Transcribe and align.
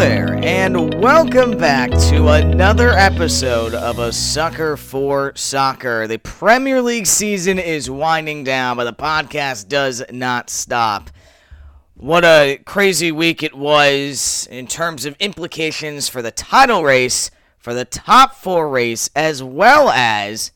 there, 0.00 0.40
and 0.42 0.94
welcome 1.02 1.58
back 1.58 1.90
to 1.90 2.28
another 2.28 2.88
episode 2.92 3.74
of 3.74 3.98
A 3.98 4.10
Sucker 4.10 4.78
for 4.78 5.34
Soccer. 5.36 6.06
The 6.06 6.16
Premier 6.16 6.80
League 6.80 7.06
season 7.06 7.58
is 7.58 7.90
winding 7.90 8.42
down, 8.42 8.78
but 8.78 8.84
the 8.84 8.94
podcast 8.94 9.68
does 9.68 10.02
not 10.10 10.48
stop. 10.48 11.10
What 11.96 12.24
a 12.24 12.62
crazy 12.64 13.12
week 13.12 13.42
it 13.42 13.54
was 13.54 14.48
in 14.50 14.66
terms 14.66 15.04
of 15.04 15.16
implications 15.20 16.08
for 16.08 16.22
the 16.22 16.30
title 16.30 16.82
race, 16.82 17.30
for 17.58 17.74
the 17.74 17.84
top 17.84 18.34
four 18.34 18.70
race, 18.70 19.10
as 19.14 19.42
well 19.42 19.90
as 19.90 20.50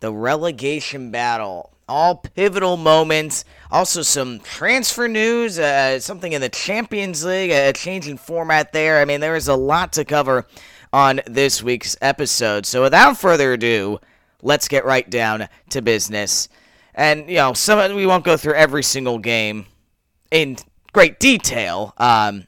the 0.00 0.12
relegation 0.12 1.12
battle. 1.12 1.70
All 1.90 2.14
pivotal 2.14 2.76
moments. 2.76 3.44
Also, 3.68 4.02
some 4.02 4.38
transfer 4.38 5.08
news, 5.08 5.58
uh, 5.58 5.98
something 5.98 6.32
in 6.32 6.40
the 6.40 6.48
Champions 6.48 7.24
League, 7.24 7.50
a 7.50 7.72
change 7.72 8.06
in 8.06 8.16
format 8.16 8.72
there. 8.72 9.00
I 9.00 9.04
mean, 9.04 9.18
there 9.18 9.34
is 9.34 9.48
a 9.48 9.56
lot 9.56 9.92
to 9.94 10.04
cover 10.04 10.46
on 10.92 11.20
this 11.26 11.64
week's 11.64 11.96
episode. 12.00 12.64
So, 12.64 12.82
without 12.82 13.18
further 13.18 13.54
ado, 13.54 13.98
let's 14.40 14.68
get 14.68 14.84
right 14.84 15.10
down 15.10 15.48
to 15.70 15.82
business. 15.82 16.48
And, 16.94 17.28
you 17.28 17.36
know, 17.36 17.54
some 17.54 17.96
we 17.96 18.06
won't 18.06 18.24
go 18.24 18.36
through 18.36 18.54
every 18.54 18.84
single 18.84 19.18
game 19.18 19.66
in 20.30 20.58
great 20.92 21.18
detail. 21.18 21.92
Um, 21.96 22.44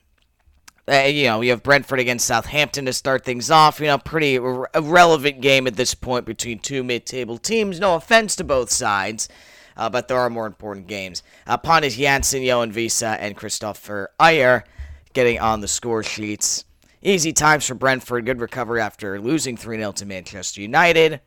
uh, 0.89 1.03
you 1.03 1.25
know, 1.25 1.39
we 1.39 1.49
have 1.49 1.63
Brentford 1.63 2.01
against 2.01 2.27
Southampton 2.27 2.87
to 2.87 2.93
start 2.93 3.25
things 3.25 3.51
off. 3.51 3.79
You 3.79 3.87
know, 3.87 3.99
pretty 3.99 4.37
ir- 4.37 4.69
irrelevant 4.75 5.41
game 5.41 5.67
at 5.67 5.77
this 5.77 5.95
point 5.95 6.27
between 6.27 6.59
two 6.59 6.83
mid-table 6.83 7.39
teams. 7.39 7.79
No 7.79 7.95
offense 7.95 8.35
to 8.37 8.45
both 8.45 8.71
sides, 8.71 9.29
uh, 9.77 9.89
but 9.89 10.09
there 10.09 10.19
are 10.19 10.31
more 10.31 10.47
important 10.47 10.89
games. 10.89 11.23
Uh, 11.47 11.57
Pontus 11.57 11.97
Jansson, 11.97 12.45
Yoane 12.45 12.73
Wissa, 12.73 13.17
and 13.21 13.37
Kristoffer 13.37 14.09
Ajer 14.19 14.65
getting 15.13 15.39
on 15.39 15.61
the 15.61 15.69
score 15.69 16.03
sheets. 16.03 16.65
Easy 17.01 17.33
times 17.33 17.67
for 17.67 17.75
Brentford. 17.75 18.27
Good 18.27 18.41
recovery 18.41 18.81
after 18.81 19.21
losing 19.21 19.57
3-0 19.57 19.95
to 19.97 20.07
Manchester 20.07 20.61
United. 20.61 21.21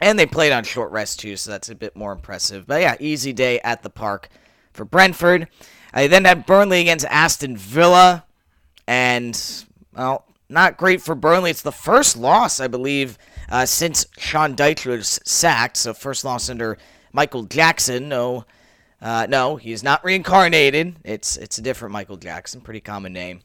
And 0.00 0.18
they 0.18 0.26
played 0.26 0.52
on 0.52 0.62
short 0.62 0.92
rest 0.92 1.18
too, 1.20 1.36
so 1.36 1.50
that's 1.50 1.68
a 1.68 1.74
bit 1.74 1.96
more 1.96 2.12
impressive. 2.12 2.66
But 2.66 2.82
yeah, 2.82 2.96
easy 3.00 3.32
day 3.32 3.58
at 3.60 3.82
the 3.82 3.90
park 3.90 4.28
for 4.72 4.84
Brentford. 4.84 5.48
I 5.92 6.06
then 6.06 6.24
had 6.24 6.46
Burnley 6.46 6.80
against 6.80 7.06
Aston 7.06 7.56
Villa. 7.56 8.24
And, 8.88 9.38
well, 9.94 10.24
not 10.48 10.78
great 10.78 11.02
for 11.02 11.14
Burnley. 11.14 11.50
It's 11.50 11.60
the 11.60 11.70
first 11.70 12.16
loss, 12.16 12.58
I 12.58 12.68
believe, 12.68 13.18
uh, 13.50 13.66
since 13.66 14.06
Sean 14.16 14.56
Dyche 14.56 14.86
was 14.86 15.20
sacked. 15.26 15.76
So, 15.76 15.92
first 15.92 16.24
loss 16.24 16.48
under 16.48 16.78
Michael 17.12 17.42
Jackson. 17.42 18.08
No, 18.08 18.46
uh, 19.02 19.26
no, 19.28 19.56
he's 19.56 19.82
not 19.82 20.02
reincarnated. 20.02 20.96
It's 21.04 21.36
it's 21.36 21.58
a 21.58 21.62
different 21.62 21.92
Michael 21.92 22.16
Jackson. 22.16 22.62
Pretty 22.62 22.80
common 22.80 23.12
name. 23.12 23.42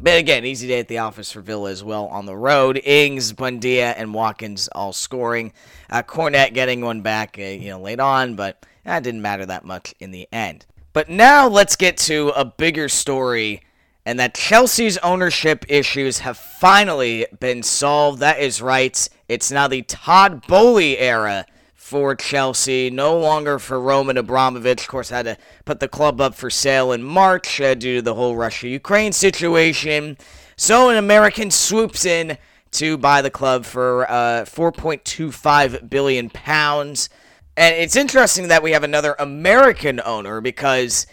But 0.00 0.18
again, 0.18 0.44
easy 0.44 0.66
day 0.66 0.80
at 0.80 0.88
the 0.88 0.98
office 0.98 1.30
for 1.30 1.40
Villa 1.40 1.70
as 1.70 1.84
well 1.84 2.06
on 2.06 2.26
the 2.26 2.36
road. 2.36 2.80
Ings, 2.84 3.32
Buendia, 3.32 3.94
and 3.96 4.12
Watkins 4.12 4.66
all 4.68 4.92
scoring. 4.92 5.52
Uh, 5.88 6.02
Cornet 6.02 6.52
getting 6.52 6.80
one 6.80 7.00
back, 7.00 7.36
uh, 7.38 7.42
you 7.42 7.70
know, 7.70 7.80
late 7.80 8.00
on, 8.00 8.34
but 8.34 8.66
that 8.84 9.04
didn't 9.04 9.22
matter 9.22 9.46
that 9.46 9.64
much 9.64 9.94
in 10.00 10.10
the 10.10 10.26
end. 10.32 10.66
But 10.92 11.08
now 11.08 11.46
let's 11.46 11.76
get 11.76 11.96
to 11.98 12.30
a 12.30 12.44
bigger 12.44 12.88
story 12.88 13.62
and 14.08 14.18
that 14.18 14.32
Chelsea's 14.32 14.96
ownership 14.98 15.66
issues 15.68 16.20
have 16.20 16.38
finally 16.38 17.26
been 17.40 17.62
solved. 17.62 18.20
That 18.20 18.40
is 18.40 18.62
right. 18.62 19.06
It's 19.28 19.52
now 19.52 19.68
the 19.68 19.82
Todd 19.82 20.46
Boehly 20.46 20.96
era 20.96 21.44
for 21.74 22.14
Chelsea, 22.14 22.88
no 22.88 23.18
longer 23.18 23.58
for 23.58 23.78
Roman 23.78 24.16
Abramovich. 24.16 24.80
Of 24.80 24.88
course, 24.88 25.10
had 25.10 25.26
to 25.26 25.36
put 25.66 25.80
the 25.80 25.88
club 25.88 26.22
up 26.22 26.34
for 26.34 26.48
sale 26.48 26.90
in 26.90 27.02
March 27.02 27.60
uh, 27.60 27.74
due 27.74 27.96
to 27.96 28.02
the 28.02 28.14
whole 28.14 28.34
Russia-Ukraine 28.34 29.12
situation. 29.12 30.16
So 30.56 30.88
an 30.88 30.96
American 30.96 31.50
swoops 31.50 32.06
in 32.06 32.38
to 32.70 32.96
buy 32.96 33.20
the 33.20 33.30
club 33.30 33.66
for 33.66 34.10
uh, 34.10 34.46
4.25 34.46 35.90
billion 35.90 36.30
pounds. 36.30 37.10
And 37.58 37.74
it's 37.74 37.94
interesting 37.94 38.48
that 38.48 38.62
we 38.62 38.70
have 38.70 38.84
another 38.84 39.14
American 39.18 40.00
owner 40.02 40.40
because 40.40 41.06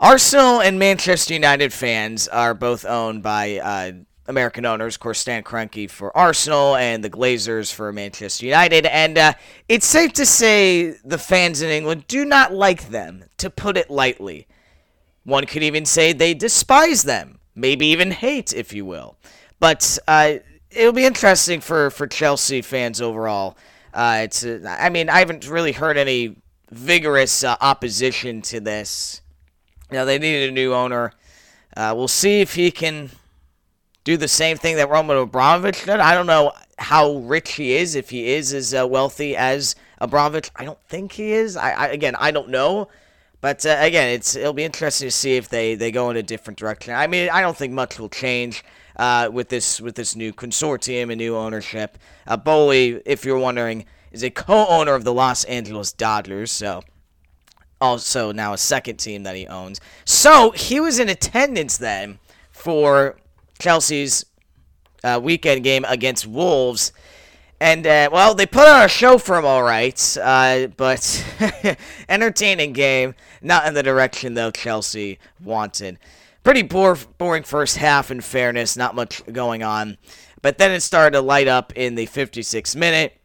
Arsenal 0.00 0.60
and 0.60 0.78
Manchester 0.78 1.34
United 1.34 1.72
fans 1.72 2.28
are 2.28 2.54
both 2.54 2.84
owned 2.84 3.20
by 3.20 3.58
uh, 3.58 3.90
American 4.28 4.64
owners. 4.64 4.94
Of 4.94 5.00
course, 5.00 5.18
Stan 5.18 5.42
Kroenke 5.42 5.90
for 5.90 6.16
Arsenal 6.16 6.76
and 6.76 7.02
the 7.02 7.10
Glazers 7.10 7.74
for 7.74 7.92
Manchester 7.92 8.46
United. 8.46 8.86
And 8.86 9.18
uh, 9.18 9.32
it's 9.68 9.86
safe 9.86 10.12
to 10.12 10.24
say 10.24 10.92
the 11.04 11.18
fans 11.18 11.62
in 11.62 11.70
England 11.70 12.04
do 12.06 12.24
not 12.24 12.52
like 12.52 12.90
them, 12.90 13.24
to 13.38 13.50
put 13.50 13.76
it 13.76 13.90
lightly. 13.90 14.46
One 15.24 15.46
could 15.46 15.64
even 15.64 15.84
say 15.84 16.12
they 16.12 16.32
despise 16.32 17.02
them, 17.02 17.40
maybe 17.56 17.86
even 17.86 18.12
hate, 18.12 18.52
if 18.52 18.72
you 18.72 18.84
will. 18.84 19.16
But 19.58 19.98
uh, 20.06 20.34
it'll 20.70 20.92
be 20.92 21.06
interesting 21.06 21.60
for, 21.60 21.90
for 21.90 22.06
Chelsea 22.06 22.62
fans 22.62 23.00
overall. 23.00 23.58
Uh, 23.92 24.20
it's, 24.22 24.44
uh, 24.44 24.76
I 24.78 24.90
mean, 24.90 25.08
I 25.08 25.18
haven't 25.18 25.48
really 25.48 25.72
heard 25.72 25.96
any 25.98 26.36
vigorous 26.70 27.42
uh, 27.42 27.56
opposition 27.60 28.42
to 28.42 28.60
this 28.60 29.22
know, 29.96 30.04
they 30.04 30.18
needed 30.18 30.50
a 30.50 30.52
new 30.52 30.74
owner. 30.74 31.12
Uh, 31.76 31.94
we'll 31.96 32.08
see 32.08 32.40
if 32.40 32.54
he 32.54 32.70
can 32.70 33.10
do 34.04 34.16
the 34.16 34.28
same 34.28 34.56
thing 34.56 34.76
that 34.76 34.90
Roman 34.90 35.16
Abramovich 35.16 35.84
did. 35.84 36.00
I 36.00 36.14
don't 36.14 36.26
know 36.26 36.52
how 36.78 37.16
rich 37.16 37.52
he 37.52 37.74
is, 37.74 37.94
if 37.94 38.10
he 38.10 38.32
is 38.32 38.52
as 38.52 38.74
uh, 38.74 38.86
wealthy 38.86 39.36
as 39.36 39.76
Abramovich. 39.98 40.50
I 40.56 40.64
don't 40.64 40.80
think 40.82 41.12
he 41.12 41.32
is. 41.32 41.56
I, 41.56 41.72
I 41.72 41.86
again, 41.88 42.16
I 42.16 42.30
don't 42.30 42.48
know. 42.48 42.88
But 43.40 43.64
uh, 43.64 43.76
again, 43.80 44.08
it's 44.08 44.34
it'll 44.34 44.52
be 44.52 44.64
interesting 44.64 45.06
to 45.06 45.12
see 45.12 45.36
if 45.36 45.48
they, 45.48 45.74
they 45.74 45.92
go 45.92 46.10
in 46.10 46.16
a 46.16 46.22
different 46.22 46.58
direction. 46.58 46.94
I 46.94 47.06
mean, 47.06 47.28
I 47.30 47.40
don't 47.40 47.56
think 47.56 47.72
much 47.72 47.98
will 47.98 48.08
change 48.08 48.64
uh, 48.96 49.30
with 49.32 49.48
this 49.48 49.80
with 49.80 49.94
this 49.94 50.16
new 50.16 50.32
consortium 50.32 51.10
and 51.10 51.18
new 51.18 51.36
ownership. 51.36 51.98
Uh, 52.26 52.36
Boehly, 52.36 53.00
if 53.06 53.24
you're 53.24 53.38
wondering, 53.38 53.84
is 54.10 54.24
a 54.24 54.30
co-owner 54.30 54.94
of 54.94 55.04
the 55.04 55.14
Los 55.14 55.44
Angeles 55.44 55.92
Dodgers, 55.92 56.50
so 56.50 56.82
also 57.80 58.32
now 58.32 58.52
a 58.52 58.58
second 58.58 58.96
team 58.96 59.22
that 59.22 59.36
he 59.36 59.46
owns. 59.46 59.80
So 60.04 60.50
he 60.52 60.80
was 60.80 60.98
in 60.98 61.08
attendance 61.08 61.78
then 61.78 62.18
for 62.50 63.16
Chelsea's 63.58 64.24
uh, 65.04 65.20
weekend 65.22 65.64
game 65.64 65.84
against 65.88 66.26
Wolves. 66.26 66.92
And, 67.60 67.86
uh, 67.86 68.08
well, 68.12 68.34
they 68.34 68.46
put 68.46 68.68
on 68.68 68.84
a 68.84 68.88
show 68.88 69.18
for 69.18 69.36
him, 69.36 69.44
all 69.44 69.64
right, 69.64 70.16
uh, 70.22 70.68
but 70.76 71.24
entertaining 72.08 72.72
game. 72.72 73.14
Not 73.42 73.66
in 73.66 73.74
the 73.74 73.82
direction, 73.82 74.34
though, 74.34 74.52
Chelsea 74.52 75.18
wanted. 75.42 75.98
Pretty 76.44 76.62
bore- 76.62 76.98
boring 77.18 77.42
first 77.42 77.76
half, 77.76 78.12
in 78.12 78.20
fairness, 78.20 78.76
not 78.76 78.94
much 78.94 79.24
going 79.32 79.64
on. 79.64 79.98
But 80.40 80.58
then 80.58 80.70
it 80.70 80.80
started 80.80 81.16
to 81.16 81.20
light 81.20 81.48
up 81.48 81.72
in 81.74 81.96
the 81.96 82.06
56th 82.06 82.76
minute. 82.76 83.18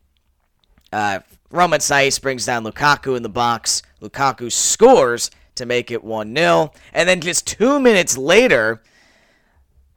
Romain 1.54 1.80
Saiss 1.80 2.20
brings 2.20 2.48
down 2.48 2.66
Lukaku 2.66 3.16
in 3.16 3.22
the 3.22 3.30
box. 3.30 3.84
Lukaku 4.02 4.52
scores 4.52 5.30
to 5.54 5.68
make 5.68 5.92
it 5.92 6.04
1 6.04 6.36
0. 6.36 6.72
And 6.94 7.08
then 7.08 7.22
just 7.22 7.46
two 7.46 7.80
minutes 7.80 8.18
later, 8.18 8.82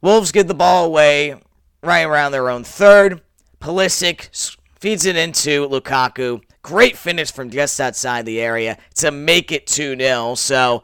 Wolves 0.03 0.33
get 0.33 0.49
the 0.49 0.55
ball 0.55 0.84
away 0.84 1.34
right 1.83 2.03
around 2.03 2.33
their 2.33 2.50
own 2.50 2.62
third. 2.62 3.22
Pulisic 3.59 4.55
feeds 4.78 5.06
it 5.06 5.16
into 5.16 5.66
Lukaku. 5.66 6.43
Great 6.61 6.99
finish 6.99 7.33
from 7.33 7.49
just 7.49 7.81
outside 7.81 8.27
the 8.27 8.39
area 8.39 8.77
to 8.97 9.11
make 9.11 9.50
it 9.50 9.66
2 9.66 9.97
0. 9.97 10.34
So, 10.34 10.83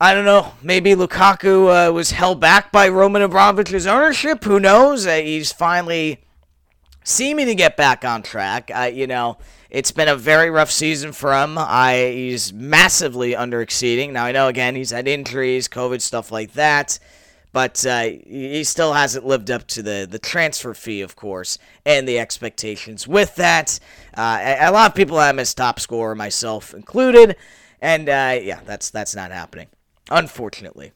I 0.00 0.14
don't 0.14 0.24
know. 0.24 0.52
Maybe 0.62 0.94
Lukaku 0.94 1.88
uh, 1.88 1.92
was 1.92 2.12
held 2.12 2.40
back 2.40 2.72
by 2.72 2.88
Roman 2.88 3.20
Abramovich's 3.20 3.86
ownership. 3.86 4.42
Who 4.44 4.58
knows? 4.58 5.06
Uh, 5.06 5.16
he's 5.16 5.52
finally 5.52 6.24
seeming 7.04 7.46
to 7.46 7.54
get 7.54 7.76
back 7.76 8.04
on 8.04 8.22
track. 8.22 8.70
Uh, 8.74 8.90
you 8.92 9.06
know, 9.06 9.38
it's 9.70 9.92
been 9.92 10.08
a 10.08 10.16
very 10.16 10.50
rough 10.50 10.70
season 10.70 11.12
for 11.12 11.32
him. 11.32 11.56
I 11.56 12.12
he's 12.14 12.52
massively 12.52 13.36
under 13.36 13.60
exceeding. 13.60 14.12
Now 14.12 14.24
I 14.24 14.32
know 14.32 14.48
again 14.48 14.74
he's 14.74 14.90
had 14.90 15.06
injuries, 15.08 15.68
COVID 15.68 16.00
stuff 16.00 16.32
like 16.32 16.52
that, 16.54 16.98
but 17.52 17.84
uh, 17.86 18.02
he 18.26 18.64
still 18.64 18.92
hasn't 18.92 19.26
lived 19.26 19.50
up 19.50 19.66
to 19.68 19.82
the 19.82 20.06
the 20.10 20.18
transfer 20.18 20.74
fee, 20.74 21.00
of 21.02 21.16
course, 21.16 21.58
and 21.86 22.06
the 22.06 22.18
expectations. 22.18 23.06
With 23.06 23.36
that, 23.36 23.78
uh, 24.14 24.38
a, 24.40 24.68
a 24.68 24.72
lot 24.72 24.90
of 24.90 24.94
people 24.96 25.18
have 25.18 25.34
him 25.34 25.38
as 25.38 25.54
top 25.54 25.80
scorer, 25.80 26.14
myself 26.14 26.74
included, 26.74 27.36
and 27.80 28.08
uh, 28.08 28.38
yeah, 28.42 28.60
that's 28.64 28.90
that's 28.90 29.14
not 29.14 29.30
happening, 29.30 29.68
unfortunately. 30.10 30.92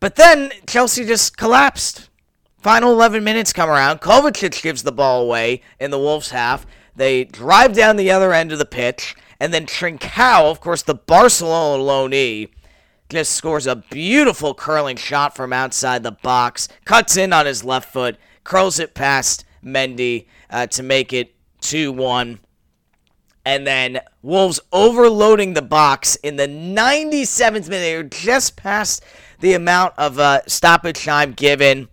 But 0.00 0.16
then 0.16 0.50
Chelsea 0.66 1.04
just 1.04 1.36
collapsed. 1.36 2.08
Final 2.62 2.92
11 2.92 3.24
minutes 3.24 3.52
come 3.52 3.68
around. 3.68 4.00
Kovacic 4.00 4.62
gives 4.62 4.84
the 4.84 4.92
ball 4.92 5.22
away 5.22 5.62
in 5.80 5.90
the 5.90 5.98
Wolves' 5.98 6.30
half. 6.30 6.64
They 6.94 7.24
drive 7.24 7.72
down 7.72 7.96
the 7.96 8.12
other 8.12 8.32
end 8.32 8.52
of 8.52 8.60
the 8.60 8.64
pitch, 8.64 9.16
and 9.40 9.52
then 9.52 9.66
Trincao, 9.66 10.48
of 10.48 10.60
course, 10.60 10.82
the 10.82 10.94
Barcelona 10.94 11.82
loanee, 11.82 12.50
just 13.08 13.32
scores 13.32 13.66
a 13.66 13.74
beautiful 13.74 14.54
curling 14.54 14.96
shot 14.96 15.34
from 15.34 15.52
outside 15.52 16.04
the 16.04 16.12
box, 16.12 16.68
cuts 16.84 17.16
in 17.16 17.32
on 17.32 17.46
his 17.46 17.64
left 17.64 17.92
foot, 17.92 18.16
curls 18.44 18.78
it 18.78 18.94
past 18.94 19.44
Mendy 19.64 20.26
uh, 20.48 20.68
to 20.68 20.84
make 20.84 21.12
it 21.12 21.34
2 21.62 21.90
1. 21.90 22.38
And 23.44 23.66
then 23.66 23.98
Wolves 24.22 24.60
overloading 24.72 25.54
the 25.54 25.62
box 25.62 26.14
in 26.16 26.36
the 26.36 26.46
97th 26.46 27.68
minute. 27.68 27.68
They 27.68 27.96
were 27.96 28.04
just 28.04 28.54
past 28.54 29.02
the 29.40 29.54
amount 29.54 29.94
of 29.98 30.20
uh, 30.20 30.42
stoppage 30.46 31.04
time 31.04 31.32
given. 31.32 31.88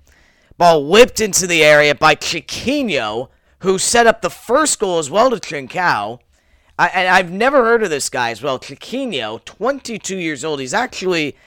Ball 0.59 0.85
whipped 0.85 1.21
into 1.21 1.47
the 1.47 1.63
area 1.63 1.95
by 1.95 2.15
Chiquinho, 2.15 3.29
who 3.59 3.79
set 3.79 4.05
up 4.05 4.21
the 4.21 4.29
first 4.29 4.77
goal 4.77 4.99
as 4.99 5.09
well 5.09 5.29
to 5.29 5.37
Trincao. 5.37 6.19
I, 6.77 6.87
and 6.89 7.07
I've 7.07 7.31
never 7.31 7.63
heard 7.63 7.81
of 7.81 7.89
this 7.89 8.09
guy 8.09 8.31
as 8.31 8.43
well. 8.43 8.59
Chiquinho, 8.59 9.43
22 9.45 10.17
years 10.17 10.43
old. 10.43 10.59
He's 10.59 10.73
actually 10.73 11.37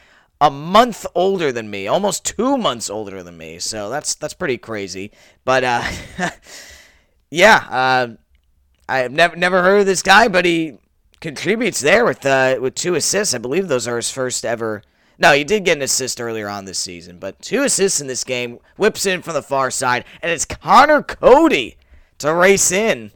a 0.40 0.50
month 0.50 1.04
older 1.14 1.52
than 1.52 1.70
me, 1.70 1.86
almost 1.86 2.24
two 2.24 2.56
months 2.56 2.88
older 2.88 3.22
than 3.22 3.36
me. 3.36 3.58
So 3.58 3.90
that's 3.90 4.14
that's 4.14 4.32
pretty 4.32 4.56
crazy. 4.56 5.12
But 5.44 5.62
uh, 5.62 5.84
yeah, 7.30 7.66
uh, 7.68 8.08
I've 8.88 9.12
never 9.12 9.36
never 9.36 9.62
heard 9.62 9.80
of 9.80 9.86
this 9.86 10.02
guy, 10.02 10.28
but 10.28 10.46
he 10.46 10.78
contributes 11.20 11.80
there 11.80 12.06
with 12.06 12.24
uh, 12.24 12.56
with 12.62 12.76
two 12.76 12.94
assists. 12.94 13.34
I 13.34 13.38
believe 13.38 13.68
those 13.68 13.86
are 13.86 13.96
his 13.96 14.10
first 14.10 14.46
ever. 14.46 14.82
No, 15.22 15.32
he 15.32 15.44
did 15.44 15.64
get 15.64 15.76
an 15.76 15.84
assist 15.84 16.20
earlier 16.20 16.48
on 16.48 16.64
this 16.64 16.80
season, 16.80 17.18
but 17.20 17.40
two 17.40 17.62
assists 17.62 18.00
in 18.00 18.08
this 18.08 18.24
game. 18.24 18.58
Whips 18.76 19.06
in 19.06 19.22
from 19.22 19.34
the 19.34 19.42
far 19.42 19.70
side, 19.70 20.04
and 20.20 20.32
it's 20.32 20.44
Conor 20.44 21.00
Coady 21.00 21.76
to 22.18 22.34
race 22.34 22.72
in 22.72 23.12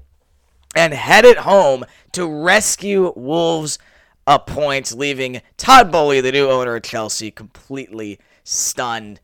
and 0.76 0.94
head 0.94 1.24
it 1.24 1.38
home 1.38 1.84
to 2.12 2.28
rescue 2.28 3.12
Wolves 3.16 3.80
a 4.24 4.38
point, 4.38 4.92
leaving 4.92 5.42
Todd 5.56 5.90
Boehly, 5.90 6.20
the 6.20 6.30
new 6.30 6.48
owner 6.48 6.76
of 6.76 6.84
Chelsea, 6.84 7.32
completely 7.32 8.20
stunned. 8.44 9.20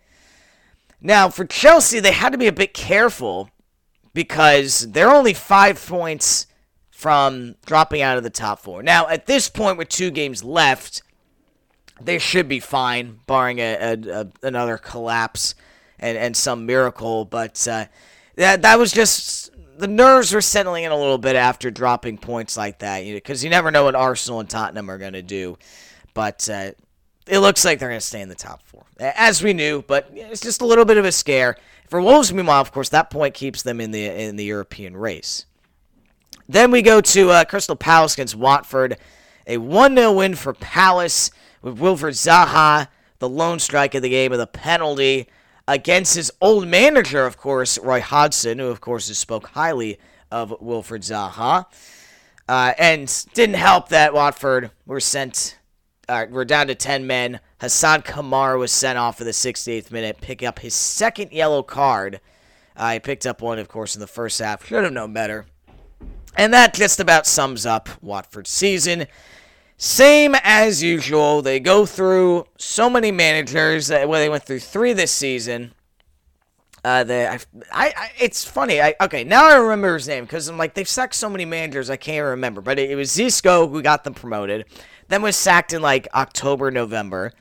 Now, 1.01 1.29
for 1.29 1.45
Chelsea, 1.45 2.01
they 2.01 2.13
had 2.13 2.33
to 2.33 2.39
be 2.39 2.49
a 2.49 2.53
bit 2.53 2.75
careful 2.75 3.51
because 4.13 4.91
they're 4.91 5.11
only 5.11 5.35
five 5.35 5.85
points 5.87 6.49
from 6.91 7.55
dropping 7.65 8.03
out 8.03 8.17
of 8.17 8.25
the 8.25 8.31
top 8.31 8.59
four. 8.59 8.83
Now, 8.83 9.09
at 9.09 9.27
this 9.27 9.49
point, 9.49 9.79
with 9.79 9.89
two 9.89 10.11
games 10.11 10.43
left, 10.43 11.03
they 12.05 12.19
should 12.19 12.49
be 12.49 12.61
fine, 12.61 13.21
barring 13.27 13.59
a, 13.59 13.75
a, 13.75 14.21
a 14.21 14.27
another 14.43 14.79
collapse 14.79 15.55
and, 15.99 16.19
and 16.19 16.37
some 16.37 16.67
miracle. 16.67 17.25
But 17.25 17.67
uh, 17.69 17.87
that 18.37 18.63
that 18.63 18.79
was 18.79 18.93
just 18.93 19.51
the 19.79 19.89
nerves 19.89 20.33
were 20.33 20.41
settling 20.41 20.85
in 20.85 20.93
a 20.93 20.97
little 20.97 21.19
bit 21.19 21.37
after 21.37 21.71
dropping 21.71 22.19
points 22.19 22.57
like 22.57 22.81
that, 22.81 23.05
because 23.05 23.43
you, 23.43 23.51
know, 23.51 23.57
you, 23.57 23.59
never 23.59 23.71
know 23.71 23.85
what 23.85 23.95
Arsenal 23.95 24.41
and 24.41 24.49
Tottenham 24.49 24.91
are 24.91 24.99
going 24.99 25.15
to 25.15 25.23
do. 25.23 25.59
But 26.15 26.49
uh, 26.49 26.73
it 27.27 27.39
looks 27.39 27.65
like 27.65 27.79
they're 27.79 27.89
going 27.89 28.01
to 28.01 28.07
stay 28.07 28.21
in 28.21 28.29
the 28.29 28.35
top 28.35 28.63
four, 28.65 28.85
as 28.99 29.43
we 29.43 29.53
knew. 29.53 29.83
But 29.83 30.09
it's 30.13 30.41
just 30.41 30.61
a 30.61 30.67
little 30.67 30.85
bit 30.85 30.99
of 30.99 31.05
a 31.05 31.13
scare 31.13 31.57
for 31.89 32.01
Wolves. 32.01 32.33
Meanwhile, 32.33 32.61
of 32.61 32.73
course, 32.73 32.91
that 32.91 33.11
point 33.11 33.35
keeps 33.35 33.63
them 33.63 33.81
in 33.81 33.91
the 33.91 34.07
in 34.07 34.37
the 34.37 34.45
European 34.45 34.97
race. 34.97 35.47
Then 36.49 36.71
we 36.71 36.83
go 36.83 37.01
to 37.01 37.31
uh, 37.31 37.45
Crystal 37.45 37.77
Palace 37.77 38.15
against 38.15 38.35
Watford, 38.35 38.99
a 39.47 39.57
one 39.59 39.97
0 39.97 40.13
win 40.13 40.35
for 40.35 40.53
Palace 40.53 41.31
with 41.63 41.79
Wilfried 41.79 42.13
Zaha, 42.13 42.89
the 43.19 43.29
lone 43.29 43.59
strike 43.59 43.95
of 43.95 44.03
the 44.03 44.11
game, 44.11 44.31
with 44.31 44.41
a 44.41 44.47
penalty 44.47 45.29
against 45.69 46.15
his 46.15 46.31
old 46.41 46.67
manager, 46.69 47.25
of 47.25 47.37
course, 47.37 47.79
Roy 47.79 48.01
Hodgson, 48.01 48.59
who, 48.59 48.67
of 48.67 48.81
course, 48.81 49.07
spoke 49.17 49.49
highly 49.49 49.99
of 50.31 50.51
Wilfried 50.61 51.03
Zaha. 51.03 51.67
Uh, 52.49 52.73
and 52.79 53.27
didn't 53.35 53.55
help 53.55 53.89
that 53.89 54.13
Watford 54.13 54.73
were 54.85 55.01
sent, 55.01 55.59
uh, 56.09 56.27
we're 56.29 56.45
down 56.45 56.67
to 56.67 56.75
10 56.75 57.07
men. 57.07 57.41
Hassan 57.61 58.03
Kamara 58.03 58.59
was 58.59 58.73
sent 58.73 58.99
off 58.99 59.21
in 59.21 59.27
the 59.27 59.33
68th 59.33 59.93
minute, 59.93 60.21
picking 60.21 60.49
up 60.49 60.59
his 60.59 60.75
second 60.75 61.33
yellow 61.33 61.63
card. 61.63 62.21
Uh, 62.77 62.99
picked 63.03 63.27
up 63.27 63.41
one, 63.41 63.59
of 63.59 63.69
course, 63.69 63.95
in 63.95 64.01
the 64.01 64.07
first 64.07 64.41
half. 64.41 64.67
Should 64.67 64.85
have 64.85 64.93
known 64.93 65.13
better. 65.13 65.47
And 66.37 66.53
that 66.53 66.75
just 66.75 66.99
about 66.99 67.27
sums 67.27 67.67
up 67.67 67.89
Watford's 68.01 68.51
season. 68.51 69.07
Same 69.83 70.37
as 70.45 70.81
usual. 70.81 71.43
They 71.43 71.59
go 71.59 71.85
through 71.85 72.47
so 72.57 72.89
many 72.89 73.11
managers. 73.11 73.91
Well, 73.91 74.13
they 74.13 74.29
went 74.29 74.45
through 74.45 74.61
three 74.61 74.93
this 74.93 75.11
season. 75.11 75.73
Uh, 76.85 77.05
I, 77.09 77.41
I, 77.73 78.13
it's 78.17 78.45
funny. 78.45 78.81
I 78.81 78.95
okay 79.01 79.25
now 79.25 79.49
I 79.49 79.57
remember 79.57 79.95
his 79.95 80.07
name 80.07 80.23
because 80.23 80.47
I'm 80.47 80.57
like 80.57 80.75
they've 80.75 80.89
sacked 80.89 81.17
so 81.17 81.29
many 81.29 81.45
managers 81.45 81.91
I 81.91 81.97
can't 81.97 82.25
remember. 82.25 82.61
But 82.61 82.79
it, 82.79 82.93
it 82.93 82.95
was 82.95 83.11
Xisco 83.11 83.69
who 83.69 83.83
got 83.83 84.05
them 84.05 84.15
promoted. 84.15 84.67
Then 85.09 85.21
was 85.21 85.35
sacked 85.35 85.73
in 85.73 85.83
like 85.83 86.07
October, 86.15 86.71
November. 86.71 87.33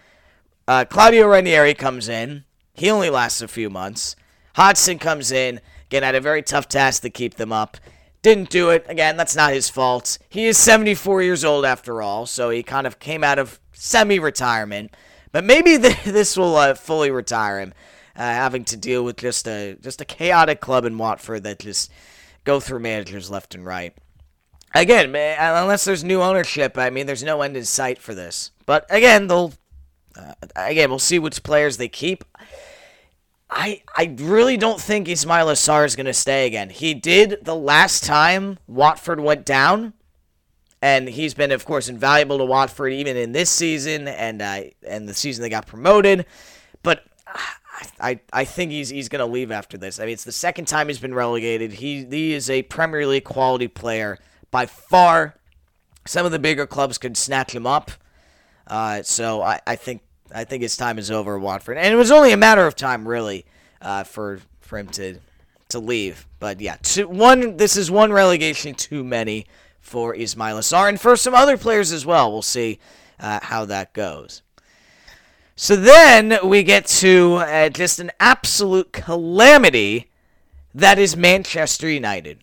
Uh, 0.68 0.84
Claudio 0.86 1.28
Ranieri 1.28 1.76
comes 1.76 2.10
in. 2.10 2.46
He 2.74 2.90
only 2.90 3.12
lasts 3.12 3.44
a 3.44 3.48
few 3.48 3.70
months. 3.70 4.16
Hodgson 4.56 4.98
comes 4.98 5.32
in. 5.32 5.62
Again, 5.90 6.02
had 6.02 6.16
a 6.16 6.20
very 6.20 6.42
tough 6.42 6.68
task 6.68 7.04
to 7.04 7.12
keep 7.12 7.36
them 7.36 7.54
up. 7.54 7.78
Didn't 8.22 8.50
do 8.50 8.70
it. 8.70 8.86
Again, 8.88 9.18
that's 9.18 9.36
not 9.36 9.54
his 9.54 9.70
fault. 9.70 10.20
He 10.30 10.46
is 10.46 10.58
74 10.58 11.24
years 11.24 11.44
old 11.44 11.66
after 11.66 12.02
all, 12.02 12.26
so 12.26 12.50
he 12.50 12.62
kind 12.62 12.86
of 12.86 13.00
came 13.00 13.24
out 13.24 13.40
of 13.40 13.60
semi 13.74 14.20
retirement. 14.20 14.96
But 15.32 15.44
maybe 15.44 15.78
this 15.78 16.38
will 16.38 16.56
uh, 16.56 16.76
fully 16.76 17.10
retire 17.10 17.60
him, 17.60 17.74
uh, 18.16 18.22
having 18.22 18.64
to 18.66 18.78
deal 18.78 19.04
with 19.04 19.18
just 19.18 19.48
a 19.48 19.76
just 19.82 20.02
a 20.02 20.06
chaotic 20.06 20.62
club 20.62 20.86
in 20.86 20.98
Watford 20.98 21.44
that 21.44 21.60
just 21.60 21.92
go 22.44 22.60
through 22.60 22.80
managers 22.80 23.32
left 23.32 23.56
and 23.56 23.66
right. 23.66 23.96
Again, 24.74 25.08
unless 25.08 25.84
there's 25.84 26.04
new 26.04 26.22
ownership, 26.22 26.78
I 26.78 26.90
mean, 26.90 27.06
there's 27.06 27.24
no 27.24 27.42
end 27.42 27.58
in 27.58 27.66
sight 27.66 28.00
for 28.00 28.14
this. 28.14 28.52
But 28.66 28.86
again, 28.90 29.28
they'll 29.28 29.54
uh, 30.18 30.34
again 30.56 30.90
we'll 30.90 31.00
see 31.00 31.20
which 31.20 31.44
players 31.44 31.78
they 31.78 31.90
keep. 31.90 32.24
I 33.52 33.82
I 33.96 34.16
really 34.18 34.56
don't 34.56 34.80
think 34.80 35.08
Ismaila 35.08 35.54
Sarr 35.54 35.86
is 35.86 35.98
going 35.98 36.06
to 36.06 36.14
stay 36.14 36.48
again. 36.48 36.70
He 36.70 36.94
did 36.94 37.40
the 37.44 37.56
last 37.56 38.04
time 38.04 38.58
Watford 38.66 39.20
went 39.20 39.46
down, 39.46 39.94
and 40.82 41.10
he's 41.10 41.34
been, 41.34 41.52
of 41.52 41.66
course, 41.66 41.90
invaluable 41.90 42.38
to 42.38 42.46
Watford 42.46 42.94
even 42.94 43.18
in 43.18 43.34
this 43.34 43.50
season 43.50 44.08
and 44.08 44.42
uh, 44.42 44.62
and 44.88 45.08
the 45.08 45.14
season 45.14 45.42
they 45.42 45.50
got 45.50 45.68
promoted. 45.68 46.26
But 46.82 47.04
I 48.00 48.22
I 48.32 48.46
think 48.46 48.72
he's 48.72 48.90
he's 48.90 49.10
going 49.10 49.20
to 49.20 49.32
leave 49.32 49.52
after 49.52 49.78
this. 49.78 50.00
I 50.00 50.06
mean, 50.06 50.14
it's 50.14 50.24
the 50.24 50.32
second 50.32 50.66
time 50.66 50.88
he's 50.88 51.00
been 51.00 51.14
relegated. 51.14 51.74
He 51.74 52.06
he 52.06 52.34
is 52.34 52.50
a 52.50 52.64
Premier 52.64 53.06
League 53.06 53.26
quality 53.26 53.68
player 53.68 54.18
by 54.50 54.66
far. 54.66 55.36
Some 56.08 56.26
of 56.26 56.32
the 56.32 56.40
bigger 56.40 56.66
clubs 56.66 56.98
could 56.98 57.18
snatch 57.18 57.54
him 57.54 57.68
up. 57.68 57.92
Uh, 58.66 59.04
so 59.04 59.42
I, 59.42 59.60
I 59.68 59.76
think 59.76 60.02
I 60.34 60.44
think 60.44 60.64
his 60.64 60.78
time 60.78 60.98
is 60.98 61.12
over 61.12 61.36
at 61.36 61.42
Watford, 61.42 61.78
and 61.78 61.94
it 61.94 61.98
was 61.98 62.12
only 62.12 62.32
a 62.32 62.38
matter 62.38 62.66
of 62.66 62.76
time, 62.76 63.08
really, 63.08 63.46
uh, 63.82 64.04
for 64.04 64.40
for 64.60 64.78
him 64.78 64.88
to 64.90 65.18
to 65.70 65.80
leave. 65.80 66.28
But 66.40 66.62
yeah, 66.62 66.78
two, 66.82 67.08
one. 67.08 67.58
This 67.58 67.76
is 67.78 67.92
one 67.92 68.12
relegation 68.12 68.74
too 68.76 69.04
many 69.04 69.46
for 69.80 70.16
Ismaila 70.16 70.62
Sarr, 70.62 70.90
and 70.90 71.00
for 71.00 71.16
some 71.16 71.36
other 71.36 71.58
players 71.58 71.92
as 71.92 72.06
well. 72.06 72.32
We'll 72.32 72.42
see 72.42 72.80
uh, 73.20 73.40
how 73.42 73.66
that 73.66 73.94
goes. 73.94 74.42
So 75.56 75.76
then 75.76 76.40
we 76.44 76.64
get 76.64 76.88
to 76.88 77.36
uh, 77.36 77.70
just 77.70 78.00
an 78.00 78.12
absolute 78.20 78.92
calamity 78.92 80.10
that 80.74 80.98
is 80.98 81.16
Manchester 81.16 81.90
United. 81.90 82.40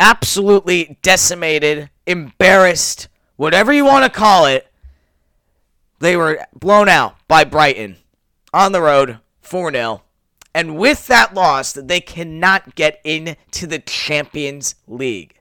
Absolutely 0.00 0.98
decimated, 1.02 1.88
embarrassed, 2.06 3.08
whatever 3.36 3.72
you 3.72 3.84
want 3.84 4.04
to 4.04 4.10
call 4.10 4.46
it 4.46 4.68
they 6.04 6.16
were 6.16 6.44
blown 6.54 6.88
out 6.88 7.16
by 7.28 7.44
Brighton 7.44 7.96
on 8.52 8.72
the 8.72 8.82
road 8.82 9.18
4 9.40 9.72
0. 9.72 10.02
And 10.54 10.76
with 10.76 11.06
that 11.08 11.34
loss, 11.34 11.72
they 11.72 12.00
cannot 12.00 12.74
get 12.74 13.00
into 13.02 13.66
the 13.66 13.80
Champions 13.80 14.76
League. 14.86 15.40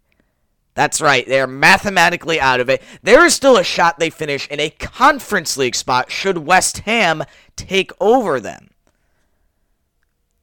That's 0.75 1.01
right, 1.01 1.27
they 1.27 1.39
are 1.39 1.45
mathematically 1.45 2.39
out 2.39 2.59
of 2.59 2.69
it. 2.69 2.81
There 3.03 3.23
is 3.23 3.35
still 3.35 3.57
a 3.57 3.63
shot 3.63 3.99
they 3.99 4.09
finish 4.09 4.47
in 4.47 4.59
a 4.59 4.71
Conference 4.71 5.55
League 5.55 5.75
spot 5.75 6.11
should 6.11 6.39
West 6.39 6.79
Ham 6.79 7.23
take 7.55 7.91
over 7.99 8.39
them. 8.39 8.71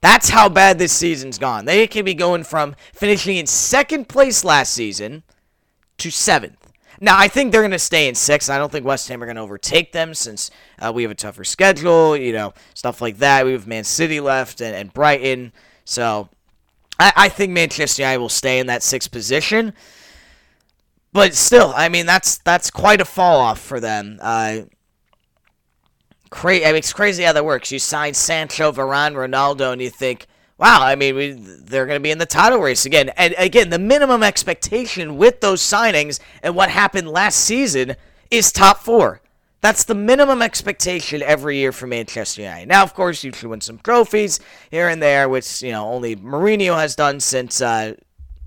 That's 0.01 0.31
how 0.31 0.49
bad 0.49 0.79
this 0.79 0.93
season's 0.93 1.37
gone. 1.37 1.65
They 1.65 1.87
can 1.87 2.05
be 2.05 2.15
going 2.15 2.45
from 2.45 2.77
finishing 2.93 3.37
in 3.37 3.47
second 3.47 4.09
place 4.09 4.45
last 4.45 4.73
season 4.73 5.25
to 5.99 6.11
seventh. 6.11 6.60
Now, 7.03 7.19
I 7.19 7.29
think 7.29 7.51
they're 7.51 7.63
going 7.63 7.71
to 7.71 7.79
stay 7.79 8.09
in 8.09 8.15
six. 8.15 8.51
I 8.51 8.59
don't 8.59 8.71
think 8.71 8.85
West 8.85 9.09
Ham 9.09 9.23
are 9.23 9.27
going 9.27 9.37
to 9.37 9.43
overtake 9.43 9.93
them 9.93 10.13
since 10.13 10.51
uh, 10.79 10.93
we 10.95 11.03
have 11.03 11.11
a 11.11 11.15
tougher 11.15 11.45
schedule, 11.45 12.15
you 12.15 12.33
know, 12.35 12.53
stuff 12.75 13.01
like 13.01 13.17
that. 13.19 13.47
We 13.47 13.53
have 13.53 13.67
Man 13.67 13.85
City 13.85 14.21
left 14.21 14.61
and, 14.61 14.77
and 14.77 14.93
Brighton. 14.93 15.53
So 15.87 16.29
I, 16.99 17.13
I 17.17 17.29
think 17.31 17.53
Manchester 17.53 18.03
United 18.03 18.19
will 18.19 18.29
stay 18.29 18.59
in 18.59 18.67
that 18.67 18.83
sixth 18.83 19.11
position. 19.11 19.73
But 21.13 21.35
still, 21.35 21.73
I 21.75 21.89
mean, 21.89 22.07
that's 22.07 22.39
that's 22.39 22.71
quite 22.71 23.01
a 23.01 23.05
fall 23.05 23.41
off 23.41 23.59
for 23.59 23.81
them. 23.81 24.19
Uh, 24.21 24.61
cra- 26.29 26.63
I 26.63 26.67
mean, 26.67 26.77
it's 26.77 26.93
crazy 26.93 27.25
how 27.25 27.33
that 27.33 27.45
works. 27.45 27.73
You 27.73 27.79
sign 27.79 28.15
Sancho, 28.15 28.71
Varane, 28.71 29.15
Ronaldo, 29.15 29.73
and 29.73 29.83
you 29.83 29.91
think, 29.91 30.27
wow, 30.61 30.83
I 30.83 30.95
mean, 30.95 31.17
we, 31.17 31.31
they're 31.33 31.87
going 31.87 31.97
to 31.97 32.03
be 32.03 32.11
in 32.11 32.19
the 32.19 32.27
title 32.27 32.59
race 32.59 32.85
again. 32.85 33.09
And 33.17 33.35
again, 33.39 33.71
the 33.71 33.79
minimum 33.79 34.23
expectation 34.23 35.17
with 35.17 35.41
those 35.41 35.63
signings 35.63 36.21
and 36.43 36.55
what 36.55 36.69
happened 36.69 37.09
last 37.09 37.39
season 37.39 37.97
is 38.31 38.53
top 38.53 38.79
four. 38.81 39.23
That's 39.63 39.85
the 39.85 39.95
minimum 39.95 40.43
expectation 40.43 41.23
every 41.23 41.57
year 41.57 41.73
for 41.73 41.87
Manchester 41.87 42.43
United. 42.43 42.69
Now, 42.69 42.83
of 42.83 42.95
course, 42.95 43.25
you 43.25 43.33
should 43.33 43.49
win 43.49 43.63
some 43.63 43.79
trophies 43.79 44.39
here 44.71 44.89
and 44.89 45.03
there, 45.03 45.29
which 45.29 45.63
you 45.63 45.73
know 45.73 45.87
only 45.87 46.17
Mourinho 46.17 46.77
has 46.77 46.97
done 46.97 47.21
since 47.21 47.61
uh, 47.61 47.95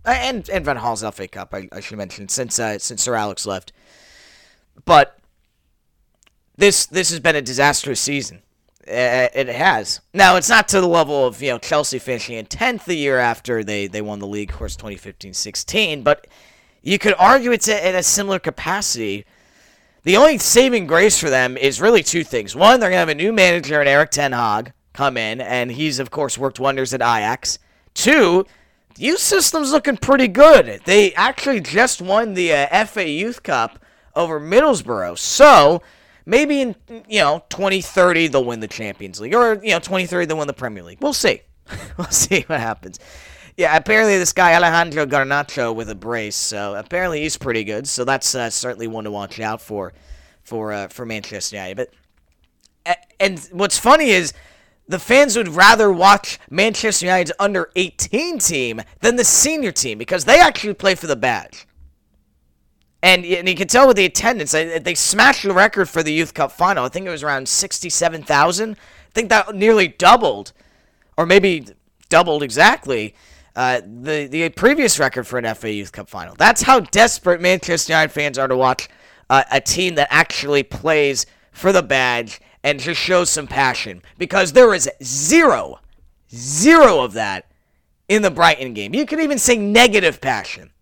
and 0.05 0.49
and 0.49 0.65
Van 0.65 0.75
Gaal's 0.75 1.03
FA 1.03 1.27
Cup. 1.27 1.53
I, 1.53 1.69
I 1.71 1.81
should 1.81 1.99
mention 1.99 2.29
since 2.29 2.57
uh, 2.57 2.79
since 2.79 3.03
Sir 3.03 3.13
Alex 3.13 3.45
left, 3.45 3.73
but 4.85 5.19
this 6.57 6.87
this 6.87 7.11
has 7.11 7.19
been 7.19 7.35
a 7.35 7.43
disastrous 7.43 7.99
season. 7.99 8.41
Uh, 8.85 9.31
it 9.33 9.47
has. 9.47 10.01
Now 10.13 10.35
it's 10.35 10.49
not 10.49 10.67
to 10.69 10.81
the 10.81 10.87
level 10.87 11.25
of 11.25 11.41
you 11.41 11.51
know 11.51 11.57
Chelsea 11.57 11.99
finishing 11.99 12.35
in 12.35 12.45
tenth 12.45 12.83
the 12.83 12.95
year 12.95 13.17
after 13.17 13.63
they 13.63 13.87
they 13.87 14.01
won 14.01 14.19
the 14.19 14.27
league, 14.27 14.49
of 14.49 14.57
course, 14.57 14.75
2015-16. 14.75 16.03
But 16.03 16.27
you 16.81 16.99
could 16.99 17.15
argue 17.17 17.51
it's 17.53 17.69
in 17.69 17.95
a 17.95 18.03
similar 18.03 18.39
capacity. 18.39 19.25
The 20.03 20.17
only 20.17 20.37
saving 20.37 20.87
grace 20.87 21.17
for 21.17 21.29
them 21.29 21.55
is 21.55 21.79
really 21.79 22.03
two 22.03 22.25
things. 22.25 22.57
One, 22.57 22.79
they're 22.81 22.89
gonna 22.89 22.99
have 22.99 23.07
a 23.07 23.15
new 23.15 23.31
manager 23.31 23.81
in 23.81 23.87
Erik 23.87 24.11
Ten 24.11 24.33
Hag 24.33 24.73
come 24.91 25.15
in, 25.15 25.39
and 25.39 25.71
he's 25.71 25.99
of 25.99 26.11
course 26.11 26.37
worked 26.37 26.59
wonders 26.59 26.93
at 26.93 27.01
Ajax. 27.01 27.59
Two, 27.93 28.45
the 28.95 29.03
youth 29.03 29.19
system's 29.19 29.71
looking 29.71 29.95
pretty 29.95 30.27
good. 30.27 30.81
They 30.83 31.13
actually 31.13 31.61
just 31.61 32.01
won 32.01 32.33
the 32.33 32.53
uh, 32.53 32.85
FA 32.85 33.07
Youth 33.07 33.43
Cup 33.43 33.79
over 34.13 34.41
Middlesbrough, 34.41 35.17
so 35.17 35.81
maybe 36.25 36.61
in 36.61 36.75
you 37.07 37.19
know 37.19 37.43
2030 37.49 38.27
they'll 38.27 38.45
win 38.45 38.59
the 38.59 38.67
Champions 38.67 39.19
League, 39.19 39.33
or 39.33 39.55
you 39.63 39.71
know 39.71 39.79
2030 39.79 40.25
they'll 40.25 40.37
win 40.37 40.47
the 40.47 40.53
Premier 40.53 40.83
League. 40.83 40.99
We'll 41.01 41.13
see. 41.13 41.41
we'll 41.97 42.07
see 42.07 42.41
what 42.47 42.59
happens. 42.59 42.99
Yeah, 43.55 43.77
apparently 43.77 44.17
this 44.17 44.33
guy 44.33 44.55
Alejandro 44.55 45.05
Garnacho 45.05 45.75
with 45.75 45.89
a 45.89 45.95
brace, 45.95 46.35
so 46.35 46.75
apparently 46.75 47.21
he's 47.21 47.37
pretty 47.37 47.63
good. 47.63 47.87
So 47.87 48.03
that's 48.03 48.33
uh, 48.33 48.49
certainly 48.49 48.87
one 48.87 49.03
to 49.03 49.11
watch 49.11 49.39
out 49.39 49.61
for, 49.61 49.93
for 50.41 50.73
uh, 50.73 50.87
for 50.87 51.05
Manchester 51.05 51.55
United. 51.57 51.77
But 51.77 52.97
and 53.19 53.39
what's 53.51 53.77
funny 53.77 54.09
is 54.09 54.33
the 54.87 54.99
fans 54.99 55.37
would 55.37 55.47
rather 55.47 55.91
watch 55.91 56.39
Manchester 56.49 57.05
United's 57.05 57.31
under 57.39 57.69
18 57.75 58.39
team 58.39 58.81
than 58.99 59.15
the 59.15 59.23
senior 59.23 59.71
team 59.71 59.97
because 59.97 60.25
they 60.25 60.39
actually 60.39 60.73
play 60.73 60.95
for 60.95 61.07
the 61.07 61.15
badge. 61.15 61.67
And, 63.03 63.25
and 63.25 63.49
you 63.49 63.55
can 63.55 63.67
tell 63.67 63.85
with 63.85 63.97
the 63.97 64.05
attendance, 64.05 64.53
they, 64.53 64.79
they 64.79 64.95
smashed 64.95 65.43
the 65.43 65.53
record 65.53 65.89
for 65.89 66.01
the 66.03 66.13
Youth 66.13 66.33
Cup 66.33 66.53
final. 66.53 66.85
I 66.85 66.87
think 66.87 67.05
it 67.05 67.09
was 67.09 67.21
around 67.21 67.49
67,000. 67.49 68.71
I 68.71 68.75
think 69.13 69.29
that 69.29 69.53
nearly 69.53 69.89
doubled, 69.89 70.53
or 71.17 71.25
maybe 71.25 71.67
doubled 72.07 72.43
exactly, 72.43 73.13
uh, 73.57 73.81
the, 73.81 74.27
the 74.27 74.47
previous 74.49 74.99
record 74.99 75.27
for 75.27 75.37
an 75.37 75.53
FA 75.53 75.69
Youth 75.69 75.91
Cup 75.91 76.07
final. 76.09 76.33
That's 76.35 76.61
how 76.61 76.79
desperate 76.79 77.41
Manchester 77.41 77.91
United 77.91 78.13
fans 78.13 78.37
are 78.37 78.47
to 78.47 78.55
watch 78.55 78.87
uh, 79.29 79.43
a 79.51 79.59
team 79.59 79.95
that 79.95 80.07
actually 80.09 80.63
plays 80.63 81.25
for 81.51 81.73
the 81.73 81.83
badge 81.83 82.39
and 82.63 82.79
just 82.79 83.01
shows 83.01 83.29
some 83.29 83.47
passion 83.47 84.01
because 84.17 84.53
there 84.53 84.73
is 84.73 84.89
zero, 85.03 85.81
zero 86.33 87.01
of 87.01 87.11
that 87.13 87.51
in 88.07 88.21
the 88.21 88.31
Brighton 88.31 88.73
game. 88.73 88.95
You 88.95 89.05
could 89.05 89.19
even 89.19 89.37
say 89.37 89.57
negative 89.57 90.21
passion. 90.21 90.72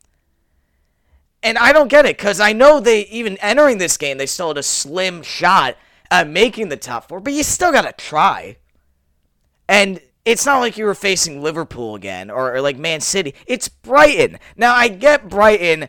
And 1.44 1.58
I 1.58 1.74
don't 1.74 1.88
get 1.88 2.06
it 2.06 2.18
because 2.18 2.40
I 2.40 2.54
know 2.54 2.80
they, 2.80 3.02
even 3.08 3.38
entering 3.38 3.78
this 3.78 3.98
game, 3.98 4.18
they 4.18 4.28
still 4.28 4.50
had 4.50 4.58
a 4.58 4.64
slim 4.64 5.24
shot 5.24 5.76
at 6.12 6.28
making 6.30 6.70
the 6.70 6.78
top 6.78 7.08
four, 7.08 7.20
but 7.20 7.34
you 7.34 7.44
still 7.44 7.72
got 7.72 7.84
to 7.84 7.94
try. 7.94 8.58
And 9.68 10.02
it's 10.26 10.46
not 10.46 10.60
like 10.60 10.78
you 10.78 10.86
were 10.86 10.94
facing 10.94 11.42
Liverpool 11.42 11.96
again 11.96 12.30
or, 12.30 12.56
or 12.56 12.62
like 12.62 12.78
Man 12.78 13.02
City. 13.02 13.34
It's 13.48 13.70
Brighton. 13.70 14.38
Now, 14.56 14.76
I 14.76 14.88
get 14.88 15.30
Brighton 15.30 15.88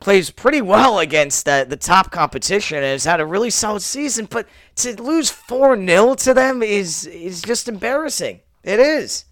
plays 0.00 0.30
pretty 0.30 0.62
well 0.62 0.98
against 0.98 1.48
uh, 1.48 1.64
the 1.64 1.76
top 1.76 2.10
competition 2.10 2.78
and 2.78 2.86
has 2.86 3.04
had 3.04 3.20
a 3.20 3.26
really 3.26 3.50
solid 3.50 3.82
season, 3.82 4.26
but 4.28 4.48
to 4.76 5.00
lose 5.00 5.30
4 5.30 5.76
0 5.76 6.14
to 6.14 6.34
them 6.34 6.62
is, 6.62 7.06
is 7.06 7.42
just 7.42 7.68
embarrassing. 7.68 8.40
It 8.64 8.80
is. 8.80 9.26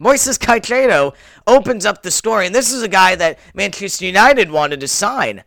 Moises 0.00 0.38
Caicedo 0.38 1.14
opens 1.46 1.84
up 1.84 2.02
the 2.02 2.10
story, 2.10 2.46
And 2.46 2.54
this 2.54 2.72
is 2.72 2.82
a 2.82 2.88
guy 2.88 3.16
that 3.16 3.38
Manchester 3.54 4.06
United 4.06 4.50
wanted 4.50 4.80
to 4.80 4.88
sign. 4.88 5.42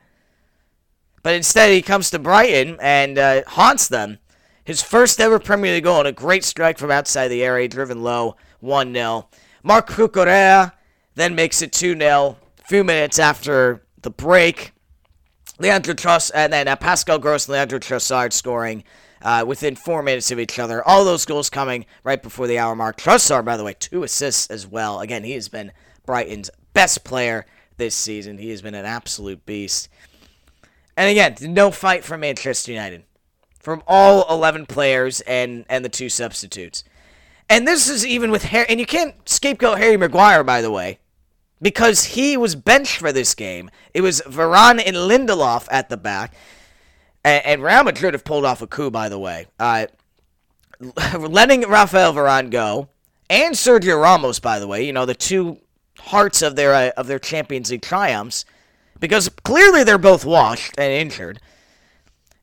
But 1.24 1.36
instead, 1.36 1.72
he 1.72 1.82
comes 1.82 2.10
to 2.10 2.20
Brighton 2.20 2.78
and 2.82 3.18
uh, 3.18 3.44
haunts 3.48 3.88
them. 3.88 4.20
His 4.64 4.82
first 4.82 5.20
ever 5.20 5.40
Premier 5.40 5.74
League 5.74 5.84
goal 5.84 6.00
and 6.00 6.08
a 6.08 6.12
great 6.12 6.44
strike 6.44 6.78
from 6.78 6.92
outside 6.92 7.30
the 7.30 7.44
area, 7.44 7.68
driven 7.68 8.04
low, 8.04 8.36
1 8.60 8.94
0. 8.94 9.28
Marc 9.64 9.90
Cucurella 9.90 10.74
then 11.16 11.36
makes 11.36 11.62
it 11.62 11.72
2 11.72 11.98
0. 11.98 12.38
A 12.60 12.64
few 12.68 12.84
minutes 12.84 13.20
after 13.20 13.84
the 14.02 14.12
break, 14.12 14.72
Leandro 15.60 15.94
Tross, 15.94 16.32
and 16.34 16.52
then 16.52 16.68
uh, 16.68 16.76
Pascal 16.76 17.20
Gross 17.20 17.48
and 17.48 17.54
Leandro 17.54 17.80
Trossard 17.80 18.34
scoring 18.34 18.84
uh, 19.22 19.44
within 19.48 19.76
four 19.76 20.02
minutes 20.04 20.32
of 20.32 20.40
each 20.40 20.60
other. 20.60 20.86
All 20.88 21.06
those 21.06 21.26
goals 21.26 21.50
coming 21.50 21.86
right 22.04 22.22
before 22.22 22.48
the 22.48 22.60
hour 22.60 22.76
mark. 22.76 22.98
Trossard, 22.98 23.46
by 23.46 23.58
the 23.58 23.64
way, 23.64 23.76
two 23.78 24.04
assists 24.04 24.50
as 24.50 24.68
well. 24.68 25.00
Again, 25.00 25.24
he 25.24 25.34
has 25.34 25.50
been 25.50 25.72
Brighton's 26.06 26.50
best 26.74 27.04
player 27.04 27.46
this 27.78 27.96
season. 27.96 28.38
He 28.38 28.50
has 28.50 28.62
been 28.62 28.76
an 28.76 28.86
absolute 28.86 29.46
beast. 29.46 29.90
And 30.98 31.10
again, 31.10 31.36
no 31.54 31.72
fight 31.72 32.04
for 32.04 32.18
Manchester 32.18 32.72
United 32.72 33.04
from 33.60 33.84
all 33.88 34.26
11 34.30 34.66
players 34.66 35.22
and, 35.22 35.66
and 35.70 35.86
the 35.86 35.90
two 35.90 36.10
substitutes. 36.10 36.84
And 37.50 37.68
this 37.68 37.90
is 37.90 38.06
even 38.06 38.32
with 38.32 38.44
Harry, 38.46 38.66
and 38.70 38.80
you 38.80 38.86
can't 38.86 39.16
scapegoat 39.28 39.78
Harry 39.78 39.98
Maguire, 39.98 40.44
by 40.44 40.62
the 40.62 40.72
way, 40.72 41.00
because 41.62 42.06
he 42.06 42.38
was 42.38 42.56
benched 42.56 42.98
for 42.98 43.12
this 43.12 43.36
game. 43.36 43.70
It 43.94 44.02
was 44.02 44.22
Varane 44.22 44.82
and 44.86 44.96
Lindelof 44.96 45.68
at 45.70 45.90
the 45.90 45.98
back. 45.98 46.34
And, 47.24 47.46
and 47.46 47.64
Real 47.64 47.84
Madrid 47.84 48.14
have 48.14 48.24
pulled 48.24 48.46
off 48.46 48.62
a 48.62 48.68
coup, 48.68 48.92
by 48.92 49.10
the 49.10 49.20
way. 49.20 49.48
Uh, 49.60 49.88
letting 51.20 51.62
Rafael 51.62 52.14
Varane 52.14 52.50
go, 52.50 52.90
and 53.30 53.56
Sergio 53.56 54.02
Ramos, 54.02 54.40
by 54.40 54.60
the 54.60 54.68
way, 54.68 54.86
you 54.86 54.94
know, 54.94 55.06
the 55.06 55.16
two 55.16 55.60
hearts 56.00 56.42
of 56.42 56.56
their 56.56 56.74
uh, 56.74 56.92
of 56.98 57.08
their 57.08 57.20
Champions 57.20 57.72
League 57.72 57.82
triumphs, 57.82 58.46
because 59.00 59.30
clearly 59.44 59.84
they're 59.84 59.98
both 59.98 60.26
washed 60.26 60.74
and 60.78 60.92
injured. 60.92 61.40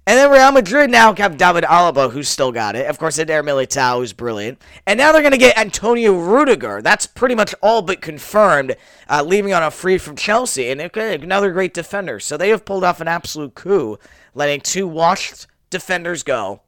And 0.08 0.16
then 0.16 0.30
Real 0.30 0.52
Madrid 0.52 0.88
now 0.88 1.14
have 1.16 1.36
David 1.36 1.64
Alaba, 1.64 2.10
who's 2.10 2.30
still 2.30 2.50
got 2.50 2.74
it. 2.74 2.86
Of 2.86 2.98
course, 2.98 3.18
Eder 3.18 3.42
Militao, 3.42 3.98
who's 3.98 4.14
brilliant. 4.14 4.58
And 4.86 4.96
now 4.96 5.12
they're 5.12 5.20
going 5.20 5.32
to 5.32 5.38
get 5.38 5.58
Antonio 5.58 6.18
Rudiger. 6.18 6.80
That's 6.80 7.06
pretty 7.06 7.34
much 7.34 7.54
all 7.60 7.82
but 7.82 8.00
confirmed, 8.00 8.74
uh, 9.10 9.22
leaving 9.22 9.52
on 9.52 9.62
a 9.62 9.70
free 9.70 9.98
from 9.98 10.16
Chelsea. 10.16 10.70
And 10.70 10.80
another 10.80 11.52
great 11.52 11.74
defender. 11.74 12.20
So 12.20 12.38
they 12.38 12.48
have 12.48 12.64
pulled 12.64 12.84
off 12.84 13.02
an 13.02 13.08
absolute 13.08 13.54
coup, 13.54 13.98
letting 14.38 14.60
two 14.60 14.88
washed 14.88 15.46
defenders 15.68 16.22
go. 16.22 16.62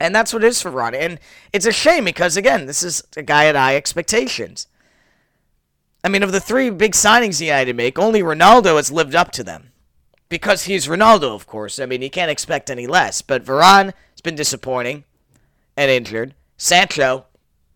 And 0.00 0.14
that's 0.14 0.32
what 0.32 0.44
it 0.44 0.46
is 0.46 0.62
for 0.62 0.70
Ronnie. 0.70 0.98
And 0.98 1.18
it's 1.52 1.66
a 1.66 1.72
shame 1.72 2.04
because, 2.04 2.36
again, 2.36 2.66
this 2.66 2.82
is 2.82 3.02
a 3.16 3.22
guy 3.22 3.46
at 3.46 3.56
high 3.56 3.76
expectations. 3.76 4.68
I 6.04 6.08
mean, 6.08 6.22
of 6.22 6.30
the 6.30 6.40
three 6.40 6.70
big 6.70 6.92
signings 6.92 7.40
he 7.40 7.48
had 7.48 7.66
to 7.66 7.72
make, 7.72 7.98
only 7.98 8.22
Ronaldo 8.22 8.76
has 8.76 8.92
lived 8.92 9.16
up 9.16 9.32
to 9.32 9.44
them 9.44 9.72
because 10.28 10.64
he's 10.64 10.86
Ronaldo, 10.86 11.34
of 11.34 11.46
course. 11.46 11.80
I 11.80 11.86
mean, 11.86 12.00
you 12.00 12.10
can't 12.10 12.30
expect 12.30 12.70
any 12.70 12.86
less. 12.86 13.22
But 13.22 13.44
Varane 13.44 13.86
has 14.12 14.20
been 14.22 14.36
disappointing 14.36 15.04
and 15.76 15.90
injured. 15.90 16.34
Sancho 16.56 17.26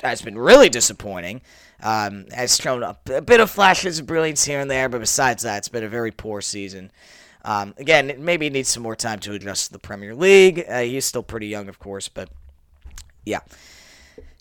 has 0.01 0.23
been 0.23 0.39
really 0.39 0.69
disappointing. 0.69 1.43
Um, 1.85 2.27
has 2.33 2.57
shown 2.57 2.85
a, 2.85 2.97
bit 3.23 3.41
of 3.41 3.51
flashes 3.51 3.99
of 3.99 4.07
brilliance 4.07 4.45
here 4.45 4.61
and 4.61 4.71
there, 4.71 4.89
but 4.89 5.01
besides 5.01 5.43
that, 5.43 5.59
it's 5.59 5.69
been 5.69 5.83
a 5.83 5.89
very 5.89 6.13
poor 6.13 6.41
season. 6.41 6.93
Um, 7.45 7.75
again, 7.77 8.15
maybe 8.19 8.51
needs 8.51 8.69
some 8.69 8.83
more 8.83 8.97
time 8.97 9.19
to 9.21 9.33
adjust 9.33 9.67
to 9.67 9.73
the 9.73 9.79
Premier 9.79 10.15
League. 10.15 10.65
Uh, 10.69 10.81
he's 10.81 11.05
still 11.05 11.23
pretty 11.23 11.49
young, 11.49 11.69
of 11.69 11.79
course, 11.79 12.09
but 12.09 12.29
yeah, 13.25 13.41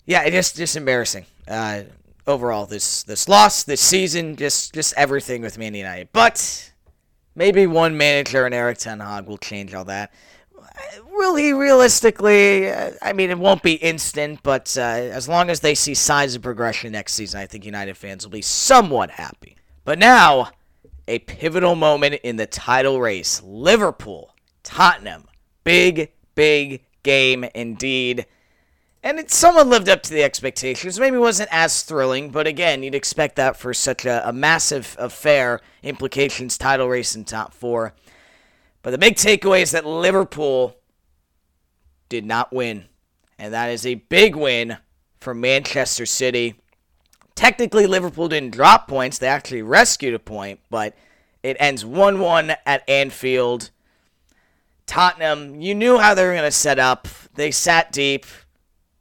yeah, 0.06 0.28
just 0.30 0.56
just 0.56 0.76
embarrassing. 0.76 1.26
Uh, 1.48 1.82
overall, 2.26 2.66
this 2.66 3.02
this 3.02 3.28
loss, 3.28 3.64
this 3.64 3.80
season, 3.80 4.36
just 4.36 4.72
just 4.72 4.94
everything 4.96 5.42
with 5.42 5.58
Man 5.58 5.74
United. 5.74 6.08
But 6.12 6.72
Maybe 7.34 7.66
one 7.66 7.96
manager 7.96 8.46
in 8.46 8.52
Erik 8.52 8.78
Ten 8.78 9.00
Hag 9.00 9.26
will 9.26 9.38
change 9.38 9.72
all 9.72 9.86
that. 9.86 10.12
Will 11.10 11.34
he 11.34 11.52
realistically? 11.52 12.70
Uh, 12.70 12.92
I 13.00 13.12
mean, 13.12 13.30
it 13.30 13.38
won't 13.38 13.62
be 13.62 13.74
instant, 13.74 14.40
but 14.42 14.74
uh, 14.78 14.80
as 14.80 15.28
long 15.28 15.48
as 15.48 15.60
they 15.60 15.74
see 15.74 15.94
signs 15.94 16.34
of 16.34 16.42
progression 16.42 16.92
next 16.92 17.14
season, 17.14 17.40
I 17.40 17.46
think 17.46 17.64
United 17.64 17.96
fans 17.96 18.24
will 18.24 18.32
be 18.32 18.42
somewhat 18.42 19.12
happy. 19.12 19.56
But 19.84 19.98
now, 19.98 20.50
a 21.08 21.18
pivotal 21.20 21.74
moment 21.74 22.14
in 22.22 22.36
the 22.36 22.46
title 22.46 23.00
race 23.00 23.42
Liverpool, 23.42 24.34
Tottenham. 24.62 25.26
Big, 25.64 26.12
big 26.34 26.84
game 27.02 27.44
indeed. 27.54 28.26
And 29.04 29.18
it 29.18 29.32
somewhat 29.32 29.66
lived 29.66 29.88
up 29.88 30.02
to 30.04 30.14
the 30.14 30.22
expectations. 30.22 31.00
Maybe 31.00 31.16
wasn't 31.16 31.48
as 31.52 31.82
thrilling, 31.82 32.30
but 32.30 32.46
again, 32.46 32.82
you'd 32.82 32.94
expect 32.94 33.34
that 33.36 33.56
for 33.56 33.74
such 33.74 34.04
a, 34.04 34.28
a 34.28 34.32
massive 34.32 34.96
affair, 34.98 35.60
implications, 35.82 36.56
title 36.56 36.88
race 36.88 37.16
in 37.16 37.24
top 37.24 37.52
four. 37.52 37.94
But 38.82 38.92
the 38.92 38.98
big 38.98 39.16
takeaway 39.16 39.62
is 39.62 39.72
that 39.72 39.84
Liverpool 39.84 40.76
did 42.08 42.24
not 42.24 42.52
win. 42.52 42.86
And 43.38 43.52
that 43.52 43.70
is 43.70 43.84
a 43.86 43.94
big 43.94 44.36
win 44.36 44.76
for 45.18 45.34
Manchester 45.34 46.06
City. 46.06 46.54
Technically, 47.34 47.86
Liverpool 47.86 48.28
didn't 48.28 48.52
drop 48.52 48.88
points, 48.88 49.18
they 49.18 49.26
actually 49.26 49.62
rescued 49.62 50.14
a 50.14 50.18
point, 50.18 50.60
but 50.70 50.94
it 51.42 51.56
ends 51.58 51.84
1 51.84 52.20
1 52.20 52.54
at 52.66 52.88
Anfield. 52.88 53.70
Tottenham, 54.86 55.60
you 55.60 55.74
knew 55.74 55.98
how 55.98 56.14
they 56.14 56.24
were 56.24 56.32
going 56.32 56.42
to 56.44 56.50
set 56.50 56.78
up. 56.78 57.08
They 57.34 57.50
sat 57.50 57.92
deep. 57.92 58.26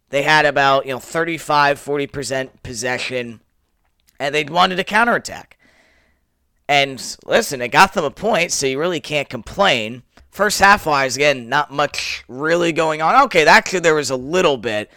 They 0.10 0.24
had 0.24 0.46
about, 0.46 0.86
you 0.86 0.94
know, 0.94 1.00
35, 1.00 1.80
40% 1.80 2.50
possession, 2.64 3.40
and 4.20 4.36
they 4.36 4.44
wanted 4.44 4.76
to 4.76 4.84
counterattack. 4.84 5.58
And 6.68 7.18
listen, 7.26 7.62
it 7.62 7.70
got 7.70 7.94
them 7.94 8.06
a 8.06 8.12
point, 8.12 8.52
so 8.52 8.66
you 8.66 8.80
really 8.80 9.00
can't 9.00 9.30
complain. 9.30 10.04
First 10.30 10.60
half 10.60 10.86
wise, 10.86 11.16
again, 11.16 11.50
not 11.50 11.72
much 11.72 12.24
really 12.28 12.72
going 12.72 13.02
on. 13.02 13.24
Okay, 13.24 13.46
actually, 13.46 13.80
there 13.80 13.96
was 13.96 14.10
a 14.10 14.16
little 14.16 14.58
bit. 14.58 14.90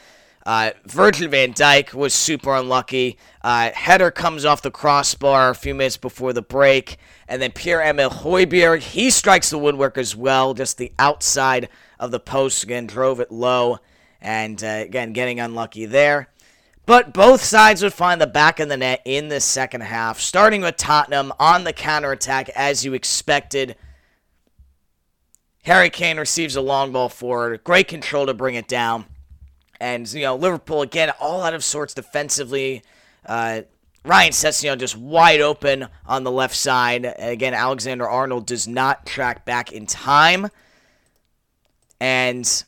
Uh, 0.46 0.72
Virgil 0.84 1.28
van 1.28 1.54
Dijk 1.54 1.94
was 1.94 2.12
super 2.12 2.54
unlucky. 2.54 3.16
Uh, 3.42 3.70
header 3.72 4.10
comes 4.10 4.44
off 4.44 4.60
the 4.60 4.70
crossbar 4.70 5.50
a 5.50 5.54
few 5.54 5.74
minutes 5.74 5.96
before 5.96 6.32
the 6.32 6.42
break. 6.42 6.98
And 7.26 7.40
then 7.40 7.52
Pierre 7.52 7.80
Emil 7.80 8.10
Højbjerg, 8.10 8.80
he 8.80 9.08
strikes 9.08 9.48
the 9.48 9.58
woodwork 9.58 9.96
as 9.96 10.14
well, 10.14 10.52
just 10.52 10.76
the 10.76 10.92
outside 10.98 11.70
of 11.98 12.10
the 12.10 12.20
post. 12.20 12.62
Again, 12.62 12.86
drove 12.86 13.20
it 13.20 13.32
low. 13.32 13.78
And 14.20 14.62
uh, 14.62 14.66
again, 14.66 15.14
getting 15.14 15.40
unlucky 15.40 15.86
there. 15.86 16.28
But 16.86 17.14
both 17.14 17.42
sides 17.42 17.82
would 17.82 17.94
find 17.94 18.20
the 18.20 18.26
back 18.26 18.60
of 18.60 18.68
the 18.68 18.76
net 18.76 19.00
in 19.06 19.28
the 19.28 19.40
second 19.40 19.80
half, 19.80 20.20
starting 20.20 20.60
with 20.60 20.76
Tottenham 20.76 21.32
on 21.40 21.64
the 21.64 21.72
counterattack 21.72 22.50
as 22.50 22.84
you 22.84 22.92
expected. 22.92 23.76
Harry 25.62 25.88
Kane 25.88 26.18
receives 26.18 26.56
a 26.56 26.60
long 26.60 26.92
ball 26.92 27.08
forward. 27.08 27.64
Great 27.64 27.88
control 27.88 28.26
to 28.26 28.34
bring 28.34 28.54
it 28.54 28.68
down. 28.68 29.06
And, 29.84 30.10
you 30.14 30.22
know, 30.22 30.34
Liverpool, 30.34 30.80
again, 30.80 31.12
all 31.20 31.42
out 31.42 31.52
of 31.52 31.62
sorts 31.62 31.92
defensively. 31.92 32.82
Uh, 33.26 33.62
Ryan 34.02 34.32
Sessegnon 34.32 34.78
just 34.78 34.96
wide 34.96 35.42
open 35.42 35.88
on 36.06 36.24
the 36.24 36.30
left 36.30 36.56
side. 36.56 37.04
Again, 37.18 37.52
Alexander 37.52 38.08
Arnold 38.08 38.46
does 38.46 38.66
not 38.66 39.04
track 39.04 39.44
back 39.44 39.72
in 39.72 39.84
time. 39.84 40.48
And, 42.00 42.64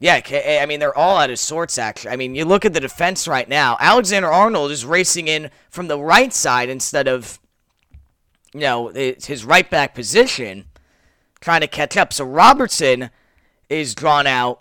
yeah, 0.00 0.20
I 0.60 0.66
mean, 0.66 0.80
they're 0.80 0.94
all 0.94 1.16
out 1.16 1.30
of 1.30 1.38
sorts, 1.38 1.78
actually. 1.78 2.10
I 2.10 2.16
mean, 2.16 2.34
you 2.34 2.44
look 2.44 2.66
at 2.66 2.74
the 2.74 2.80
defense 2.80 3.26
right 3.26 3.48
now. 3.48 3.78
Alexander 3.80 4.28
Arnold 4.28 4.70
is 4.70 4.84
racing 4.84 5.28
in 5.28 5.50
from 5.70 5.88
the 5.88 5.98
right 5.98 6.32
side 6.32 6.68
instead 6.68 7.08
of, 7.08 7.40
you 8.52 8.60
know, 8.60 8.88
his 8.88 9.46
right 9.46 9.70
back 9.70 9.94
position 9.94 10.66
trying 11.40 11.62
to 11.62 11.68
catch 11.68 11.96
up. 11.96 12.12
So 12.12 12.26
Robertson 12.26 13.08
is 13.70 13.94
drawn 13.94 14.26
out 14.26 14.60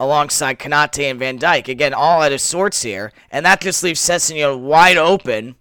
alongside 0.00 0.58
Konate 0.58 1.10
and 1.10 1.18
Van 1.18 1.38
Dijk. 1.38 1.68
Again, 1.68 1.94
all 1.94 2.22
out 2.22 2.32
of 2.32 2.40
sorts 2.40 2.82
here. 2.82 3.12
And 3.30 3.46
that 3.46 3.60
just 3.60 3.82
leaves 3.82 4.00
Sessegnon 4.00 4.60
wide 4.60 4.96
open 4.96 5.56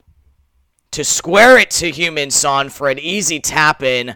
to 0.92 1.04
square 1.04 1.58
it 1.58 1.72
to 1.72 1.92
Heung-min 1.92 2.32
Son 2.32 2.70
for 2.70 2.90
an 2.90 3.00
easy 3.00 3.40
tap 3.40 3.82
in. 3.84 4.16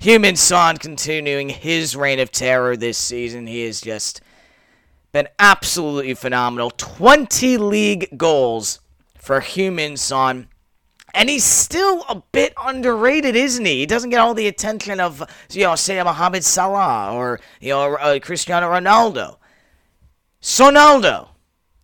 Heung-min 0.00 0.36
Son 0.36 0.76
continuing 0.76 1.48
his 1.48 1.96
reign 1.96 2.18
of 2.18 2.32
terror 2.32 2.76
this 2.76 2.98
season. 2.98 3.46
He 3.46 3.64
has 3.64 3.80
just 3.80 4.20
been 5.12 5.28
absolutely 5.38 6.14
phenomenal. 6.14 6.70
20 6.70 7.56
league 7.58 8.18
goals 8.18 8.80
for 9.16 9.40
Heung-min 9.40 9.96
Son. 9.96 10.48
And 11.14 11.30
he's 11.30 11.44
still 11.44 12.04
a 12.08 12.16
bit 12.32 12.52
underrated, 12.60 13.36
isn't 13.36 13.64
he? 13.64 13.78
He 13.78 13.86
doesn't 13.86 14.10
get 14.10 14.18
all 14.18 14.34
the 14.34 14.48
attention 14.48 14.98
of, 14.98 15.22
you 15.50 15.62
know, 15.62 15.76
say 15.76 16.02
Mohamed 16.02 16.44
Salah 16.44 17.14
or, 17.14 17.40
you 17.60 17.70
know, 17.70 17.94
uh, 17.94 18.18
Cristiano 18.18 18.68
Ronaldo. 18.68 19.36
Sonaldo, 20.42 21.28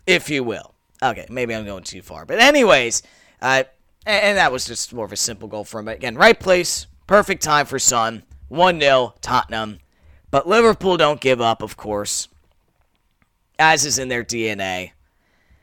if 0.06 0.28
you 0.28 0.42
will. 0.42 0.74
Okay, 1.00 1.26
maybe 1.30 1.54
I'm 1.54 1.64
going 1.64 1.84
too 1.84 2.02
far. 2.02 2.26
But, 2.26 2.40
anyways, 2.40 3.02
uh, 3.40 3.62
and, 4.04 4.36
that 4.36 4.50
was 4.50 4.66
just 4.66 4.92
more 4.92 5.04
of 5.04 5.12
a 5.12 5.16
simple 5.16 5.46
goal 5.46 5.64
for 5.64 5.78
him. 5.78 5.86
But 5.86 5.96
again, 5.96 6.16
right 6.16 6.38
place, 6.38 6.88
perfect 7.06 7.42
time 7.42 7.66
for 7.66 7.78
Son. 7.78 8.24
1 8.48 8.80
0, 8.80 9.14
Tottenham. 9.20 9.78
But 10.32 10.48
Liverpool 10.48 10.96
don't 10.96 11.20
give 11.20 11.40
up, 11.40 11.62
of 11.62 11.76
course, 11.76 12.28
as 13.58 13.84
is 13.84 13.98
in 13.98 14.08
their 14.08 14.24
DNA. 14.24 14.90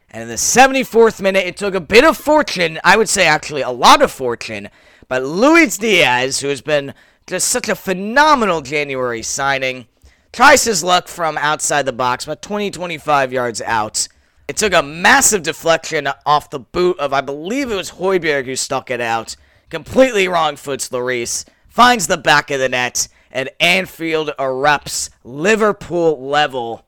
And 0.10 0.24
in 0.24 0.30
the 0.30 0.36
74th 0.36 1.22
minute, 1.22 1.46
it 1.46 1.58
took 1.58 1.76
a 1.76 1.82
bit 1.82 2.06
of 2.06 2.16
fortune, 2.18 2.80
I 2.84 2.96
would 2.96 3.10
say 3.10 3.28
actually 3.28 3.62
a 3.62 3.70
lot 3.70 4.02
of 4.02 4.12
fortune, 4.12 4.70
but 5.10 5.24
Luis 5.24 5.78
Diaz, 5.78 6.40
who 6.40 6.48
has 6.48 6.62
been 6.62 6.94
just 7.28 7.50
such 7.50 7.68
a 7.68 7.76
phenomenal 7.76 8.62
January 8.62 9.22
signing, 9.22 9.88
tries 10.32 10.64
his 10.64 10.84
luck 10.84 11.10
from 11.10 11.38
outside 11.38 11.86
the 11.86 11.94
box, 11.94 12.24
about 12.24 12.42
20 12.42 12.72
25 12.72 13.34
yards 13.34 13.62
out. 13.62 14.08
It 14.48 14.56
took 14.56 14.74
a 14.74 14.82
massive 14.82 15.44
deflection 15.44 16.08
off 16.26 16.50
the 16.50 16.60
boot 16.60 16.98
of, 17.00 17.12
I 17.12 17.20
believe 17.20 17.70
it 17.70 17.76
was 17.76 17.92
Højbjerg 17.92 18.46
who 18.46 18.56
stuck 18.56 18.90
it 18.90 19.02
out. 19.02 19.36
Completely 19.70 20.30
wrong 20.30 20.56
foots 20.56 20.88
Lloris, 20.88 21.44
finds 21.68 22.08
the 22.08 22.18
back 22.18 22.50
of 22.50 22.60
the 22.60 22.70
net, 22.70 23.10
and 23.30 23.50
Anfield 23.60 24.32
erupts 24.40 25.10
Liverpool 25.26 26.26
level 26.26 26.87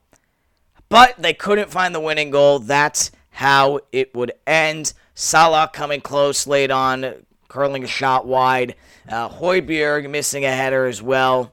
but 0.90 1.14
they 1.16 1.32
couldn't 1.32 1.70
find 1.70 1.94
the 1.94 2.00
winning 2.00 2.30
goal. 2.30 2.58
That's 2.58 3.10
how 3.30 3.80
it 3.92 4.14
would 4.14 4.32
end. 4.46 4.92
Salah 5.14 5.70
coming 5.72 6.02
close 6.02 6.46
late 6.46 6.70
on, 6.70 7.24
curling 7.48 7.84
a 7.84 7.86
shot 7.86 8.26
wide. 8.26 8.74
Uh, 9.08 9.28
Højbjerg 9.28 10.10
missing 10.10 10.44
a 10.44 10.50
header 10.50 10.86
as 10.86 11.00
well. 11.00 11.52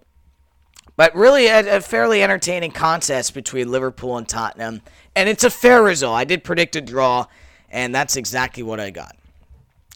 But 0.98 1.16
really, 1.16 1.46
a, 1.48 1.78
a, 1.78 1.82
fairly 1.82 2.24
entertaining 2.24 2.72
contest 2.72 3.36
between 3.36 3.72
Liverpool 3.72 4.18
and 4.18 4.28
Tottenham. 4.28 4.82
And 5.16 5.30
it's 5.30 5.44
a 5.44 5.50
fair 5.50 5.84
result. 5.84 6.18
I 6.18 6.24
did 6.24 6.44
predict 6.44 6.76
a 6.76 6.82
draw, 6.82 7.28
and 7.70 7.94
that's 7.94 8.16
exactly 8.16 8.64
what 8.64 8.80
I 8.80 8.90
got. 8.90 9.16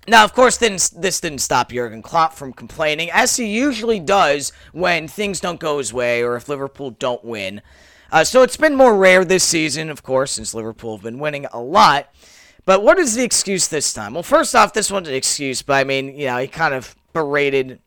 Now, 0.07 0.23
of 0.23 0.33
course, 0.33 0.57
this 0.57 0.89
didn't 0.89 1.39
stop 1.39 1.71
Jurgen 1.71 2.01
Klopp 2.01 2.33
from 2.33 2.53
complaining, 2.53 3.09
as 3.11 3.35
he 3.35 3.45
usually 3.45 3.99
does 3.99 4.51
when 4.73 5.07
things 5.07 5.39
don't 5.39 5.59
go 5.59 5.77
his 5.77 5.93
way 5.93 6.23
or 6.23 6.35
if 6.35 6.49
Liverpool 6.49 6.91
don't 6.91 7.23
win. 7.23 7.61
Uh, 8.11 8.23
so 8.23 8.41
it's 8.41 8.57
been 8.57 8.75
more 8.75 8.95
rare 8.95 9.23
this 9.23 9.43
season, 9.43 9.89
of 9.89 10.03
course, 10.03 10.33
since 10.33 10.53
Liverpool 10.53 10.97
have 10.97 11.03
been 11.03 11.19
winning 11.19 11.45
a 11.53 11.61
lot. 11.61 12.13
But 12.65 12.83
what 12.83 12.99
is 12.99 13.15
the 13.15 13.23
excuse 13.23 13.67
this 13.67 13.93
time? 13.93 14.13
Well, 14.13 14.23
first 14.23 14.53
off, 14.53 14.73
this 14.73 14.91
wasn't 14.91 15.07
an 15.07 15.13
excuse, 15.13 15.61
but 15.61 15.73
I 15.73 15.83
mean, 15.83 16.15
you 16.17 16.27
know, 16.27 16.37
he 16.37 16.47
kind 16.47 16.73
of 16.73 16.95
berated 17.13 17.79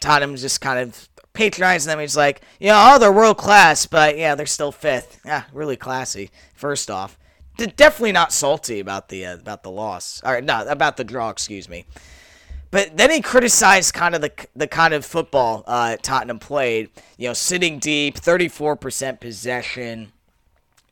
Tottenham, 0.00 0.36
just 0.36 0.60
kind 0.60 0.78
of 0.78 1.08
patronizing 1.32 1.88
them. 1.88 1.98
He's 1.98 2.16
like, 2.16 2.42
you 2.60 2.68
know, 2.68 2.90
oh, 2.92 2.98
they're 2.98 3.10
world 3.10 3.38
class, 3.38 3.86
but 3.86 4.16
yeah, 4.16 4.34
they're 4.34 4.46
still 4.46 4.70
fifth. 4.70 5.20
Yeah, 5.24 5.44
really 5.52 5.76
classy. 5.76 6.30
First 6.54 6.90
off, 6.90 7.18
definitely 7.56 8.12
not 8.12 8.32
salty 8.32 8.80
about 8.80 9.08
the 9.08 9.26
uh, 9.26 9.34
about 9.34 9.62
the 9.62 9.70
loss, 9.70 10.22
or 10.24 10.40
no, 10.40 10.64
about 10.66 10.96
the 10.96 11.04
draw. 11.04 11.30
Excuse 11.30 11.68
me. 11.68 11.86
But 12.74 12.96
then 12.96 13.12
he 13.12 13.20
criticized 13.20 13.94
kind 13.94 14.16
of 14.16 14.20
the 14.20 14.32
the 14.56 14.66
kind 14.66 14.94
of 14.94 15.06
football 15.06 15.62
uh, 15.64 15.96
Tottenham 16.02 16.40
played. 16.40 16.90
You 17.16 17.28
know, 17.28 17.32
sitting 17.32 17.78
deep, 17.78 18.16
34% 18.16 19.20
possession. 19.20 20.10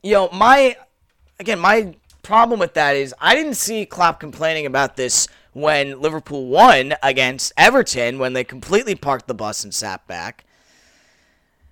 You 0.01 0.13
know, 0.13 0.29
my 0.33 0.77
again, 1.41 1.59
my 1.59 1.97
problem 2.23 2.61
with 2.61 2.75
that 2.75 2.95
is 2.95 3.13
I 3.21 3.35
didn't 3.35 3.55
see 3.55 3.85
Klopp 3.85 4.21
complaining 4.21 4.65
about 4.65 4.95
this 4.95 5.27
when 5.55 6.01
Liverpool 6.01 6.47
won 6.47 6.95
against 7.03 7.53
Everton 7.57 8.21
when 8.21 8.33
they 8.33 8.45
completely 8.45 8.95
parked 8.95 9.27
the 9.27 9.35
bus 9.35 9.65
and 9.65 9.75
sat 9.75 10.07
back. 10.07 10.45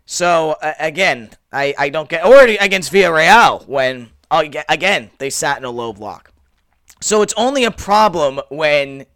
So 0.07 0.57
uh, 0.61 0.73
again, 0.81 1.31
I, 1.53 1.73
I 1.79 1.89
don't 1.89 2.09
get 2.09 2.27
or 2.27 2.43
against 2.43 2.93
Villarreal 2.93 3.65
when 3.69 4.11
uh, 4.29 4.43
again 4.69 5.13
they 5.19 5.31
sat 5.31 5.59
in 5.59 5.65
a 5.65 5.71
low 5.71 5.93
block. 5.93 6.33
So 7.01 7.23
it's 7.23 7.35
only 7.37 7.63
a 7.63 7.71
problem 7.71 8.41
when 8.49 9.07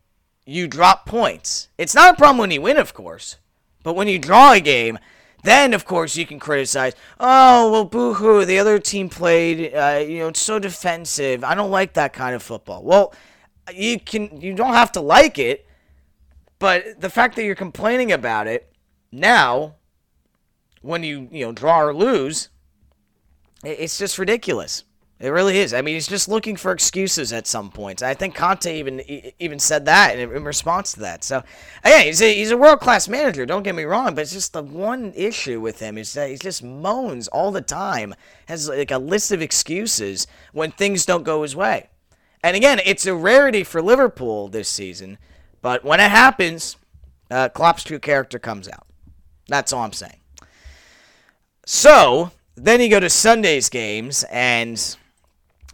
you 0.46 0.68
drop 0.68 1.07
points. 1.07 1.68
It's 1.78 1.94
not 1.94 2.14
a 2.14 2.16
problem 2.16 2.38
when 2.38 2.50
you 2.50 2.62
win, 2.62 2.76
of 2.76 2.94
course, 2.94 3.37
but 3.83 3.94
when 3.94 4.09
you 4.09 4.18
draw 4.18 4.52
a 4.52 4.61
game, 4.61 4.98
then 5.42 5.74
of 5.74 5.85
course 5.85 6.16
you 6.16 6.26
can 6.26 6.38
criticize. 6.38 6.94
Oh 7.20 7.70
well, 7.70 7.85
boo-hoo! 7.85 8.44
The 8.44 8.59
other 8.59 8.78
team 8.78 9.09
played. 9.09 9.74
Uh, 9.74 10.02
you 10.07 10.18
know, 10.20 10.28
it's 10.28 10.40
so 10.40 10.59
defensive. 10.59 11.44
I 11.44 11.54
don't 11.54 11.70
like 11.70 11.94
that 11.94 12.12
kind 12.12 12.35
of 12.35 12.42
football. 12.42 12.83
Well, 12.83 13.14
you 13.72 14.00
can. 14.00 14.40
You 14.40 14.54
don't 14.54 14.74
have 14.74 14.92
to 14.92 15.00
like 15.00 15.38
it, 15.38 15.66
but 16.59 17.00
the 17.00 17.11
fact 17.11 17.37
that 17.37 17.44
you're 17.44 17.54
complaining 17.54 18.11
about 18.12 18.46
it 18.46 18.72
now, 19.12 19.76
when 20.80 21.02
you 21.02 21.28
you 21.30 21.44
know 21.44 21.52
draw 21.52 21.83
or 21.83 21.94
lose, 21.94 22.48
it's 23.62 23.98
just 23.98 24.18
ridiculous. 24.18 24.85
It 25.20 25.29
really 25.29 25.59
is. 25.59 25.72
I 25.72 25.81
mean, 25.81 25.94
he's 25.94 26.09
just 26.09 26.29
looking 26.29 26.57
for 26.57 26.72
excuses 26.72 27.33
at 27.33 27.46
some 27.46 27.70
points. 27.70 28.03
I 28.03 28.14
think 28.14 28.35
Conte 28.35 28.66
even 28.66 29.00
even 29.38 29.59
said 29.59 29.85
that 29.85 30.18
in, 30.18 30.29
response 30.44 30.92
to 30.94 31.00
that. 31.00 31.22
So, 31.22 31.42
yeah, 31.85 32.03
he's 32.03 32.20
a, 32.20 32.35
he's 32.35 32.50
a 32.50 32.57
world 32.57 32.81
class 32.81 33.09
manager. 33.09 33.46
Don't 33.46 33.62
get 33.62 33.77
me 33.77 33.85
wrong, 33.85 34.14
but 34.14 34.22
it's 34.22 34.33
just 34.33 34.53
the 34.53 34.62
one 34.62 35.12
issue 35.14 35.61
with 35.61 35.79
him 35.79 35.96
is 35.96 36.12
that 36.14 36.31
he 36.31 36.37
just 36.37 36.64
moans 36.64 37.29
all 37.29 37.53
the 37.53 37.62
time. 37.62 38.14
Has 38.48 38.68
like 38.68 38.90
a 38.90 38.98
list 38.98 39.31
of 39.31 39.40
excuses 39.40 40.27
when 40.53 40.72
things 40.72 41.07
don't 41.07 41.22
go 41.22 41.42
his 41.42 41.55
way. 41.55 41.90
And 42.42 42.57
again, 42.57 42.81
it's 42.85 43.07
a 43.07 43.14
rarity 43.14 43.64
for 43.64 43.81
Liverpool 43.81 44.48
this 44.48 44.68
season, 44.68 45.16
but 45.62 45.85
when 45.85 46.00
it 46.00 46.11
happens, 46.11 46.77
uh, 47.31 47.48
Klopp's 47.48 47.85
true 47.85 47.98
character 47.98 48.38
comes 48.38 48.68
out. 48.68 48.87
That's 49.48 49.72
all 49.72 49.85
I'm 49.85 49.92
saying. 49.92 50.20
So 51.64 52.33
then 52.57 52.81
you 52.81 52.90
go 52.90 53.00
to 53.00 53.09
Sunday's 53.09 53.70
games 53.70 54.24
and 54.31 54.96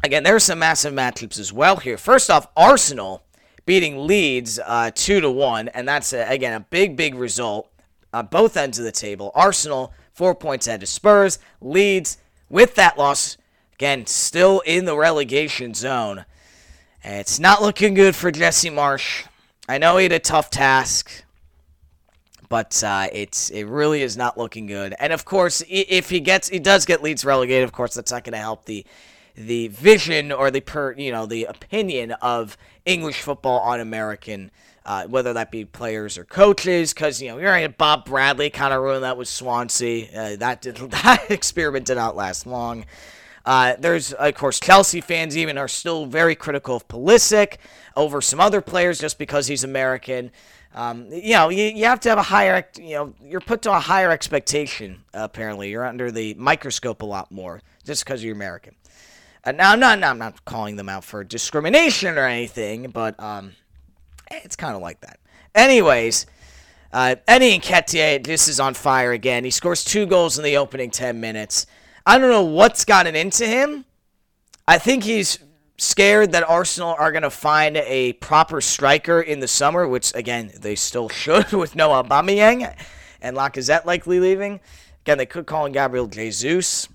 Again, 0.03 0.23
there's 0.23 0.45
some 0.45 0.59
massive 0.59 0.95
matchups 0.95 1.39
as 1.39 1.53
well 1.53 1.77
here. 1.77 1.99
First 1.99 2.31
off, 2.31 2.49
Arsenal 2.57 3.23
beating 3.67 4.07
Leeds 4.07 4.59
uh, 4.65 4.91
two 4.95 5.21
to 5.21 5.31
one, 5.31 5.69
and 5.69 5.87
that's 5.87 6.13
a, 6.13 6.27
again 6.27 6.55
a 6.55 6.61
big, 6.61 6.97
big 6.97 7.15
result 7.15 7.71
on 8.13 8.27
both 8.27 8.57
ends 8.57 8.79
of 8.79 8.85
the 8.85 8.93
table. 8.93 9.31
Arsenal 9.35 9.93
four 10.13 10.35
points 10.35 10.67
ahead 10.67 10.83
of 10.83 10.89
Spurs. 10.89 11.39
Leeds 11.61 12.17
with 12.49 12.75
that 12.77 12.97
loss 12.97 13.37
again 13.75 14.07
still 14.07 14.61
in 14.61 14.87
the 14.87 14.97
relegation 14.97 15.75
zone. 15.75 16.25
And 17.05 17.21
it's 17.21 17.39
not 17.39 17.63
looking 17.63 17.95
good 17.95 18.17
for 18.17 18.31
Jesse 18.31 18.71
Marsch. 18.71 19.27
I 19.69 19.79
know 19.79 19.99
he 19.99 20.05
had 20.05 20.13
a 20.13 20.19
tough 20.19 20.51
task, 20.51 21.25
but 22.49 22.83
uh, 22.83 23.09
it's 23.13 23.51
it 23.51 23.65
really 23.65 24.03
is 24.03 24.17
not 24.17 24.37
looking 24.37 24.67
good. 24.67 24.95
And 24.99 25.13
of 25.13 25.25
course, 25.25 25.63
if 25.69 26.11
he 26.11 26.21
gets 26.21 26.49
he 26.49 26.59
does 26.59 26.87
get 26.87 27.03
Leeds 27.03 27.25
relegated, 27.25 27.65
of 27.65 27.73
course 27.73 27.95
that's 27.95 28.11
not 28.11 28.25
going 28.25 28.33
to 28.33 28.39
help 28.39 28.65
the 28.65 28.85
the 29.35 29.69
vision 29.69 30.33
or 30.33 30.51
the 30.51 30.61
per 30.61 30.93
you 30.93 31.13
know 31.13 31.27
the 31.27 31.45
opinion 31.45 32.13
of 32.13 32.57
English 32.85 33.21
football 33.23 33.61
on 33.61 33.81
American. 33.81 34.51
Uh, 34.83 35.07
whether 35.07 35.35
that 35.35 35.51
be 35.51 35.63
players 35.63 36.17
or 36.17 36.25
coaches, 36.25 36.95
because 36.95 37.21
you 37.21 37.29
know 37.29 37.37
you're 37.37 37.51
right, 37.51 37.77
Bob 37.77 38.07
Bradley 38.07 38.49
kind 38.49 38.73
of 38.73 38.81
ruined 38.83 39.05
that 39.05 39.19
with 39.19 39.29
Swansea. 39.29 40.09
Uh, 40.09 40.37
that 40.37 40.63
did, 40.63 40.77
that 40.91 41.31
experiment 41.31 41.87
did 41.87 41.97
not 41.97 42.17
last 42.17 42.47
long. 42.47 42.87
Uh, 43.45 43.75
there's, 43.79 44.13
of 44.13 44.35
course, 44.35 44.61
Chelsea 44.61 45.01
fans 45.01 45.37
even 45.37 45.57
are 45.59 45.69
still 45.69 46.07
very 46.07 46.35
critical 46.35 46.77
of 46.77 46.87
Pulisic 46.89 47.57
over 47.97 48.21
some 48.21 48.41
other 48.41 48.61
players 48.61 48.99
just 48.99 49.19
because 49.19 49.47
he's 49.47 49.65
American. 49.65 50.31
Um, 50.75 51.09
you 51.11 51.35
know, 51.35 51.49
you, 51.49 51.65
you 51.65 51.85
have 51.87 52.01
to 52.01 52.09
have 52.11 52.19
a 52.19 52.23
higher, 52.23 52.65
you 52.79 52.95
know, 52.95 53.15
you're 53.23 53.41
put 53.41 53.63
to 53.63 53.73
a 53.73 53.81
higher 53.81 54.11
expectation, 54.11 55.03
apparently. 55.13 55.71
You're 55.71 55.85
under 55.85 56.11
the 56.11 56.35
microscope 56.35 57.03
a 57.03 57.07
lot 57.07 57.33
more 57.33 57.61
just 57.85 58.05
because 58.05 58.23
you're 58.23 58.35
American. 58.35 58.75
Uh, 59.45 59.53
now, 59.53 59.73
I'm 59.73 59.81
not, 59.81 60.03
I'm 60.03 60.19
not 60.19 60.45
calling 60.45 60.77
them 60.77 60.89
out 60.89 61.05
for 61.05 61.25
discrimination 61.25 62.19
or 62.19 62.27
anything, 62.27 62.91
but 62.91 63.19
um, 63.23 63.53
it's 64.31 64.57
kind 64.57 64.77
of 64.77 64.83
like 64.83 65.01
that. 65.01 65.19
Anyways, 65.55 66.27
uh, 66.93 67.17
Eddie 67.27 67.59
Nketiah, 67.59 68.23
this 68.25 68.49
is 68.49 68.61
on 68.61 68.75
fire 68.75 69.13
again. 69.13 69.45
He 69.45 69.51
scores 69.51 69.85
two 69.85 70.07
goals 70.07 70.39
in 70.39 70.45
the 70.45 70.57
opening 70.57 70.91
10 70.91 71.21
minutes. 71.21 71.67
I 72.05 72.19
don't 72.19 72.31
know 72.31 72.45
what's 72.45 72.85
gotten 72.85 73.17
into 73.17 73.47
him. 73.47 73.85
I 74.69 74.79
think 74.79 75.05
he's 75.05 75.39
scared 75.79 76.33
that 76.33 76.49
Arsenal 76.49 76.95
are 76.99 77.11
going 77.11 77.23
to 77.23 77.31
find 77.31 77.79
a 77.79 78.13
proper 78.15 78.61
striker 78.61 79.21
in 79.21 79.41
the 79.41 79.49
summer, 79.49 79.89
which, 79.89 80.15
again, 80.15 80.53
they 80.61 80.75
still 80.75 81.09
should 81.09 81.53
with 81.53 81.75
Noah 81.75 82.05
Aubameyang 82.05 82.75
and 83.23 83.37
Lacazette 83.37 83.87
likely 83.87 84.21
leaving. 84.21 84.61
Again, 85.03 85.19
they 85.19 85.27
could 85.27 85.47
call 85.47 85.65
in 85.67 85.73
Gabriel 85.73 86.07
Jesus. 86.07 86.89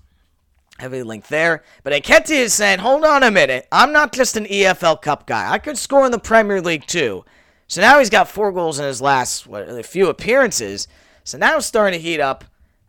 Heavy 0.78 1.02
link 1.02 1.28
there. 1.28 1.62
But 1.82 1.92
Nketiah 1.92 2.30
is 2.30 2.54
saying, 2.54 2.80
hold 2.80 3.04
on 3.04 3.22
a 3.22 3.30
minute. 3.30 3.66
I'm 3.72 3.92
not 3.92 4.12
just 4.12 4.36
an 4.36 4.44
EFL 4.44 5.00
Cup 5.00 5.26
guy. 5.26 5.50
I 5.50 5.58
could 5.58 5.78
score 5.78 6.04
in 6.04 6.12
the 6.12 6.18
Premier 6.18 6.60
League 6.60 6.86
too. 6.86 7.24
So 7.66 7.80
now 7.80 7.98
he's 7.98 8.10
got 8.10 8.28
four 8.28 8.52
goals 8.52 8.78
in 8.78 8.84
his 8.84 9.00
last 9.00 9.46
what, 9.46 9.68
a 9.68 9.82
few 9.82 10.08
appearances. 10.08 10.86
So 11.24 11.38
now 11.38 11.56
it's 11.56 11.66
starting 11.66 11.98
to 11.98 12.02
heat 12.02 12.20
up 12.20 12.44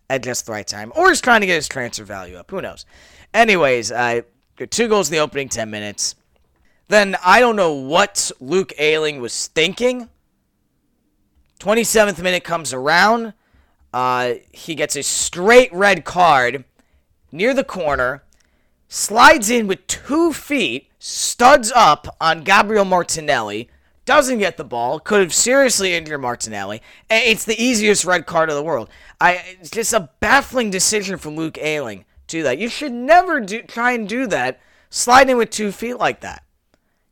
at 0.09 0.23
just 0.23 0.45
the 0.45 0.51
right 0.51 0.67
time. 0.67 0.91
Or 0.95 1.09
he's 1.09 1.21
trying 1.21 1.41
to 1.41 1.47
get 1.47 1.55
his 1.55 1.67
transfer 1.67 2.03
value 2.03 2.35
up. 2.35 2.51
Who 2.51 2.61
knows? 2.61 2.85
Anyways, 3.33 3.91
uh, 3.91 4.21
two 4.69 4.87
goals 4.87 5.09
in 5.09 5.13
the 5.13 5.19
opening 5.19 5.49
10 5.49 5.69
minutes. 5.69 6.15
Then 6.89 7.17
I 7.23 7.39
don't 7.39 7.55
know 7.55 7.73
what 7.73 8.31
Luke 8.39 8.73
Ayling 8.77 9.21
was 9.21 9.47
thinking. 9.47 10.09
27th 11.59 12.21
minute 12.21 12.43
comes 12.43 12.73
around. 12.73 13.33
Uh, 13.93 14.35
he 14.51 14.75
gets 14.75 14.95
a 14.95 15.03
straight 15.03 15.73
red 15.73 16.05
card 16.05 16.65
near 17.31 17.53
the 17.53 17.63
corner, 17.63 18.23
slides 18.87 19.49
in 19.49 19.67
with 19.67 19.85
two 19.87 20.33
feet, 20.33 20.89
studs 20.99 21.71
up 21.75 22.15
on 22.19 22.43
Gabriel 22.43 22.85
Martinelli, 22.85 23.69
doesn't 24.05 24.39
get 24.39 24.57
the 24.57 24.63
ball, 24.63 24.99
could 24.99 25.19
have 25.19 25.33
seriously 25.33 25.93
injured 25.93 26.21
Martinelli. 26.21 26.81
It's 27.09 27.43
the 27.45 27.61
easiest 27.61 28.05
red 28.05 28.25
card 28.25 28.49
of 28.49 28.55
the 28.55 28.63
world. 28.63 28.89
I 29.19 29.43
it's 29.59 29.69
just 29.69 29.93
a 29.93 30.09
baffling 30.21 30.69
decision 30.69 31.17
from 31.17 31.35
Luke 31.35 31.57
Ayling 31.57 32.05
to 32.27 32.37
do 32.37 32.43
that. 32.43 32.57
You 32.57 32.69
should 32.69 32.93
never 32.93 33.41
do 33.41 33.61
try 33.63 33.91
and 33.91 34.07
do 34.07 34.25
that, 34.27 34.61
slide 34.89 35.29
in 35.29 35.37
with 35.37 35.49
two 35.49 35.71
feet 35.71 35.95
like 35.95 36.21
that. 36.21 36.43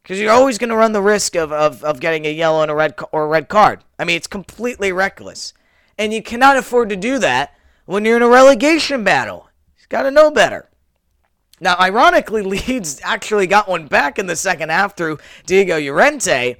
Because 0.02 0.20
you're 0.20 0.32
always 0.32 0.58
going 0.60 0.70
to 0.70 0.76
run 0.76 0.92
the 0.92 1.02
risk 1.02 1.36
of, 1.36 1.52
of, 1.52 1.84
of 1.84 2.00
getting 2.00 2.26
a 2.26 2.32
yellow 2.32 2.62
and 2.62 2.70
a 2.70 2.76
red 2.76 2.94
or 3.12 3.24
a 3.24 3.28
red 3.28 3.50
card. 3.50 3.84
I 3.98 4.06
mean, 4.06 4.16
it's 4.16 4.28
completely 4.28 4.92
reckless. 4.92 5.52
And 5.98 6.14
you 6.14 6.22
cannot 6.22 6.58
afford 6.58 6.90
to 6.90 6.96
do 6.96 7.18
that 7.20 7.56
when 7.86 8.06
you're 8.06 8.18
in 8.18 8.22
a 8.22 8.28
relegation 8.28 9.04
battle. 9.04 9.50
You've 9.86 9.90
got 9.90 10.04
to 10.04 10.12
know 10.12 10.32
better. 10.32 10.68
Now, 11.60 11.76
ironically, 11.80 12.42
Leeds 12.42 13.00
actually 13.04 13.46
got 13.46 13.70
one 13.70 13.86
back 13.86 14.18
in 14.18 14.26
the 14.26 14.36
second 14.36 14.70
half 14.70 14.98
through 14.98 15.20
Diego 15.46 15.80
Llorente. 15.80 16.56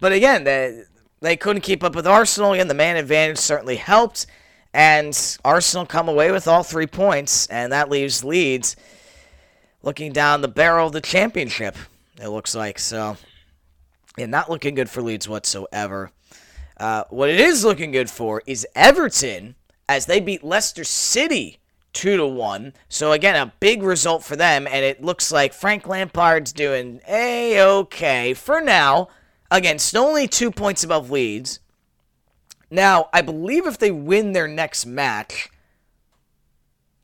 But 0.00 0.12
again, 0.12 0.44
they, 0.44 0.84
they 1.20 1.36
couldn't 1.36 1.60
keep 1.60 1.84
up 1.84 1.94
with 1.94 2.06
Arsenal. 2.06 2.54
Again, 2.54 2.68
the 2.68 2.74
man 2.74 2.96
advantage 2.96 3.36
certainly 3.36 3.76
helped. 3.76 4.26
And 4.72 5.38
Arsenal 5.44 5.84
come 5.84 6.08
away 6.08 6.32
with 6.32 6.48
all 6.48 6.62
three 6.62 6.86
points. 6.86 7.46
And 7.48 7.72
that 7.72 7.90
leaves 7.90 8.24
Leeds 8.24 8.74
looking 9.82 10.12
down 10.12 10.40
the 10.40 10.48
barrel 10.48 10.86
of 10.86 10.94
the 10.94 11.02
championship, 11.02 11.76
it 12.18 12.28
looks 12.28 12.54
like. 12.54 12.78
So, 12.78 13.18
yeah, 14.16 14.26
not 14.26 14.48
looking 14.48 14.74
good 14.74 14.88
for 14.88 15.02
Leeds 15.02 15.28
whatsoever. 15.28 16.10
Uh, 16.78 17.04
what 17.10 17.28
it 17.28 17.38
is 17.38 17.66
looking 17.66 17.92
good 17.92 18.08
for 18.08 18.42
is 18.46 18.66
Everton 18.74 19.56
as 19.90 20.06
they 20.06 20.20
beat 20.20 20.42
Leicester 20.42 20.84
City 20.84 21.58
two 21.92 22.16
to 22.16 22.26
one. 22.26 22.72
So 22.88 23.12
again, 23.12 23.36
a 23.36 23.52
big 23.60 23.82
result 23.82 24.24
for 24.24 24.36
them, 24.36 24.66
and 24.66 24.84
it 24.84 25.02
looks 25.02 25.30
like 25.30 25.52
Frank 25.52 25.86
Lampard's 25.86 26.52
doing 26.52 27.00
a 27.08 27.60
okay 27.60 28.34
for 28.34 28.60
now. 28.60 29.08
Again, 29.50 29.78
only 29.94 30.26
two 30.26 30.50
points 30.50 30.82
above 30.82 31.10
Leeds. 31.10 31.60
Now, 32.70 33.10
I 33.12 33.20
believe 33.20 33.66
if 33.66 33.76
they 33.76 33.90
win 33.90 34.32
their 34.32 34.48
next 34.48 34.86
match, 34.86 35.50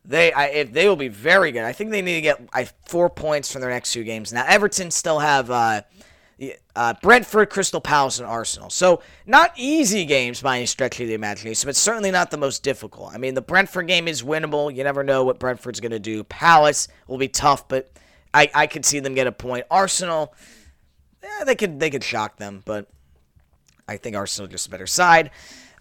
they 0.02 0.32
I, 0.32 0.46
if 0.46 0.72
they 0.72 0.88
will 0.88 0.96
be 0.96 1.08
very 1.08 1.52
good. 1.52 1.64
I 1.64 1.72
think 1.72 1.90
they 1.90 2.00
need 2.00 2.14
to 2.14 2.20
get 2.22 2.48
I, 2.54 2.64
four 2.86 3.10
points 3.10 3.52
from 3.52 3.60
their 3.60 3.70
next 3.70 3.92
two 3.92 4.04
games. 4.04 4.32
Now, 4.32 4.46
Everton 4.46 4.90
still 4.90 5.18
have 5.18 5.50
uh, 5.50 5.82
uh, 6.76 6.94
Brentford, 7.02 7.50
Crystal 7.50 7.80
Palace, 7.80 8.18
and 8.18 8.28
Arsenal. 8.28 8.70
So, 8.70 9.02
not 9.26 9.52
easy 9.56 10.04
games 10.04 10.40
by 10.40 10.58
any 10.58 10.66
stretch 10.66 11.00
of 11.00 11.08
the 11.08 11.14
imagination, 11.14 11.66
but 11.68 11.76
certainly 11.76 12.10
not 12.10 12.30
the 12.30 12.36
most 12.36 12.62
difficult. 12.62 13.12
I 13.12 13.18
mean, 13.18 13.34
the 13.34 13.42
Brentford 13.42 13.88
game 13.88 14.06
is 14.06 14.22
winnable. 14.22 14.74
You 14.74 14.84
never 14.84 15.02
know 15.02 15.24
what 15.24 15.38
Brentford's 15.38 15.80
going 15.80 15.92
to 15.92 15.98
do. 15.98 16.24
Palace 16.24 16.88
will 17.06 17.18
be 17.18 17.28
tough, 17.28 17.66
but 17.68 17.90
I, 18.32 18.50
I 18.54 18.66
could 18.66 18.84
see 18.84 19.00
them 19.00 19.14
get 19.14 19.26
a 19.26 19.32
point. 19.32 19.66
Arsenal 19.70 20.34
yeah, 21.22 21.44
they 21.44 21.54
could 21.54 21.80
they 21.80 21.90
could 21.90 22.04
shock 22.04 22.36
them, 22.36 22.62
but 22.64 22.88
I 23.86 23.96
think 23.96 24.16
Arsenal 24.16 24.48
just 24.48 24.66
a 24.66 24.70
better 24.70 24.86
side. 24.86 25.30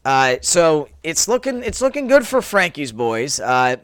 Uh, 0.03 0.37
so 0.41 0.89
it's 1.03 1.27
looking 1.27 1.63
it's 1.63 1.81
looking 1.81 2.07
good 2.07 2.25
for 2.25 2.41
Frankie's 2.41 2.91
boys. 2.91 3.39
Uh, 3.39 3.77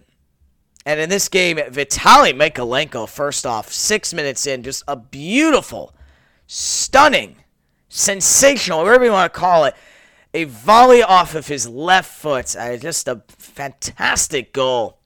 and 0.86 1.00
in 1.00 1.10
this 1.10 1.30
game, 1.30 1.58
Vitaly 1.58 2.34
Mykolenko, 2.34 3.08
first 3.08 3.46
off, 3.46 3.72
six 3.72 4.14
minutes 4.14 4.46
in, 4.46 4.64
just 4.64 4.84
a 4.86 4.98
beautiful, 4.98 5.94
stunning, 6.54 7.36
sensational, 7.90 8.84
whatever 8.84 9.06
you 9.06 9.12
want 9.12 9.34
to 9.34 9.40
call 9.40 9.66
it, 9.66 9.74
a 10.36 10.44
volley 10.44 11.02
off 11.02 11.34
of 11.34 11.48
his 11.48 11.68
left 11.68 12.12
foot. 12.12 12.56
Uh, 12.56 12.78
just 12.78 13.08
a 13.08 13.24
fantastic 13.28 14.54
goal. 14.54 15.00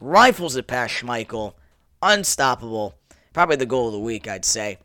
Rifles 0.00 0.56
it 0.56 0.66
past 0.66 0.94
Schmeichel. 0.94 1.54
Unstoppable. 2.02 2.96
Probably 3.32 3.56
the 3.56 3.66
goal 3.66 3.86
of 3.86 3.92
the 3.92 4.00
week, 4.00 4.26
I'd 4.26 4.44
say. 4.44 4.78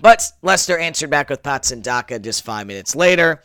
But 0.00 0.24
Leicester 0.42 0.76
answered 0.76 1.10
back 1.10 1.30
with 1.30 1.42
Patson 1.42 1.82
Daka 1.82 2.18
just 2.18 2.44
five 2.44 2.66
minutes 2.66 2.96
later. 2.96 3.42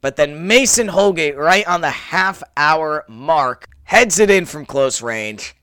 But 0.00 0.16
then 0.16 0.46
Mason 0.46 0.88
Holgate, 0.88 1.36
right 1.36 1.66
on 1.66 1.80
the 1.80 1.90
half 1.90 2.42
hour 2.56 3.04
mark, 3.08 3.68
heads 3.84 4.20
it 4.20 4.30
in 4.30 4.46
from 4.46 4.66
close 4.66 5.02
range, 5.02 5.56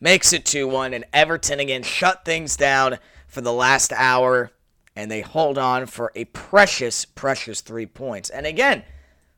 makes 0.00 0.32
it 0.32 0.44
2 0.44 0.68
1, 0.68 0.94
and 0.94 1.04
Everton 1.12 1.58
again 1.58 1.82
shut 1.82 2.24
things 2.24 2.56
down 2.56 2.98
for 3.26 3.40
the 3.40 3.52
last 3.52 3.92
hour, 3.92 4.52
and 4.94 5.10
they 5.10 5.20
hold 5.20 5.58
on 5.58 5.86
for 5.86 6.12
a 6.14 6.24
precious, 6.26 7.04
precious 7.04 7.60
three 7.60 7.86
points. 7.86 8.30
And 8.30 8.46
again, 8.46 8.84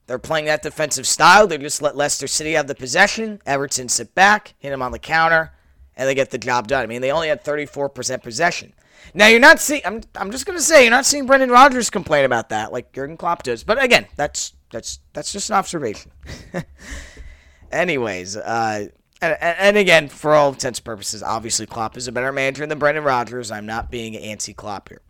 they're 0.06 0.18
playing 0.18 0.46
that 0.46 0.62
defensive 0.62 1.06
style. 1.06 1.46
They 1.46 1.58
just 1.58 1.80
let 1.80 1.96
Leicester 1.96 2.26
City 2.26 2.52
have 2.52 2.66
the 2.66 2.74
possession. 2.74 3.40
Everton 3.46 3.88
sit 3.88 4.14
back, 4.14 4.54
hit 4.58 4.70
them 4.70 4.82
on 4.82 4.92
the 4.92 4.98
counter, 4.98 5.52
and 5.96 6.08
they 6.08 6.14
get 6.14 6.30
the 6.30 6.38
job 6.38 6.66
done. 6.66 6.82
I 6.82 6.86
mean, 6.86 7.00
they 7.00 7.12
only 7.12 7.28
had 7.28 7.44
34% 7.44 8.22
possession. 8.22 8.74
Now 9.12 9.28
you're 9.28 9.40
not 9.40 9.60
seeing. 9.60 9.82
I'm. 9.84 10.00
I'm 10.14 10.30
just 10.30 10.46
gonna 10.46 10.60
say 10.60 10.82
you're 10.82 10.90
not 10.90 11.04
seeing 11.04 11.26
Brendan 11.26 11.50
Rodgers 11.50 11.90
complain 11.90 12.24
about 12.24 12.48
that 12.48 12.72
like 12.72 12.92
Jurgen 12.92 13.18
Klopp 13.18 13.42
does. 13.42 13.62
But 13.62 13.82
again, 13.82 14.06
that's 14.16 14.54
that's 14.72 15.00
that's 15.12 15.30
just 15.30 15.50
an 15.50 15.56
observation. 15.56 16.10
Anyways, 17.70 18.36
uh, 18.36 18.86
and, 19.20 19.36
and 19.40 19.76
again, 19.76 20.08
for 20.08 20.34
all 20.34 20.48
intents 20.50 20.78
and 20.78 20.84
purposes, 20.84 21.22
obviously 21.22 21.66
Klopp 21.66 21.96
is 21.96 22.08
a 22.08 22.12
better 22.12 22.32
manager 22.32 22.66
than 22.66 22.78
Brendan 22.78 23.04
Rodgers. 23.04 23.50
I'm 23.50 23.66
not 23.66 23.90
being 23.90 24.16
anti-Klopp 24.16 24.88
here. 24.88 25.02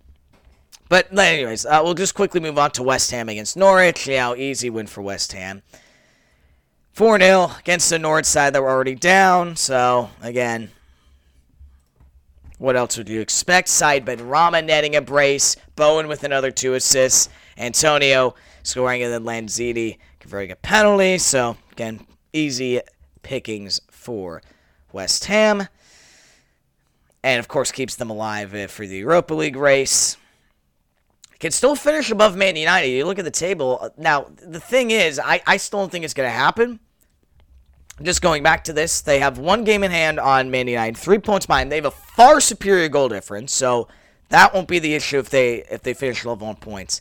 But 0.89 1.17
anyways, 1.17 1.65
uh, 1.65 1.81
we'll 1.83 1.95
just 1.95 2.15
quickly 2.15 2.41
move 2.41 2.59
on 2.59 2.71
to 2.73 2.83
West 2.83 3.11
Ham 3.11 3.29
against 3.29 3.57
Norwich. 3.57 4.07
Yeah, 4.07 4.35
easy 4.35 4.71
win 4.71 4.87
for 4.87 5.03
West 5.03 5.33
Ham. 5.33 5.63
4 6.93 7.19
0 7.19 7.51
against 7.59 7.91
the 7.91 7.99
North 7.99 8.27
side 8.27 8.55
that 8.55 8.63
were 8.63 8.71
already 8.71 8.95
down. 8.95 9.57
So, 9.57 10.11
again, 10.23 10.71
what 12.59 12.77
else 12.77 12.97
would 12.97 13.09
you 13.09 13.21
expect? 13.21 13.69
Said 13.69 14.07
Benrahma 14.07 14.65
netting 14.65 14.95
a 14.95 15.01
brace. 15.01 15.57
Bowen 15.75 16.07
with 16.07 16.23
another 16.23 16.51
two 16.51 16.75
assists. 16.75 17.29
Antonio 17.59 18.35
scoring, 18.63 19.03
and 19.03 19.13
then 19.13 19.25
Lanzini 19.25 19.99
converting 20.21 20.53
a 20.53 20.57
penalty. 20.57 21.19
So, 21.19 21.57
again, 21.73 22.07
easy 22.33 22.81
pickings 23.23 23.81
for 23.91 24.43
West 24.93 25.25
Ham. 25.25 25.69
And, 27.23 27.41
of 27.41 27.49
course, 27.49 27.73
keeps 27.73 27.97
them 27.97 28.11
alive 28.11 28.55
uh, 28.55 28.67
for 28.67 28.87
the 28.87 28.99
Europa 28.99 29.35
League 29.35 29.57
race. 29.57 30.17
Can 31.39 31.51
still 31.51 31.77
finish 31.77 32.11
above 32.11 32.37
Man 32.37 32.57
United. 32.57 32.89
You 32.89 33.05
look 33.05 33.19
at 33.19 33.25
the 33.25 33.31
table. 33.31 33.91
Now, 33.97 34.31
the 34.37 34.61
thing 34.61 34.91
is, 34.91 35.19
I, 35.19 35.43
I 35.47 35.57
still 35.57 35.81
don't 35.81 35.93
think 35.93 36.05
it's 36.05 36.15
going 36.15 36.29
to 36.29 36.35
happen. 36.35 36.81
Just 38.03 38.23
going 38.23 38.43
back 38.43 38.65
to 38.65 38.73
this, 38.73 39.03
they 39.03 39.21
have 39.21 39.39
one 39.39 39.63
game 39.63 39.85
in 39.85 39.91
hand 39.91 40.19
on 40.19 40.51
Man 40.51 40.67
United, 40.67 40.97
three 40.97 41.19
points 41.19 41.47
behind. 41.47 41.71
They 41.71 41.77
have 41.77 41.85
a 41.85 41.91
far 41.93 42.41
superior 42.41 42.89
goal 42.89 43.09
difference, 43.09 43.53
so 43.53 43.87
that 44.31 44.53
won't 44.53 44.67
be 44.67 44.81
the 44.81 44.95
issue 44.95 45.19
if 45.19 45.31
they 45.31 45.63
if 45.71 45.83
they 45.83 45.95
finish 45.95 46.25
level 46.25 46.49
on 46.49 46.57
points. 46.57 47.01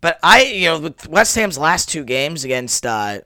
But 0.00 0.18
I, 0.22 0.44
you 0.44 0.64
know, 0.66 0.80
with 0.80 1.06
West 1.08 1.34
Ham's 1.34 1.58
last 1.58 1.90
two 1.90 2.04
games 2.04 2.44
against 2.44 2.86
uh, 2.86 3.20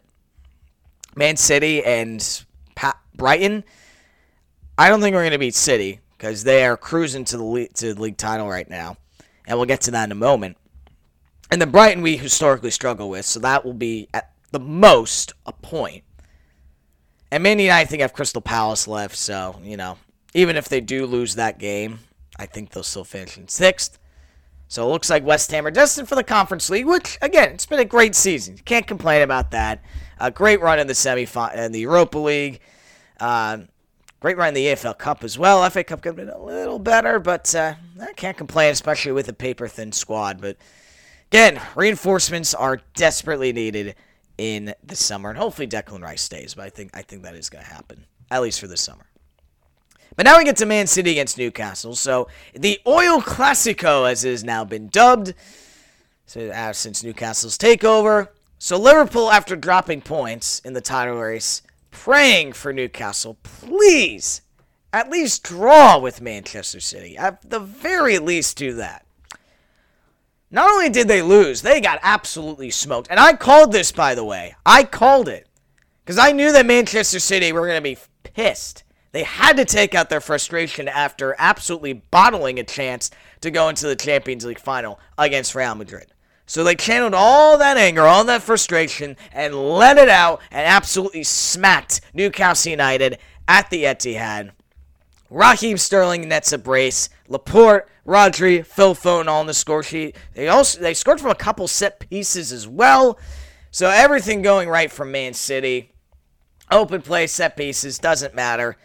Man 1.14 1.36
City 1.36 1.84
and 1.84 2.44
pa- 2.74 2.98
Brighton, 3.14 3.62
I 4.76 4.88
don't 4.88 5.00
think 5.00 5.14
we're 5.14 5.22
going 5.22 5.32
to 5.32 5.38
beat 5.38 5.54
City 5.54 6.00
because 6.18 6.42
they 6.42 6.64
are 6.64 6.76
cruising 6.76 7.24
to 7.26 7.36
the 7.36 7.44
league, 7.44 7.72
to 7.74 7.94
the 7.94 8.00
league 8.00 8.16
title 8.16 8.48
right 8.48 8.68
now, 8.68 8.96
and 9.46 9.58
we'll 9.58 9.66
get 9.66 9.82
to 9.82 9.90
that 9.92 10.04
in 10.04 10.12
a 10.12 10.16
moment. 10.16 10.56
And 11.50 11.60
then 11.60 11.70
Brighton 11.70 12.02
we 12.02 12.16
historically 12.16 12.70
struggle 12.70 13.08
with, 13.08 13.24
so 13.24 13.40
that 13.40 13.64
will 13.64 13.74
be 13.74 14.08
at 14.14 14.32
the 14.50 14.60
most 14.60 15.32
a 15.46 15.52
point. 15.52 16.04
And 17.30 17.42
Man 17.42 17.58
United, 17.58 17.82
I 17.82 17.84
think, 17.84 18.02
have 18.02 18.12
Crystal 18.12 18.40
Palace 18.40 18.86
left, 18.86 19.16
so, 19.16 19.60
you 19.62 19.76
know, 19.76 19.98
even 20.34 20.56
if 20.56 20.68
they 20.68 20.80
do 20.80 21.06
lose 21.06 21.34
that 21.34 21.58
game, 21.58 22.00
I 22.38 22.46
think 22.46 22.70
they'll 22.70 22.82
still 22.82 23.04
finish 23.04 23.36
in 23.36 23.48
sixth. 23.48 23.98
So 24.68 24.88
it 24.88 24.90
looks 24.90 25.10
like 25.10 25.24
West 25.24 25.50
Ham 25.50 25.66
are 25.66 25.70
destined 25.70 26.08
for 26.08 26.14
the 26.14 26.24
Conference 26.24 26.70
League, 26.70 26.86
which, 26.86 27.18
again, 27.22 27.52
it's 27.52 27.66
been 27.66 27.80
a 27.80 27.84
great 27.84 28.14
season. 28.14 28.58
Can't 28.64 28.86
complain 28.86 29.22
about 29.22 29.50
that. 29.52 29.82
A 30.18 30.30
great 30.30 30.60
run 30.60 30.78
in 30.78 30.86
the 30.86 30.94
semi 30.94 31.28
in 31.54 31.72
the 31.72 31.80
Europa 31.80 32.18
League. 32.18 32.60
Uh, 33.20 33.58
great 34.24 34.38
run 34.38 34.48
in 34.48 34.54
the 34.54 34.64
EFL 34.68 34.96
Cup 34.96 35.22
as 35.22 35.38
well. 35.38 35.68
FA 35.68 35.84
Cup 35.84 36.00
could 36.00 36.08
have 36.08 36.16
been 36.16 36.30
a 36.30 36.42
little 36.42 36.78
better, 36.78 37.18
but 37.18 37.54
uh, 37.54 37.74
I 38.00 38.14
can't 38.14 38.38
complain, 38.38 38.72
especially 38.72 39.12
with 39.12 39.28
a 39.28 39.34
paper 39.34 39.68
thin 39.68 39.92
squad. 39.92 40.40
But 40.40 40.56
again, 41.30 41.60
reinforcements 41.76 42.54
are 42.54 42.80
desperately 42.94 43.52
needed 43.52 43.96
in 44.38 44.74
the 44.82 44.96
summer, 44.96 45.28
and 45.28 45.38
hopefully 45.38 45.68
Declan 45.68 46.00
Rice 46.00 46.22
stays. 46.22 46.54
But 46.54 46.64
I 46.64 46.70
think 46.70 46.92
I 46.94 47.02
think 47.02 47.22
that 47.24 47.34
is 47.34 47.50
going 47.50 47.64
to 47.64 47.70
happen 47.70 48.06
at 48.30 48.40
least 48.40 48.60
for 48.60 48.66
the 48.66 48.78
summer. 48.78 49.04
But 50.16 50.24
now 50.24 50.38
we 50.38 50.44
get 50.44 50.56
to 50.56 50.64
Man 50.64 50.86
City 50.86 51.10
against 51.10 51.36
Newcastle. 51.36 51.94
So 51.94 52.26
the 52.54 52.80
Oil 52.86 53.20
Clasico, 53.20 54.10
as 54.10 54.24
it 54.24 54.30
has 54.30 54.42
now 54.42 54.64
been 54.64 54.88
dubbed, 54.88 55.34
uh, 56.34 56.72
since 56.72 57.04
Newcastle's 57.04 57.58
takeover. 57.58 58.28
So 58.58 58.78
Liverpool, 58.78 59.30
after 59.30 59.54
dropping 59.54 60.00
points 60.00 60.60
in 60.60 60.72
the 60.72 60.80
title 60.80 61.16
race, 61.16 61.60
praying 61.94 62.52
for 62.52 62.72
Newcastle, 62.72 63.38
please 63.42 64.42
at 64.92 65.08
least 65.08 65.42
draw 65.42 65.98
with 65.98 66.20
Manchester 66.20 66.80
City. 66.80 67.16
At 67.16 67.48
the 67.48 67.60
very 67.60 68.18
least, 68.18 68.58
do 68.58 68.74
that. 68.74 69.06
Not 70.50 70.70
only 70.70 70.90
did 70.90 71.08
they 71.08 71.22
lose, 71.22 71.62
they 71.62 71.80
got 71.80 71.98
absolutely 72.02 72.70
smoked. 72.70 73.08
And 73.10 73.18
I 73.18 73.32
called 73.32 73.72
this, 73.72 73.90
by 73.90 74.14
the 74.14 74.24
way. 74.24 74.54
I 74.66 74.84
called 74.84 75.28
it. 75.28 75.48
Because 76.04 76.18
I 76.18 76.32
knew 76.32 76.52
that 76.52 76.66
Manchester 76.66 77.18
City 77.18 77.52
were 77.52 77.66
going 77.66 77.78
to 77.78 77.82
be 77.82 77.98
pissed. 78.22 78.84
They 79.12 79.22
had 79.22 79.56
to 79.56 79.64
take 79.64 79.94
out 79.94 80.10
their 80.10 80.20
frustration 80.20 80.86
after 80.86 81.34
absolutely 81.38 81.94
bottling 81.94 82.58
a 82.58 82.64
chance 82.64 83.10
to 83.40 83.50
go 83.50 83.68
into 83.68 83.86
the 83.86 83.96
Champions 83.96 84.44
League 84.44 84.60
final 84.60 85.00
against 85.16 85.54
Real 85.54 85.74
Madrid. 85.74 86.12
So 86.46 86.62
they 86.62 86.74
channeled 86.74 87.14
all 87.14 87.56
that 87.58 87.76
anger, 87.76 88.02
all 88.02 88.24
that 88.24 88.42
frustration, 88.42 89.16
and 89.32 89.54
let 89.54 89.96
it 89.96 90.08
out 90.08 90.40
and 90.50 90.66
absolutely 90.66 91.24
smacked 91.24 92.00
Newcastle 92.12 92.70
United 92.70 93.18
at 93.48 93.70
the 93.70 93.84
Etihad. 93.84 94.50
Raheem 95.30 95.78
Sterling 95.78 96.28
nets 96.28 96.52
a 96.52 96.58
brace. 96.58 97.08
Laporte, 97.28 97.88
Rodri, 98.06 98.64
Phil 98.64 98.94
Foden 98.94 99.26
all 99.26 99.40
on 99.40 99.46
the 99.46 99.54
score 99.54 99.82
sheet. 99.82 100.16
They 100.34 100.48
also 100.48 100.80
they 100.80 100.94
scored 100.94 101.20
from 101.20 101.30
a 101.30 101.34
couple 101.34 101.66
set 101.66 101.98
pieces 101.98 102.52
as 102.52 102.68
well. 102.68 103.18
So 103.70 103.88
everything 103.88 104.42
going 104.42 104.68
right 104.68 104.92
from 104.92 105.10
Man 105.10 105.32
City. 105.32 105.92
Open 106.70 107.02
play, 107.02 107.26
set 107.26 107.56
pieces, 107.56 107.98
doesn't 107.98 108.34
matter. 108.34 108.76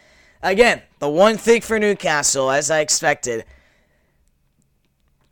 Again, 0.42 0.82
the 0.98 1.08
one 1.08 1.36
thing 1.36 1.60
for 1.60 1.78
Newcastle, 1.78 2.50
as 2.50 2.70
I 2.70 2.80
expected, 2.80 3.44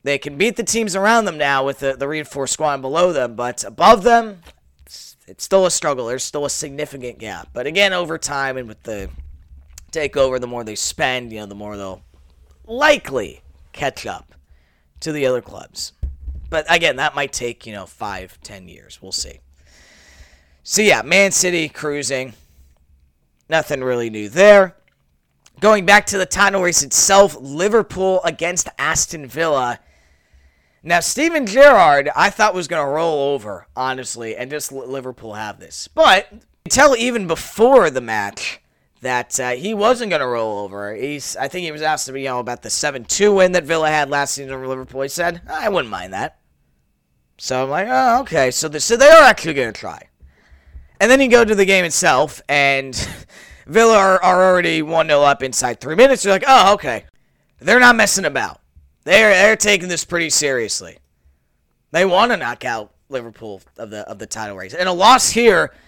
they 0.02 0.18
can 0.18 0.36
beat 0.36 0.56
the 0.56 0.64
teams 0.64 0.94
around 0.94 1.24
them 1.24 1.38
now 1.38 1.64
with 1.64 1.80
the, 1.80 1.94
the 1.94 2.08
reinforced 2.08 2.52
squad 2.52 2.80
below 2.80 3.12
them, 3.12 3.34
but 3.34 3.64
above 3.64 4.04
them, 4.04 4.40
it's, 4.86 5.16
it's 5.26 5.44
still 5.44 5.66
a 5.66 5.70
struggle. 5.70 6.06
There's 6.06 6.24
still 6.24 6.44
a 6.44 6.50
significant 6.50 7.18
gap. 7.18 7.48
But 7.52 7.66
again, 7.66 7.92
over 7.92 8.16
time 8.16 8.56
and 8.56 8.68
with 8.68 8.82
the 8.84 9.10
takeover, 9.92 10.40
the 10.40 10.46
more 10.46 10.64
they 10.64 10.74
spend, 10.74 11.32
you 11.32 11.40
know, 11.40 11.46
the 11.46 11.54
more 11.54 11.76
they'll 11.76 12.02
likely 12.66 13.42
catch 13.72 14.06
up 14.06 14.34
to 15.00 15.12
the 15.12 15.26
other 15.26 15.40
clubs. 15.40 15.92
But 16.50 16.64
again, 16.72 16.96
that 16.96 17.14
might 17.14 17.32
take, 17.32 17.66
you 17.66 17.72
know, 17.72 17.86
five, 17.86 18.38
ten 18.42 18.68
years. 18.68 19.02
We'll 19.02 19.12
see. 19.12 19.40
So 20.62 20.82
yeah, 20.82 21.02
Man 21.02 21.32
City 21.32 21.68
cruising. 21.68 22.34
Nothing 23.48 23.82
really 23.82 24.10
new 24.10 24.28
there. 24.28 24.76
Going 25.60 25.86
back 25.86 26.06
to 26.06 26.18
the 26.18 26.26
title 26.26 26.62
race 26.62 26.82
itself, 26.82 27.36
Liverpool 27.40 28.20
against 28.22 28.68
Aston 28.78 29.26
Villa. 29.26 29.80
Now, 30.88 31.00
Steven 31.00 31.44
Gerrard, 31.44 32.08
I 32.16 32.30
thought 32.30 32.54
was 32.54 32.66
going 32.66 32.82
to 32.82 32.90
roll 32.90 33.34
over, 33.34 33.66
honestly, 33.76 34.34
and 34.34 34.50
just 34.50 34.72
let 34.72 34.88
Liverpool 34.88 35.34
have 35.34 35.60
this. 35.60 35.86
But 35.86 36.32
you 36.32 36.70
tell 36.70 36.96
even 36.96 37.26
before 37.26 37.90
the 37.90 38.00
match, 38.00 38.62
that 39.02 39.38
uh, 39.38 39.50
he 39.50 39.74
wasn't 39.74 40.08
going 40.08 40.22
to 40.22 40.26
roll 40.26 40.60
over. 40.60 40.94
He's, 40.94 41.36
I 41.36 41.46
think 41.46 41.66
he 41.66 41.72
was 41.72 41.82
asked, 41.82 42.06
to 42.06 42.18
you 42.18 42.24
know, 42.24 42.38
about 42.38 42.62
the 42.62 42.70
7-2 42.70 43.36
win 43.36 43.52
that 43.52 43.64
Villa 43.64 43.90
had 43.90 44.08
last 44.08 44.32
season 44.32 44.50
over 44.50 44.66
Liverpool. 44.66 45.02
He 45.02 45.10
said, 45.10 45.42
I 45.46 45.68
wouldn't 45.68 45.90
mind 45.90 46.14
that. 46.14 46.38
So 47.36 47.64
I'm 47.64 47.68
like, 47.68 47.88
oh, 47.90 48.22
okay. 48.22 48.50
So, 48.50 48.66
the, 48.68 48.80
so 48.80 48.96
they 48.96 49.10
are 49.10 49.24
actually 49.24 49.52
going 49.52 49.70
to 49.70 49.78
try. 49.78 50.08
And 51.02 51.10
then 51.10 51.20
you 51.20 51.28
go 51.28 51.44
to 51.44 51.54
the 51.54 51.66
game 51.66 51.84
itself, 51.84 52.40
and 52.48 52.94
Villa 53.66 53.98
are, 53.98 54.22
are 54.22 54.42
already 54.42 54.80
1-0 54.80 55.10
up 55.22 55.42
inside 55.42 55.82
three 55.82 55.96
minutes. 55.96 56.24
You're 56.24 56.32
like, 56.32 56.44
oh, 56.48 56.72
okay. 56.72 57.04
They're 57.60 57.78
not 57.78 57.94
messing 57.94 58.24
about. 58.24 58.62
They're, 59.04 59.30
they're 59.30 59.56
taking 59.56 59.88
this 59.88 60.04
pretty 60.04 60.30
seriously. 60.30 60.98
They 61.90 62.04
want 62.04 62.32
to 62.32 62.36
knock 62.36 62.64
out 62.64 62.92
Liverpool 63.08 63.62
of 63.78 63.90
the 63.90 64.00
of 64.08 64.18
the 64.18 64.26
title 64.26 64.56
race. 64.56 64.74
And 64.74 64.88
a 64.88 64.92
loss 64.92 65.30
here– 65.30 65.72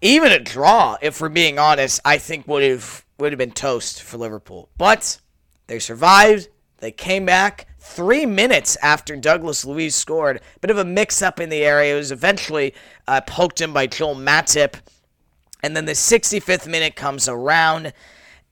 even 0.00 0.30
a 0.32 0.38
draw, 0.38 0.96
if 1.00 1.20
we're 1.20 1.28
being 1.28 1.58
honest, 1.58 2.00
I 2.04 2.18
think 2.18 2.46
would 2.46 2.62
have 2.62 3.04
would 3.18 3.32
have 3.32 3.38
been 3.38 3.52
toast 3.52 4.02
for 4.02 4.18
Liverpool. 4.18 4.68
But 4.76 5.18
they 5.66 5.78
survived. 5.78 6.48
They 6.78 6.92
came 6.92 7.24
back 7.24 7.66
three 7.78 8.26
minutes 8.26 8.76
after 8.82 9.16
Douglas 9.16 9.64
Luiz 9.64 9.94
scored. 9.94 10.42
Bit 10.60 10.70
of 10.70 10.78
a 10.78 10.84
mix-up 10.84 11.40
in 11.40 11.48
the 11.48 11.64
area. 11.64 11.94
It 11.94 11.98
was 11.98 12.12
eventually 12.12 12.74
uh, 13.08 13.22
poked 13.22 13.62
in 13.62 13.72
by 13.72 13.86
Joel 13.86 14.14
Matip. 14.14 14.74
And 15.62 15.74
then 15.74 15.86
the 15.86 15.92
65th 15.92 16.66
minute 16.66 16.94
comes 16.94 17.26
around, 17.28 17.94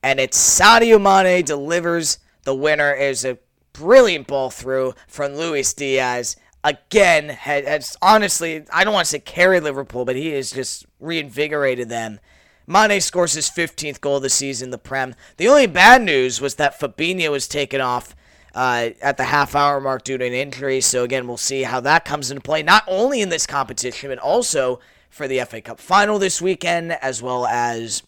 and 0.01 0.19
it's 0.19 0.37
Sadio 0.37 0.99
Mane 0.99 1.45
delivers 1.45 2.17
the 2.43 2.55
winner. 2.55 2.91
Is 2.91 3.23
a 3.23 3.37
brilliant 3.77 4.27
ball 4.27 4.49
through 4.49 4.93
from 5.07 5.35
Luis 5.35 5.73
Diaz 5.73 6.35
again 6.65 7.29
has, 7.29 7.95
honestly, 8.01 8.65
I 8.73 8.83
don't 8.83 8.93
want 8.93 9.05
to 9.05 9.11
say 9.11 9.19
carried 9.19 9.63
Liverpool, 9.63 10.03
but 10.03 10.15
he 10.15 10.29
has 10.29 10.51
just 10.51 10.85
reinvigorated 10.99 11.89
them. 11.89 12.19
Mane 12.67 12.99
scores 12.99 13.33
his 13.33 13.49
15th 13.49 14.01
goal 14.01 14.17
of 14.17 14.23
the 14.23 14.29
season, 14.29 14.71
the 14.71 14.79
Prem. 14.79 15.13
The 15.37 15.47
only 15.47 15.67
bad 15.67 16.01
news 16.01 16.41
was 16.41 16.55
that 16.55 16.79
Fabinho 16.79 17.29
was 17.29 17.47
taken 17.47 17.79
off 17.79 18.15
uh, 18.55 18.89
at 19.01 19.17
the 19.17 19.25
half 19.25 19.55
hour 19.55 19.79
mark 19.79 20.03
due 20.03 20.17
to 20.17 20.25
an 20.25 20.33
injury. 20.33 20.81
So, 20.81 21.03
again, 21.03 21.27
we'll 21.27 21.37
see 21.37 21.61
how 21.61 21.79
that 21.81 22.05
comes 22.05 22.31
into 22.31 22.41
play, 22.41 22.63
not 22.63 22.83
only 22.87 23.21
in 23.21 23.29
this 23.29 23.45
competition, 23.45 24.09
but 24.09 24.17
also 24.17 24.79
for 25.11 25.27
the 25.27 25.41
FA 25.41 25.61
Cup 25.61 25.79
final 25.79 26.17
this 26.17 26.41
weekend, 26.41 26.93
as 26.93 27.21
well 27.21 27.45
as, 27.45 28.01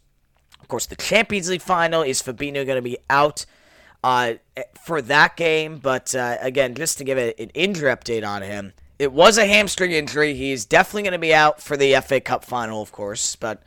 of 0.60 0.67
course, 0.67 0.88
the 0.88 0.95
Champions 0.95 1.49
League 1.49 1.62
final. 1.62 2.01
Is 2.01 2.23
Fabinho 2.23 2.65
going 2.65 2.77
to 2.77 2.82
be 2.82 2.97
out? 3.12 3.45
Uh, 4.08 4.36
for 4.86 5.02
that 5.02 5.36
game. 5.36 5.80
But 5.80 6.15
uh, 6.15 6.38
again, 6.39 6.76
just 6.76 6.98
to 7.00 7.04
give 7.04 7.17
it 7.17 7.38
an 7.38 7.50
injury 7.50 7.91
update 7.91 8.26
on 8.26 8.41
him, 8.41 8.72
it 8.98 9.12
was 9.12 9.38
a 9.38 9.46
hamstring 9.46 9.91
injury. 9.91 10.34
He's 10.34 10.65
definitely 10.65 11.04
going 11.04 11.12
to 11.12 11.20
be 11.20 11.34
out 11.34 11.62
for 11.62 11.76
the 11.76 11.93
FA 12.02 12.22
Cup 12.22 12.46
final, 12.46 12.82
of 12.82 12.93
course. 12.93 13.36
But 13.36 13.63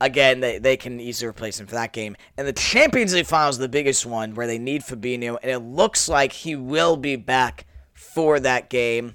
again, 0.00 0.40
they, 0.40 0.58
they 0.58 0.76
can 0.76 0.98
easily 0.98 1.28
replace 1.28 1.60
him 1.60 1.68
for 1.68 1.76
that 1.76 1.92
game. 1.92 2.16
And 2.36 2.46
the 2.46 2.52
Champions 2.52 3.14
League 3.14 3.26
final 3.26 3.50
is 3.50 3.58
the 3.58 3.68
biggest 3.68 4.04
one 4.04 4.34
where 4.34 4.48
they 4.48 4.58
need 4.58 4.82
Fabinho, 4.82 5.38
and 5.40 5.50
it 5.50 5.60
looks 5.60 6.08
like 6.08 6.32
he 6.32 6.56
will 6.56 6.96
be 6.96 7.14
back 7.14 7.66
for 7.92 8.40
that 8.40 8.68
game. 8.68 9.14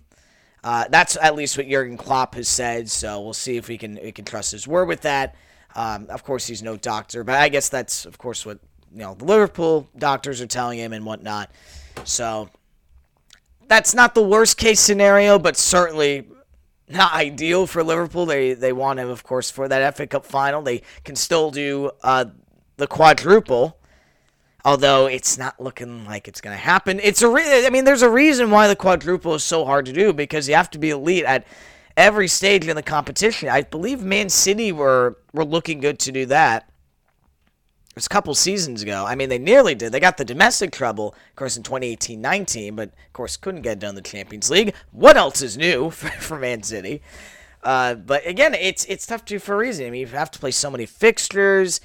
Uh, 0.64 0.86
that's 0.90 1.18
at 1.18 1.36
least 1.36 1.58
what 1.58 1.68
Jurgen 1.68 1.98
Klopp 1.98 2.36
has 2.36 2.48
said, 2.48 2.90
so 2.90 3.22
we'll 3.22 3.34
see 3.34 3.58
if 3.58 3.68
we 3.68 3.78
can 3.78 4.00
we 4.02 4.12
can 4.12 4.26
trust 4.26 4.54
his 4.54 4.68
word 4.68 4.88
with 4.88 5.02
that. 5.02 5.36
Um, 5.76 6.08
of 6.10 6.24
course, 6.24 6.48
he's 6.48 6.64
no 6.64 6.78
doctor, 6.78 7.24
but 7.24 7.36
I 7.36 7.50
guess 7.50 7.70
that's 7.70 8.06
of 8.06 8.18
course 8.18 8.46
what 8.46 8.60
you 8.92 9.00
know 9.00 9.16
the 9.16 9.26
Liverpool 9.26 9.88
doctors 9.98 10.42
are 10.42 10.48
telling 10.48 10.80
him 10.80 10.94
and 10.94 11.06
whatnot. 11.06 11.52
So 12.04 12.50
that's 13.68 13.94
not 13.94 14.16
the 14.16 14.24
worst 14.24 14.58
case 14.58 14.80
scenario, 14.80 15.40
but 15.40 15.58
certainly 15.58 16.28
not 16.90 17.14
ideal 17.14 17.68
for 17.68 17.84
Liverpool. 17.84 18.26
They 18.26 18.54
they 18.54 18.74
want 18.74 19.00
him, 19.00 19.10
of 19.10 19.24
course, 19.24 19.52
for 19.52 19.68
that 19.68 19.96
FA 19.96 20.08
Cup 20.08 20.26
final. 20.26 20.62
They 20.62 20.82
can 21.04 21.16
still 21.16 21.52
do 21.52 21.92
uh, 22.04 22.26
the 22.78 22.88
quadruple. 22.88 23.78
Although 24.66 25.06
it's 25.06 25.38
not 25.38 25.62
looking 25.62 26.04
like 26.06 26.28
it's 26.28 26.42
going 26.42 26.54
to 26.54 26.62
happen. 26.62 27.00
It's 27.02 27.22
a 27.22 27.30
re- 27.30 27.66
I 27.66 27.70
mean, 27.70 27.86
there's 27.86 28.02
a 28.02 28.10
reason 28.10 28.52
why 28.52 28.68
the 28.68 28.76
quadruple 28.76 29.34
is 29.34 29.44
so 29.44 29.64
hard 29.64 29.86
to 29.86 29.94
do 29.94 30.12
because 30.12 30.50
you 30.50 30.56
have 30.56 30.70
to 30.72 30.78
be 30.78 30.90
elite 30.90 31.24
at 31.24 31.48
every 31.96 32.28
stage 32.28 32.68
in 32.68 32.76
the 32.76 32.84
competition. 32.84 33.48
I 33.48 33.62
believe 33.62 34.02
Man 34.02 34.30
City 34.30 34.72
were 34.72 35.18
were 35.34 35.46
looking 35.46 35.80
good 35.80 36.00
to 36.00 36.12
do 36.12 36.26
that. 36.28 36.70
Was 37.98 38.06
a 38.06 38.10
couple 38.10 38.36
seasons 38.36 38.84
ago. 38.84 39.06
I 39.08 39.16
mean, 39.16 39.30
they 39.30 39.40
nearly 39.40 39.74
did. 39.74 39.92
They 39.92 40.00
got 40.00 40.18
the 40.18 40.24
domestic 40.24 40.72
trouble, 40.72 41.16
of 41.32 41.36
course, 41.36 41.58
in 41.58 41.64
2018-19, 41.64 42.76
but 42.76 42.90
of 42.90 43.14
course 43.14 43.38
couldn't 43.38 43.64
get 43.64 43.80
done 43.80 43.96
the 43.96 44.04
Champions 44.04 44.52
League. 44.52 44.76
What 44.92 45.18
else 45.18 45.42
is 45.42 45.58
new 45.58 45.90
for, 45.90 46.08
for 46.10 46.38
Man 46.38 46.62
City? 46.62 47.02
Uh, 47.64 47.96
but 47.96 48.24
again, 48.28 48.54
it's 48.54 48.86
it's 48.86 49.08
tough 49.08 49.26
to 49.26 49.40
for 49.40 49.56
a 49.56 49.58
reason. 49.58 49.88
I 49.88 49.90
mean, 49.90 50.02
you 50.02 50.08
have 50.10 50.30
to 50.30 50.38
play 50.38 50.52
so 50.52 50.70
many 50.70 50.86
fixtures. 50.86 51.82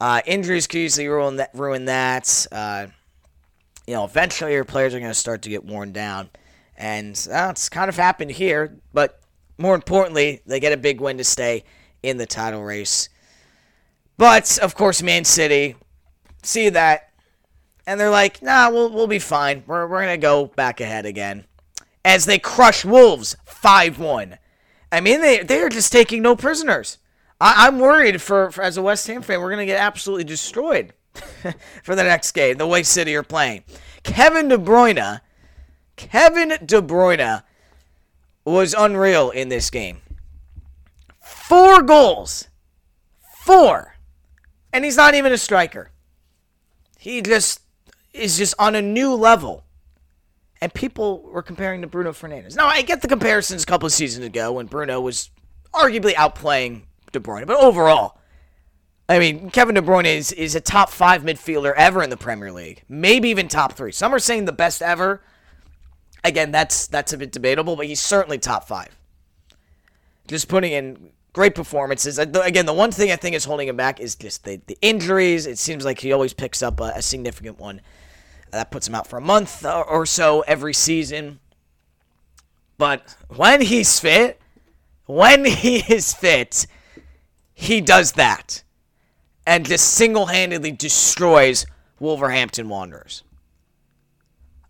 Uh, 0.00 0.20
injuries 0.24 0.68
could 0.68 0.78
easily 0.78 1.08
ruin 1.08 1.34
that. 1.34 1.50
Ruin 1.52 1.86
that. 1.86 2.46
Uh, 2.52 2.86
you 3.88 3.94
know, 3.94 4.04
eventually 4.04 4.52
your 4.52 4.64
players 4.64 4.94
are 4.94 5.00
going 5.00 5.10
to 5.10 5.14
start 5.14 5.42
to 5.42 5.48
get 5.48 5.64
worn 5.64 5.90
down, 5.90 6.30
and 6.76 7.26
uh, 7.28 7.48
it's 7.50 7.68
kind 7.68 7.88
of 7.88 7.96
happened 7.96 8.30
here. 8.30 8.76
But 8.92 9.20
more 9.58 9.74
importantly, 9.74 10.42
they 10.46 10.60
get 10.60 10.72
a 10.72 10.76
big 10.76 11.00
win 11.00 11.18
to 11.18 11.24
stay 11.24 11.64
in 12.04 12.18
the 12.18 12.26
title 12.26 12.62
race. 12.62 13.08
But 14.18 14.58
of 14.58 14.74
course, 14.74 15.02
Man 15.02 15.24
City 15.24 15.76
see 16.42 16.68
that, 16.70 17.10
and 17.86 18.00
they're 18.00 18.10
like, 18.10 18.42
"Nah, 18.42 18.70
we'll 18.70 18.90
we'll 18.90 19.06
be 19.06 19.18
fine. 19.18 19.62
We're 19.66 19.86
we're 19.86 20.00
gonna 20.00 20.18
go 20.18 20.46
back 20.46 20.80
ahead 20.80 21.06
again." 21.06 21.44
As 22.04 22.24
they 22.24 22.38
crush 22.38 22.84
Wolves 22.84 23.36
five 23.44 23.98
one. 23.98 24.38
I 24.90 25.00
mean, 25.00 25.20
they 25.20 25.42
they 25.42 25.60
are 25.60 25.68
just 25.68 25.92
taking 25.92 26.22
no 26.22 26.36
prisoners. 26.36 26.98
I, 27.40 27.68
am 27.68 27.78
worried 27.78 28.22
for, 28.22 28.50
for 28.50 28.62
as 28.62 28.78
a 28.78 28.82
West 28.82 29.06
Ham 29.08 29.20
fan, 29.20 29.40
we're 29.40 29.50
gonna 29.50 29.66
get 29.66 29.80
absolutely 29.80 30.24
destroyed 30.24 30.94
for 31.82 31.94
the 31.94 32.04
next 32.04 32.32
game. 32.32 32.56
The 32.56 32.66
way 32.66 32.82
City 32.82 33.14
are 33.14 33.22
playing. 33.22 33.64
Kevin 34.02 34.48
De 34.48 34.56
Bruyne, 34.56 35.20
Kevin 35.96 36.50
De 36.64 36.80
Bruyne 36.80 37.42
was 38.44 38.74
unreal 38.78 39.30
in 39.30 39.48
this 39.48 39.68
game. 39.68 40.00
Four 41.20 41.82
goals. 41.82 42.48
Four. 43.40 43.95
And 44.76 44.84
he's 44.84 44.98
not 44.98 45.14
even 45.14 45.32
a 45.32 45.38
striker. 45.38 45.90
He 46.98 47.22
just 47.22 47.62
is 48.12 48.36
just 48.36 48.52
on 48.58 48.74
a 48.74 48.82
new 48.82 49.14
level. 49.14 49.64
And 50.60 50.74
people 50.74 51.22
were 51.22 51.42
comparing 51.42 51.80
to 51.80 51.86
Bruno 51.86 52.12
Fernandes. 52.12 52.56
Now, 52.56 52.66
I 52.66 52.82
get 52.82 53.00
the 53.00 53.08
comparisons 53.08 53.62
a 53.62 53.66
couple 53.66 53.86
of 53.86 53.92
seasons 53.94 54.26
ago 54.26 54.52
when 54.52 54.66
Bruno 54.66 55.00
was 55.00 55.30
arguably 55.72 56.12
outplaying 56.12 56.82
De 57.10 57.18
Bruyne. 57.18 57.46
But 57.46 57.56
overall, 57.56 58.18
I 59.08 59.18
mean, 59.18 59.48
Kevin 59.48 59.76
De 59.76 59.80
Bruyne 59.80 60.14
is, 60.14 60.30
is 60.32 60.54
a 60.54 60.60
top 60.60 60.90
five 60.90 61.22
midfielder 61.22 61.72
ever 61.74 62.02
in 62.02 62.10
the 62.10 62.18
Premier 62.18 62.52
League. 62.52 62.84
Maybe 62.86 63.30
even 63.30 63.48
top 63.48 63.72
three. 63.72 63.92
Some 63.92 64.12
are 64.12 64.18
saying 64.18 64.44
the 64.44 64.52
best 64.52 64.82
ever. 64.82 65.22
Again, 66.22 66.50
that's 66.50 66.86
that's 66.86 67.14
a 67.14 67.16
bit 67.16 67.32
debatable, 67.32 67.76
but 67.76 67.86
he's 67.86 68.02
certainly 68.02 68.36
top 68.36 68.68
five. 68.68 68.94
Just 70.28 70.48
putting 70.48 70.72
in 70.72 71.12
great 71.36 71.54
performances. 71.54 72.18
Again, 72.18 72.64
the 72.64 72.72
one 72.72 72.90
thing 72.90 73.12
I 73.12 73.16
think 73.16 73.36
is 73.36 73.44
holding 73.44 73.68
him 73.68 73.76
back 73.76 74.00
is 74.00 74.14
just 74.14 74.44
the, 74.44 74.58
the 74.68 74.78
injuries. 74.80 75.46
It 75.46 75.58
seems 75.58 75.84
like 75.84 76.00
he 76.00 76.10
always 76.10 76.32
picks 76.32 76.62
up 76.62 76.80
a, 76.80 76.94
a 76.96 77.02
significant 77.02 77.58
one. 77.58 77.82
That 78.52 78.70
puts 78.70 78.88
him 78.88 78.94
out 78.94 79.06
for 79.06 79.18
a 79.18 79.20
month 79.20 79.62
or 79.62 80.06
so 80.06 80.40
every 80.46 80.72
season. 80.72 81.40
But 82.78 83.16
when 83.28 83.60
he's 83.60 84.00
fit, 84.00 84.40
when 85.04 85.44
he 85.44 85.80
is 85.92 86.14
fit, 86.14 86.66
he 87.52 87.82
does 87.82 88.12
that 88.12 88.62
and 89.46 89.66
just 89.66 89.92
single 89.92 90.26
handedly 90.26 90.72
destroys 90.72 91.66
Wolverhampton 92.00 92.70
Wanderers. 92.70 93.24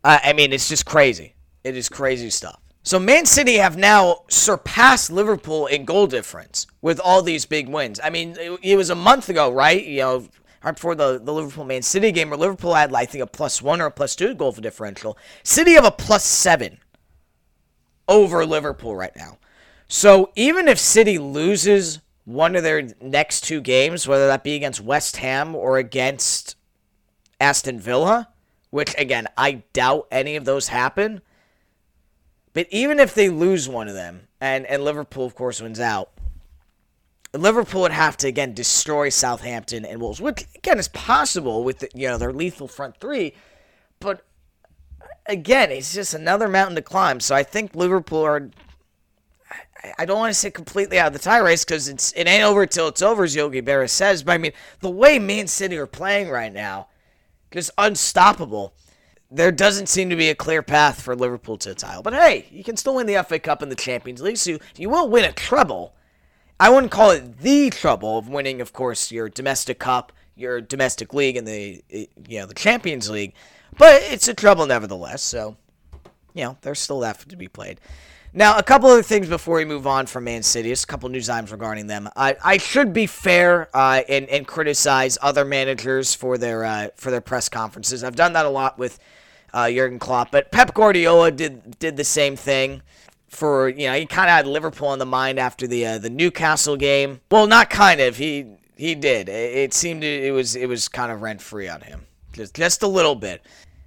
I 0.03 0.33
mean, 0.33 0.53
it's 0.53 0.69
just 0.69 0.85
crazy. 0.85 1.37
It 1.63 1.77
is 1.77 1.89
crazy 1.89 2.31
stuff. 2.31 2.61
So 2.87 3.01
Man 3.01 3.27
City 3.27 3.55
have 3.55 3.77
now 3.77 4.21
surpassed 4.29 5.11
Liverpool 5.11 5.67
in 5.67 5.85
goal 5.85 6.07
difference 6.07 6.69
with 6.81 7.01
all 7.01 7.21
these 7.21 7.45
big 7.45 7.69
wins. 7.69 7.99
I 8.01 8.11
mean, 8.11 8.37
it, 8.39 8.61
it 8.63 8.77
was 8.77 8.91
a 8.91 8.95
month 8.95 9.29
ago, 9.29 9.51
right? 9.51 9.85
You 9.85 9.99
know, 9.99 10.29
right 10.63 10.73
before 10.73 10.95
the, 10.95 11.19
the 11.21 11.33
Liverpool 11.33 11.65
Man 11.65 11.83
City 11.83 12.13
game, 12.13 12.31
where 12.31 12.39
Liverpool 12.39 12.75
had, 12.75 12.95
I 12.95 13.05
think, 13.05 13.25
a 13.25 13.27
plus 13.27 13.61
one 13.61 13.81
or 13.81 13.87
a 13.87 13.91
plus 13.91 14.15
two 14.15 14.37
goal 14.37 14.53
for 14.53 14.61
differential. 14.61 15.19
City 15.43 15.73
have 15.73 15.85
a 15.85 15.91
plus 15.91 16.25
seven 16.25 16.79
over 18.07 18.47
Liverpool 18.47 18.95
right 18.95 19.17
now. 19.17 19.39
So 19.89 20.31
even 20.37 20.69
if 20.69 20.79
City 20.79 21.19
loses 21.19 21.99
one 22.25 22.55
of 22.55 22.63
their 22.63 22.89
next 23.01 23.41
two 23.41 23.61
games, 23.61 24.07
whether 24.07 24.29
that 24.29 24.45
be 24.45 24.55
against 24.55 24.81
West 24.81 25.17
Ham 25.17 25.57
or 25.57 25.79
against 25.79 26.55
Aston 27.41 27.81
Villa, 27.81 28.29
which 28.71 28.95
again, 28.97 29.27
I 29.37 29.65
doubt 29.73 30.07
any 30.13 30.37
of 30.37 30.45
those 30.45 30.69
happen. 30.69 31.21
But 32.57 32.69
even 32.71 33.01
if 33.01 33.13
they 33.13 33.29
lose 33.29 33.69
one 33.69 33.87
of 33.87 33.93
them, 33.93 34.29
and, 34.41 34.65
and 34.65 34.83
Liverpool, 34.83 35.27
of 35.27 35.35
course, 35.35 35.61
wins 35.61 35.79
out, 35.79 36.09
Liverpool 37.35 37.83
would 37.83 37.93
have 37.93 38.17
to 38.17 38.29
again 38.29 38.55
destroy 38.55 39.11
Southampton 39.11 39.85
and 39.85 40.01
Wolves, 40.01 40.23
which 40.23 40.47
again 40.55 40.79
is 40.79 40.89
possible 40.89 41.65
with 41.65 41.81
the, 41.81 41.91
you 41.95 42.09
know 42.09 42.17
their 42.17 42.33
lethal 42.33 42.67
front 42.67 42.99
three, 42.99 43.35
but 44.01 44.25
again, 45.27 45.71
it's 45.71 45.93
just 45.93 46.15
another 46.15 46.49
mountain 46.49 46.77
to 46.77 46.81
climb. 46.81 47.21
So 47.21 47.35
I 47.35 47.43
think 47.43 47.75
Liverpool 47.75 48.25
are. 48.25 48.49
I 49.99 50.07
don't 50.07 50.19
want 50.19 50.31
to 50.31 50.41
say 50.41 50.51
completely 50.51 50.99
out 50.99 51.09
of 51.09 51.13
the 51.13 51.19
tie 51.19 51.41
race 51.41 51.63
because 51.63 51.89
it's 51.89 52.13
it 52.13 52.27
ain't 52.27 52.43
over 52.43 52.65
till 52.65 52.89
it's 52.89 53.03
over, 53.03 53.25
as 53.25 53.37
Yogi 53.37 53.61
Berra 53.61 53.91
says. 53.91 54.23
But 54.23 54.33
I 54.33 54.39
mean, 54.39 54.53
the 54.81 54.89
way 54.89 55.19
Man 55.19 55.47
City 55.47 55.77
are 55.77 55.87
playing 55.87 56.31
right 56.31 56.55
now, 56.55 56.89
just 57.51 57.71
unstoppable 57.77 58.73
there 59.31 59.53
doesn't 59.53 59.89
seem 59.89 60.11
to 60.11 60.17
be 60.17 60.29
a 60.29 60.35
clear 60.35 60.63
path 60.63 61.03
for 61.03 61.17
Liverpool 61.17 61.57
to 61.59 61.71
the 61.71 61.75
title. 61.75 62.03
But 62.03 62.15
hey, 62.15 62.47
you 62.51 62.63
can 62.63 62.77
still 62.77 62.95
win 62.95 63.07
the 63.07 63.23
FA 63.25 63.39
Cup 63.39 63.63
and 63.63 63.71
the 63.71 63.77
Champions 63.77 64.23
League, 64.23 64.37
so 64.37 64.59
you, 64.77 64.89
will 64.89 65.09
win 65.09 65.25
a 65.25 65.33
treble. 65.33 65.95
I 66.59 66.71
wouldn't 66.71 66.93
call 66.93 67.11
it 67.11 67.39
the 67.39 67.71
trouble 67.71 68.19
of 68.19 68.29
winning, 68.29 68.61
of 68.61 68.73
course, 68.73 69.11
your 69.11 69.29
domestic 69.29 69.79
cup, 69.79 70.13
your 70.37 70.61
domestic 70.61 71.13
league, 71.13 71.37
and 71.37 71.47
the 71.47 71.83
you 71.91 72.41
know 72.41 72.47
the 72.47 72.55
Champions 72.55 73.11
League, 73.11 73.35
but 73.77 74.03
it's 74.03 74.29
a 74.29 74.35
trouble 74.35 74.67
nevertheless. 74.67 75.23
So, 75.23 75.57
you 76.35 76.45
know, 76.45 76.57
there's 76.63 76.79
still 76.79 77.01
that 77.01 77.19
to 77.29 77.37
be 77.37 77.49
played. 77.49 77.81
Now, 78.33 78.59
a 78.59 78.63
couple 78.63 78.91
other 78.91 79.03
things 79.03 79.29
before 79.29 79.57
we 79.57 79.65
move 79.65 79.87
on 79.87 80.05
from 80.05 80.25
Man 80.25 80.43
City. 80.43 80.69
Just 80.69 80.85
a 80.85 80.87
couple 80.89 81.09
news 81.09 81.31
items 81.31 81.53
regarding 81.53 81.87
them. 81.87 82.09
I, 82.17 82.37
I 82.45 82.59
should 82.59 82.93
be 82.93 83.07
fair 83.07 83.71
uh, 83.73 84.03
and, 84.09 84.29
and 84.29 84.47
criticize 84.47 85.17
other 85.23 85.47
managers 85.47 86.15
for 86.15 86.37
their 86.37 86.63
uh, 86.63 86.89
for 86.97 87.11
their 87.11 87.23
press 87.23 87.49
conferences. 87.49 88.05
I've 88.05 88.17
done 88.17 88.35
that 88.35 88.45
a 88.45 88.51
lot 88.51 88.79
with 88.79 88.99
uh, 89.57 89.71
Jurgen 89.71 89.99
Klopp, 89.99 90.31
but 90.31 90.53
Pep 90.53 90.75
Guardiola 90.75 91.31
did 91.31 91.79
did 91.79 91.97
the 91.97 92.05
same 92.05 92.37
thing. 92.37 92.83
For 93.29 93.71
you 93.71 93.87
know, 93.87 93.95
he 93.95 94.05
kind 94.05 94.29
of 94.29 94.37
had 94.37 94.47
Liverpool 94.47 94.93
in 94.93 94.99
the 94.99 95.07
mind 95.07 95.39
after 95.39 95.67
the 95.67 95.87
uh, 95.87 95.99
the 95.99 96.11
Newcastle 96.11 96.77
game. 96.77 97.21
Well, 97.31 97.47
not 97.47 97.71
kind 97.71 98.01
of. 98.01 98.19
He 98.19 98.47
he 98.77 98.95
did. 98.95 99.31
It, 99.31 99.57
it 99.57 99.75
seemed 99.75 100.05
it 100.05 100.33
was 100.33 100.57
it 100.57 100.69
was 100.69 100.89
kind 100.89 101.11
of 101.11 101.23
rent 101.23 101.41
free 101.41 101.69
on 101.69 101.81
him, 101.81 102.07
just 102.35 102.55
just 102.55 102.83
a 102.83 102.87
little 102.87 103.15
bit. 103.15 103.45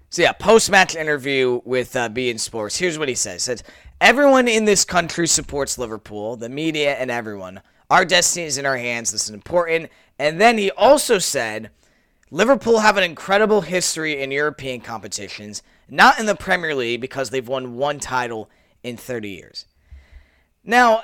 So 0.09 0.23
yeah, 0.23 0.31
post 0.31 0.71
match 0.71 0.95
interview 0.95 1.61
with 1.65 1.95
uh, 1.95 2.09
beIN 2.09 2.39
Sports. 2.39 2.75
Here's 2.75 2.97
what 2.97 3.07
he 3.07 3.15
says: 3.15 3.43
says 3.43 3.63
everyone 4.01 4.47
in 4.47 4.65
this 4.65 4.83
country 4.83 5.27
supports 5.27 5.77
Liverpool, 5.77 6.35
the 6.35 6.49
media 6.49 6.95
and 6.95 7.11
everyone. 7.11 7.61
Our 7.91 8.05
destiny 8.05 8.47
is 8.47 8.57
in 8.57 8.65
our 8.65 8.77
hands. 8.77 9.11
This 9.11 9.25
is 9.25 9.29
important. 9.29 9.91
And 10.17 10.39
then 10.41 10.57
he 10.57 10.69
also 10.71 11.17
said, 11.17 11.71
Liverpool 12.31 12.79
have 12.79 12.97
an 12.97 13.03
incredible 13.03 13.61
history 13.61 14.21
in 14.21 14.31
European 14.31 14.81
competitions, 14.81 15.63
not 15.89 16.19
in 16.19 16.27
the 16.27 16.35
Premier 16.35 16.75
League 16.75 17.01
because 17.01 17.29
they've 17.29 17.47
won 17.47 17.75
one 17.75 17.99
title 17.99 18.49
in 18.83 18.97
30 18.97 19.29
years. 19.29 19.65
Now, 20.63 21.03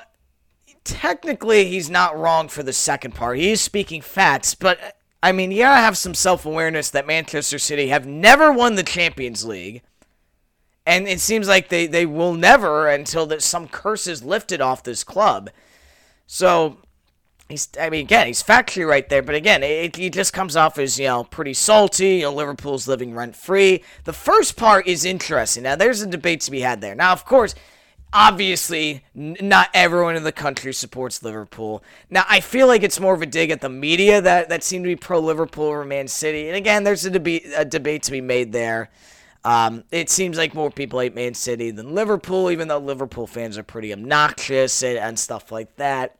technically, 0.84 1.66
he's 1.66 1.90
not 1.90 2.16
wrong 2.16 2.48
for 2.48 2.62
the 2.62 2.72
second 2.72 3.14
part. 3.14 3.38
He 3.38 3.50
is 3.50 3.60
speaking 3.60 4.00
facts, 4.00 4.54
but 4.54 4.96
I 5.22 5.32
mean, 5.32 5.50
you 5.50 5.58
gotta 5.58 5.80
have 5.80 5.98
some 5.98 6.14
self 6.14 6.46
awareness 6.46 6.90
that 6.90 7.06
Manchester 7.06 7.58
City 7.58 7.88
have 7.88 8.06
never 8.06 8.52
won 8.52 8.76
the 8.76 8.82
Champions 8.84 9.44
League. 9.44 9.82
And 10.86 11.08
it 11.08 11.18
seems 11.18 11.48
like 11.48 11.68
they, 11.68 11.88
they 11.88 12.06
will 12.06 12.34
never 12.34 12.88
until 12.88 13.26
that 13.26 13.42
some 13.42 13.66
curse 13.66 14.06
is 14.06 14.22
lifted 14.22 14.60
off 14.60 14.84
this 14.84 15.02
club. 15.02 15.50
So 16.28 16.78
he's 17.48 17.68
I 17.80 17.90
mean 17.90 18.02
again 18.02 18.26
he's 18.26 18.42
factually 18.42 18.88
right 18.88 19.08
there, 19.08 19.22
but 19.22 19.34
again 19.34 19.62
it, 19.62 19.98
it 19.98 20.12
just 20.12 20.32
comes 20.32 20.56
off 20.56 20.78
as 20.78 20.98
you 20.98 21.06
know 21.06 21.24
pretty 21.24 21.54
salty. 21.54 22.16
You 22.16 22.22
know 22.22 22.34
Liverpool's 22.34 22.88
living 22.88 23.14
rent 23.14 23.36
free. 23.36 23.82
The 24.04 24.12
first 24.12 24.56
part 24.56 24.86
is 24.86 25.04
interesting. 25.04 25.64
Now 25.64 25.76
there's 25.76 26.02
a 26.02 26.06
debate 26.06 26.40
to 26.42 26.50
be 26.50 26.60
had 26.60 26.80
there. 26.80 26.94
Now 26.94 27.12
of 27.12 27.24
course. 27.24 27.54
Obviously, 28.12 29.04
n- 29.16 29.36
not 29.42 29.68
everyone 29.74 30.16
in 30.16 30.22
the 30.22 30.32
country 30.32 30.72
supports 30.72 31.22
Liverpool. 31.24 31.82
Now, 32.08 32.24
I 32.28 32.40
feel 32.40 32.68
like 32.68 32.84
it's 32.84 33.00
more 33.00 33.12
of 33.12 33.20
a 33.20 33.26
dig 33.26 33.50
at 33.50 33.60
the 33.60 33.68
media 33.68 34.22
that, 34.22 34.48
that 34.48 34.62
seem 34.62 34.84
to 34.84 34.86
be 34.86 34.96
pro 34.96 35.18
Liverpool 35.18 35.64
or 35.64 35.84
Man 35.84 36.06
City. 36.06 36.46
And 36.46 36.56
again, 36.56 36.84
there's 36.84 37.04
a 37.04 37.10
debate 37.10 37.44
a 37.54 37.64
debate 37.64 38.04
to 38.04 38.12
be 38.12 38.20
made 38.20 38.52
there. 38.52 38.90
Um, 39.44 39.84
it 39.92 40.08
seems 40.08 40.38
like 40.38 40.54
more 40.54 40.70
people 40.70 41.00
hate 41.00 41.14
Man 41.14 41.34
City 41.34 41.70
than 41.72 41.94
Liverpool, 41.94 42.50
even 42.50 42.68
though 42.68 42.78
Liverpool 42.78 43.26
fans 43.26 43.58
are 43.58 43.62
pretty 43.62 43.92
obnoxious 43.92 44.82
and, 44.82 44.98
and 44.98 45.18
stuff 45.18 45.52
like 45.52 45.76
that. 45.76 46.16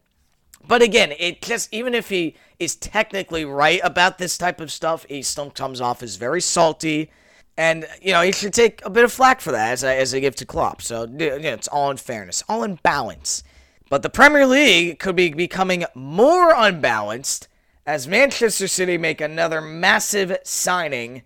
But 0.67 0.83
again, 0.83 1.13
it 1.19 1.43
just 1.43 1.73
even 1.73 1.95
if 1.95 2.09
he 2.09 2.37
is 2.59 2.75
technically 2.77 3.45
right 3.45 3.81
about 3.85 4.19
this 4.19 4.37
type 4.37 4.61
of 4.61 4.73
stuff, 4.73 5.07
he 5.09 5.23
still 5.23 5.51
comes 5.51 5.81
off 5.81 6.03
as 6.03 6.17
very 6.17 6.41
salty. 6.41 7.11
And, 7.57 7.87
you 8.03 8.13
know, 8.13 8.23
he 8.23 8.33
should 8.33 8.53
take 8.53 8.85
a 8.85 8.91
bit 8.91 9.05
of 9.05 9.13
flack 9.13 9.41
for 9.41 9.53
that 9.53 9.73
as 9.73 9.85
I, 9.85 9.95
as 9.97 10.15
I 10.15 10.21
give 10.21 10.37
to 10.37 10.45
Klopp. 10.45 10.83
So, 10.83 11.05
you 11.05 11.39
know, 11.39 11.53
it's 11.53 11.69
all 11.69 11.91
in 11.91 11.97
fairness, 11.97 12.43
all 12.49 12.63
in 12.65 12.79
balance. 12.83 13.43
But 13.89 14.03
the 14.03 14.11
Premier 14.11 14.47
League 14.47 14.99
could 14.99 15.17
be 15.17 15.31
becoming 15.31 15.85
more 15.95 16.53
unbalanced 16.55 17.49
as 17.87 18.09
Manchester 18.09 18.67
City 18.67 18.99
make 18.99 19.21
another 19.21 19.61
massive 19.61 20.37
signing. 20.43 21.23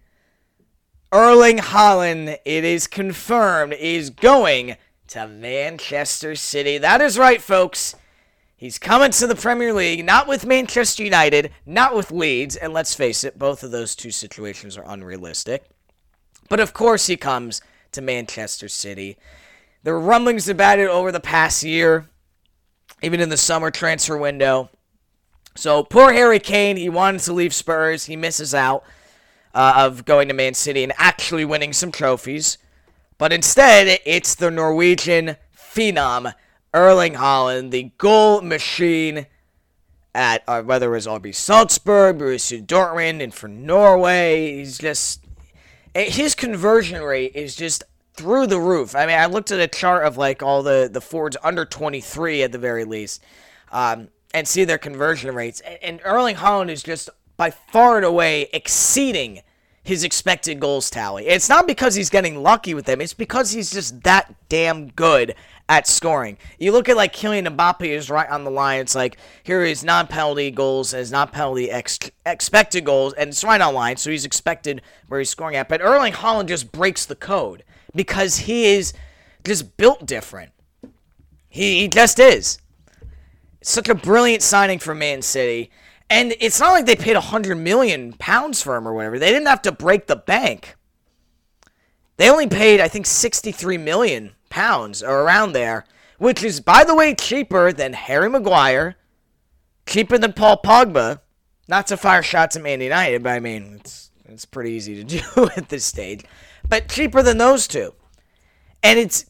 Erling 1.11 1.59
Haaland, 1.59 2.38
it 2.45 2.64
is 2.64 2.86
confirmed, 2.86 3.72
is 3.72 4.11
going 4.11 4.76
to 5.09 5.26
Manchester 5.26 6.36
City. 6.36 6.78
That 6.78 7.01
is 7.01 7.18
right, 7.18 7.43
folks. 7.43 7.97
He's 8.61 8.78
coming 8.78 9.11
to 9.12 9.26
the 9.26 9.34
Premier 9.34 9.72
League, 9.72 10.04
not 10.04 10.28
with 10.28 10.44
Manchester 10.44 11.02
United, 11.02 11.50
not 11.64 11.96
with 11.96 12.11
Leeds, 12.11 12.56
and 12.56 12.74
let's 12.74 12.94
face 12.94 13.24
it, 13.24 13.38
both 13.38 13.62
of 13.62 13.70
those 13.70 13.96
two 13.96 14.11
situations 14.11 14.76
are 14.76 14.84
unrealistic. 14.86 15.64
But 16.50 16.61
of 16.61 16.74
course, 16.74 17.06
he 17.06 17.16
comes 17.16 17.62
to 17.92 18.02
Manchester 18.02 18.68
City. 18.68 19.16
There 19.82 19.94
were 19.94 20.00
rumblings 20.00 20.46
about 20.46 20.78
it 20.78 20.90
over 20.90 21.11
the 21.11 21.20
past 21.20 21.62
year, 21.62 22.11
even 23.02 23.18
in 23.20 23.30
the 23.30 23.38
summer 23.38 23.70
transfer 23.70 24.18
window. 24.18 24.68
So 25.56 25.82
poor 25.82 26.12
Harry 26.12 26.38
Kane, 26.38 26.76
he 26.76 26.90
wanted 26.90 27.22
to 27.22 27.32
leave 27.32 27.54
Spurs. 27.54 28.04
He 28.04 28.14
misses 28.14 28.54
out 28.54 28.84
uh, 29.54 29.72
of 29.78 30.04
going 30.04 30.28
to 30.28 30.34
Man 30.34 30.52
City 30.52 30.84
and 30.84 30.92
actually 30.98 31.46
winning 31.46 31.72
some 31.72 31.90
trophies. 31.90 32.58
But 33.16 33.32
instead, 33.32 34.00
it's 34.04 34.34
the 34.34 34.50
Norwegian 34.50 35.36
phenom, 35.56 36.34
Erling 36.72 37.14
Haaland, 37.14 37.70
the 37.70 37.90
goal 37.98 38.42
machine 38.42 39.26
at 40.14 40.42
uh, 40.48 40.62
whether 40.62 40.88
it 40.88 40.94
was 40.94 41.06
RB 41.06 41.34
Salzburg, 41.34 42.18
Borussia 42.18 42.64
Dortmund, 42.64 43.22
and 43.22 43.34
for 43.34 43.48
Norway. 43.48 44.56
He's 44.56 44.78
just 44.78 45.24
eh, 45.94 46.10
his 46.10 46.34
conversion 46.34 47.02
rate 47.02 47.34
is 47.34 47.56
just 47.56 47.84
through 48.14 48.46
the 48.46 48.60
roof. 48.60 48.94
I 48.94 49.06
mean, 49.06 49.18
I 49.18 49.26
looked 49.26 49.50
at 49.50 49.60
a 49.60 49.68
chart 49.68 50.04
of 50.04 50.16
like 50.16 50.42
all 50.42 50.62
the 50.62 50.88
the 50.92 51.00
forwards 51.00 51.36
under 51.42 51.64
23 51.64 52.42
at 52.42 52.52
the 52.52 52.58
very 52.58 52.84
least. 52.84 53.22
Um, 53.72 54.08
and 54.32 54.46
see 54.46 54.64
their 54.64 54.78
conversion 54.78 55.34
rates. 55.34 55.60
And 55.82 56.00
Erling 56.04 56.36
Haaland 56.36 56.70
is 56.70 56.82
just 56.82 57.10
by 57.36 57.50
far 57.50 57.96
and 57.96 58.04
away 58.04 58.48
exceeding 58.52 59.42
his 59.82 60.04
expected 60.04 60.60
goals 60.60 60.90
tally. 60.90 61.26
It's 61.26 61.48
not 61.48 61.66
because 61.66 61.94
he's 61.94 62.10
getting 62.10 62.42
lucky 62.42 62.74
with 62.74 62.84
them, 62.84 63.00
it's 63.00 63.14
because 63.14 63.52
he's 63.52 63.70
just 63.70 64.02
that 64.02 64.34
damn 64.48 64.88
good 64.88 65.34
at 65.68 65.86
scoring. 65.86 66.36
You 66.58 66.72
look 66.72 66.88
at 66.88 66.96
like 66.96 67.14
Kylian 67.14 67.56
Mbappe 67.56 67.86
is 67.86 68.10
right 68.10 68.28
on 68.28 68.42
the 68.44 68.50
line. 68.50 68.80
It's 68.80 68.94
like 68.94 69.16
here 69.44 69.62
is 69.62 69.84
non-penalty 69.84 70.50
goals 70.50 70.90
his 70.90 71.12
non-penalty 71.12 71.70
ex- 71.70 72.10
expected 72.26 72.84
goals, 72.84 73.12
and 73.14 73.30
it's 73.30 73.44
right 73.44 73.60
on 73.60 73.74
line, 73.74 73.96
so 73.96 74.10
he's 74.10 74.24
expected 74.24 74.82
where 75.08 75.20
he's 75.20 75.30
scoring 75.30 75.56
at. 75.56 75.68
But 75.68 75.80
Erling 75.80 76.12
Haaland 76.12 76.48
just 76.48 76.72
breaks 76.72 77.06
the 77.06 77.14
code 77.14 77.62
because 77.94 78.36
he 78.38 78.66
is 78.66 78.92
just 79.44 79.76
built 79.76 80.06
different. 80.06 80.52
He, 81.48 81.80
he 81.80 81.88
just 81.88 82.18
is 82.18 82.58
such 83.62 83.88
a 83.88 83.94
brilliant 83.94 84.42
signing 84.42 84.78
for 84.78 84.94
Man 84.94 85.22
City. 85.22 85.70
And 86.11 86.34
it's 86.40 86.58
not 86.58 86.72
like 86.72 86.86
they 86.86 86.96
paid 86.96 87.14
100 87.14 87.54
million 87.54 88.14
pounds 88.14 88.61
for 88.61 88.76
him 88.76 88.86
or 88.86 88.92
whatever. 88.92 89.18
They 89.20 89.30
didn't 89.30 89.46
have 89.46 89.62
to 89.62 89.72
break 89.72 90.08
the 90.08 90.16
bank. 90.16 90.74
They 92.16 92.28
only 92.28 92.48
paid, 92.48 92.80
I 92.80 92.88
think, 92.88 93.06
63 93.06 93.78
million 93.78 94.32
pounds 94.50 95.04
or 95.04 95.22
around 95.22 95.52
there, 95.52 95.86
which 96.18 96.42
is, 96.42 96.61
by 96.61 96.82
the 96.82 96.96
way, 96.96 97.14
cheaper 97.14 97.72
than 97.72 97.92
Harry 97.92 98.28
Maguire, 98.28 98.96
cheaper 99.86 100.18
than 100.18 100.32
Paul 100.32 100.61
Pogba. 100.62 101.20
Not 101.68 101.86
to 101.86 101.96
fire 101.96 102.24
shots 102.24 102.56
at 102.56 102.62
Man 102.62 102.80
United, 102.80 103.22
but 103.22 103.30
I 103.30 103.38
mean, 103.38 103.76
it's, 103.78 104.11
it's 104.24 104.44
pretty 104.44 104.72
easy 104.72 104.96
to 104.96 105.04
do 105.34 105.48
at 105.56 105.68
this 105.68 105.84
stage. 105.84 106.24
But 106.68 106.88
cheaper 106.88 107.22
than 107.22 107.38
those 107.38 107.68
two. 107.68 107.94
And 108.82 108.98
it's, 108.98 109.26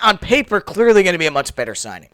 on 0.00 0.18
paper, 0.18 0.60
clearly 0.60 1.04
going 1.04 1.14
to 1.14 1.18
be 1.18 1.26
a 1.26 1.30
much 1.30 1.54
better 1.54 1.76
signing 1.76 2.10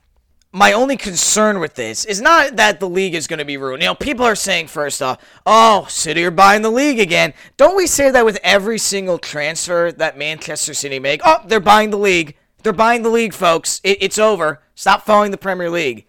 my 0.53 0.73
only 0.73 0.99
concern 0.99 1.61
with 1.61 1.75
this 1.75 2.05
is 2.05 2.21
not 2.21 2.57
that 2.57 2.79
the 2.79 2.89
league 2.89 3.15
is 3.15 3.27
going 3.27 3.39
to 3.39 3.45
be 3.45 3.57
ruined. 3.57 3.83
You 3.83 3.89
know, 3.89 3.95
people 3.95 4.27
are 4.27 4.35
saying 4.35 4.69
first 4.69 5.01
off, 5.01 5.19
"Oh, 5.47 5.87
City 5.89 6.25
are 6.25 6.31
buying 6.31 6.61
the 6.61 6.71
league 6.71 7.01
again." 7.01 7.33
Don't 7.57 7.77
we 7.77 7.87
say 7.87 8.11
that 8.11 8.25
with 8.25 8.39
every 8.43 8.79
single 8.79 9.19
transfer 9.19 9.91
that 9.93 10.19
Manchester 10.19 10.75
City 10.75 10.99
make? 10.99 11.23
Oh, 11.25 11.39
they're 11.47 11.59
buying 11.59 11.91
the 11.91 11.99
league. 11.99 12.37
They're 12.63 12.73
buying 12.73 13.03
the 13.03 13.09
league, 13.09 13.33
folks. 13.33 13.81
It, 13.83 13.99
it's 14.03 14.19
over. 14.19 14.61
Stop 14.75 15.05
following 15.05 15.31
the 15.31 15.39
Premier 15.39 15.71
League. 15.71 16.07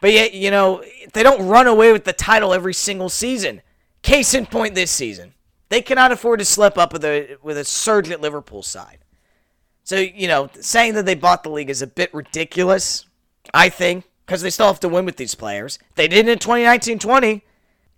But 0.00 0.12
yet, 0.12 0.34
you 0.34 0.50
know, 0.50 0.84
they 1.14 1.22
don't 1.22 1.48
run 1.48 1.66
away 1.66 1.92
with 1.92 2.04
the 2.04 2.12
title 2.12 2.52
every 2.52 2.74
single 2.74 3.08
season. 3.08 3.62
Case 4.02 4.34
in 4.34 4.46
point, 4.46 4.74
this 4.74 4.90
season, 4.90 5.34
they 5.70 5.80
cannot 5.80 6.12
afford 6.12 6.38
to 6.38 6.44
slip 6.44 6.76
up 6.78 6.92
with 6.92 7.04
a 7.04 7.36
with 7.42 7.56
a 7.56 7.64
surge 7.64 8.10
at 8.10 8.20
Liverpool 8.20 8.62
side. 8.62 8.98
So, 9.82 9.96
you 9.96 10.28
know, 10.28 10.50
saying 10.60 10.94
that 10.94 11.06
they 11.06 11.14
bought 11.14 11.42
the 11.42 11.48
league 11.48 11.70
is 11.70 11.80
a 11.80 11.86
bit 11.86 12.12
ridiculous. 12.12 13.06
I 13.56 13.70
think, 13.70 14.04
because 14.26 14.42
they 14.42 14.50
still 14.50 14.66
have 14.66 14.80
to 14.80 14.88
win 14.88 15.06
with 15.06 15.16
these 15.16 15.34
players. 15.34 15.78
They 15.94 16.08
did 16.08 16.28
in 16.28 16.38
2019-20. 16.38 17.40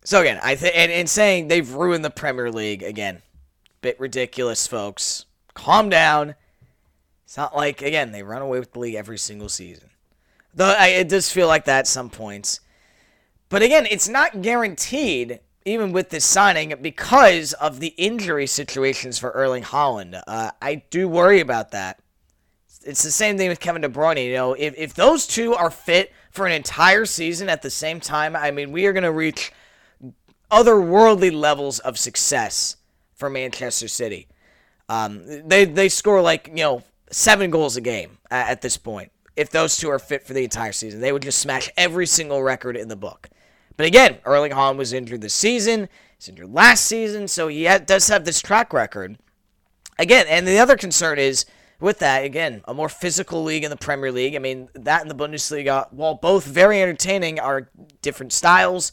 So 0.05 0.21
again, 0.21 0.39
I 0.41 0.55
think, 0.55 0.77
and, 0.77 0.93
and 0.93 1.11
saying 1.11 1.49
they've 1.49 1.69
ruined 1.69 2.05
the 2.05 2.11
Premier 2.11 2.53
League 2.53 2.85
again, 2.85 3.23
bit 3.81 3.99
ridiculous, 3.99 4.69
folks. 4.69 5.27
Calm 5.55 5.89
down. 5.89 6.37
It's 7.25 7.37
not 7.37 7.57
like 7.57 7.83
again 7.83 8.13
they 8.13 8.23
run 8.23 8.41
away 8.41 8.61
with 8.61 8.73
the 8.73 8.79
league 8.79 8.95
every 8.95 9.19
single 9.19 9.49
season. 9.49 9.91
Though 10.55 10.75
I, 10.79 10.87
it 10.89 11.09
does 11.09 11.31
feel 11.31 11.49
like 11.49 11.65
that 11.65 11.81
at 11.81 11.87
some 11.89 12.09
points. 12.09 12.61
But 13.49 13.63
again, 13.63 13.87
it's 13.91 14.09
not 14.09 14.43
guaranteed 14.43 15.41
even 15.65 15.93
with 15.93 16.11
this 16.11 16.25
signing 16.25 16.73
because 16.81 17.53
of 17.55 17.81
the 17.81 17.95
injury 17.99 18.47
situations 18.47 19.19
for 19.19 19.31
Erling 19.33 19.65
Haaland. 19.65 20.23
Uh, 20.27 20.53
I 20.63 20.85
do 20.91 21.09
worry 21.09 21.41
about 21.41 21.73
that. 21.73 22.01
It's 22.89 23.03
the 23.03 23.11
same 23.11 23.37
thing 23.37 23.51
with 23.51 23.61
Kevin 23.61 23.83
De 23.83 23.89
Bruyne. 23.89 24.25
You 24.25 24.33
know, 24.33 24.55
if, 24.55 24.75
if 24.79 24.95
those 24.95 25.27
two 25.27 25.55
are 25.55 25.71
fit 25.71 26.11
for 26.31 26.47
an 26.47 26.53
entire 26.53 27.05
season 27.05 27.51
at 27.51 27.61
the 27.61 27.69
same 27.69 28.01
time, 28.01 28.35
I 28.35 28.51
mean, 28.51 28.73
we 28.73 28.87
are 28.87 28.95
going 28.95 29.03
to 29.03 29.13
reach 29.13 29.53
otherworldly 30.51 31.31
levels 31.31 31.81
of 31.81 31.99
success 31.99 32.77
for 33.15 33.29
Manchester 33.29 33.89
City. 33.89 34.27
Um, 34.89 35.23
they 35.47 35.67
they 35.67 35.91
score 35.91 36.23
like 36.23 36.49
you 36.49 36.63
know 36.63 36.83
seven 37.11 37.51
goals 37.51 37.77
a 37.77 37.83
game 37.83 38.17
at, 38.31 38.49
at 38.49 38.63
this 38.63 38.79
point. 38.79 39.13
If 39.37 39.51
those 39.51 39.77
two 39.77 39.91
are 39.91 39.99
fit 39.99 40.27
for 40.27 40.33
the 40.33 40.45
entire 40.45 40.73
season, 40.73 41.01
they 41.01 41.13
would 41.13 41.23
just 41.23 41.41
smash 41.41 41.71
every 41.77 42.07
single 42.07 42.43
record 42.43 42.75
in 42.75 42.89
the 42.89 42.97
book. 42.97 43.29
But 43.77 43.87
again, 43.87 44.17
Erling 44.25 44.53
Haaland 44.53 44.79
was 44.79 44.95
injured 44.95 45.21
this 45.21 45.35
season. 45.35 45.91
He's 46.17 46.31
injured 46.31 46.53
last 46.53 46.87
season, 46.87 47.29
so 47.29 47.49
he 47.49 47.67
ha- 47.67 47.79
does 47.79 48.09
have 48.09 48.25
this 48.25 48.41
track 48.41 48.73
record. 48.73 49.19
Again, 49.99 50.27
and 50.29 50.47
the 50.47 50.59
other 50.59 50.77
concern 50.77 51.19
is 51.19 51.45
with 51.81 52.01
that, 52.01 52.25
again, 52.25 52.63
a 52.67 52.75
more 52.75 52.89
physical 52.89 53.43
league 53.45 53.65
in 53.65 53.71
the 53.71 53.77
Premier 53.77 54.11
League. 54.11 54.35
I 54.35 54.39
mean, 54.39 54.69
that 54.75 55.03
and 55.03 55.11
the 55.11 55.15
Bundesliga, 55.15 55.93
while 55.93 56.15
both 56.15 56.45
very 56.45 56.83
entertaining, 56.83 57.39
are 57.39 57.71
different 58.03 58.33
styles. 58.33 58.93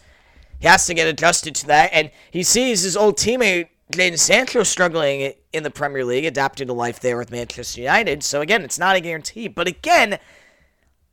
He 0.60 0.68
has 0.68 0.86
to 0.86 0.94
get 0.94 1.08
adjusted 1.08 1.56
to 1.56 1.68
that, 1.68 1.90
and 1.94 2.12
he 2.32 2.44
sees 2.44 2.84
his 2.84 2.96
old 2.96 3.18
teammate 3.18 3.70
Jadon 3.92 4.18
Sancho 4.18 4.64
struggling 4.64 5.34
in 5.54 5.64
the 5.64 5.72
Premier 5.72 6.06
League, 6.06 6.26
adapting 6.26 6.68
to 6.68 6.74
life 6.74 7.00
there 7.00 7.18
with 7.18 7.32
Manchester 7.32 7.82
United. 7.82 8.24
So 8.24 8.42
again, 8.42 8.64
it's 8.64 8.80
not 8.80 8.96
a 8.96 9.02
guarantee. 9.02 9.48
But 9.48 9.68
again, 9.68 10.20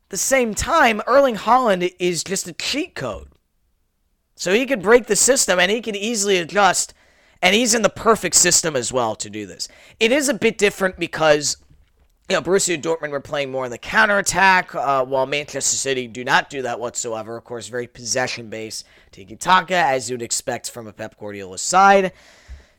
the 0.09 0.17
same 0.17 0.53
time, 0.55 1.01
Erling 1.07 1.35
Haaland 1.35 1.93
is 1.99 2.23
just 2.23 2.47
a 2.47 2.53
cheat 2.53 2.95
code. 2.95 3.29
So 4.35 4.53
he 4.53 4.65
could 4.65 4.81
break 4.81 5.05
the 5.05 5.15
system 5.15 5.59
and 5.59 5.69
he 5.69 5.81
can 5.81 5.95
easily 5.95 6.37
adjust 6.37 6.93
and 7.43 7.53
he's 7.53 7.75
in 7.75 7.81
the 7.81 7.89
perfect 7.89 8.35
system 8.35 8.75
as 8.75 8.91
well 8.91 9.15
to 9.17 9.29
do 9.29 9.45
this. 9.45 9.67
It 9.99 10.13
is 10.13 10.29
a 10.29 10.33
bit 10.33 10.57
different 10.57 10.97
because 10.97 11.57
you 12.29 12.35
know, 12.35 12.41
Borussia 12.41 12.81
Dortmund 12.81 13.11
were 13.11 13.19
playing 13.19 13.51
more 13.51 13.65
on 13.65 13.71
the 13.71 13.77
counterattack, 13.77 14.73
uh, 14.73 15.03
while 15.03 15.25
Manchester 15.25 15.75
City 15.75 16.07
do 16.07 16.23
not 16.23 16.49
do 16.49 16.61
that 16.61 16.79
whatsoever. 16.79 17.35
Of 17.35 17.43
course, 17.43 17.67
very 17.67 17.87
possession 17.87 18.49
based, 18.49 18.85
tiki 19.11 19.35
taka, 19.35 19.75
as 19.75 20.09
you'd 20.09 20.21
expect 20.21 20.69
from 20.69 20.87
a 20.87 20.93
Pep 20.93 21.19
Guardiola 21.19 21.57
side. 21.57 22.13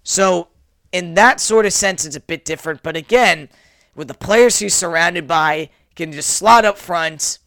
So, 0.03 0.49
in 0.93 1.15
that 1.15 1.41
sort 1.41 1.67
of 1.67 1.73
sense, 1.73 2.05
it's 2.05 2.17
a 2.17 2.21
bit 2.21 2.45
different. 2.45 2.83
But 2.83 2.97
again, 2.97 3.49
with 3.95 4.09
the 4.09 4.15
players 4.15 4.61
he's 4.61 4.75
surrounded 4.75 5.27
by, 5.27 5.71
can 5.95 6.13
just 6.13 6.31
slot 6.31 6.65
up 6.65 6.79
front 6.79 7.39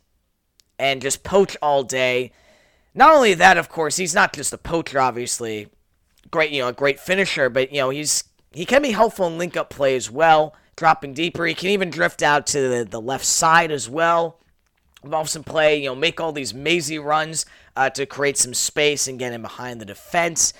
and 0.78 1.02
just 1.02 1.24
poach 1.24 1.58
all 1.62 1.84
day. 1.84 2.32
Not 2.94 3.14
only 3.14 3.34
that, 3.34 3.58
of 3.58 3.70
course, 3.70 3.98
he's 3.98 4.16
not 4.16 4.34
just 4.34 4.54
a 4.54 4.58
poacher, 4.58 5.00
obviously 5.00 5.70
great, 6.32 6.52
you 6.52 6.62
know, 6.62 6.68
a 6.68 6.74
great 6.74 7.00
finisher, 7.00 7.50
but 7.50 7.72
you 7.72 7.80
know, 7.80 7.90
he's 7.90 8.24
he 8.52 8.66
can 8.66 8.82
be 8.82 8.92
helpful 8.92 9.28
in 9.28 9.38
link 9.38 9.56
up 9.56 9.70
play 9.70 9.96
as 9.96 10.10
well, 10.10 10.56
dropping 10.78 11.14
deeper. 11.14 11.46
He 11.46 11.54
can 11.54 11.70
even 11.70 11.90
drift 11.90 12.24
out 12.24 12.48
to 12.48 12.62
the, 12.62 12.86
the 12.86 13.02
left 13.02 13.26
side 13.26 13.72
as 13.72 13.90
well. 13.90 14.40
Involve 15.04 15.30
some 15.30 15.44
play, 15.44 15.82
you 15.82 15.90
know, 15.90 15.96
make 15.96 16.22
all 16.22 16.32
these 16.32 16.54
mazy 16.54 16.98
runs 16.98 17.46
uh, 17.76 17.90
to 17.92 18.06
create 18.06 18.38
some 18.38 18.54
space 18.54 19.08
and 19.08 19.20
get 19.20 19.34
him 19.34 19.42
behind 19.42 19.82
the 19.82 19.86
defense. 19.86 20.54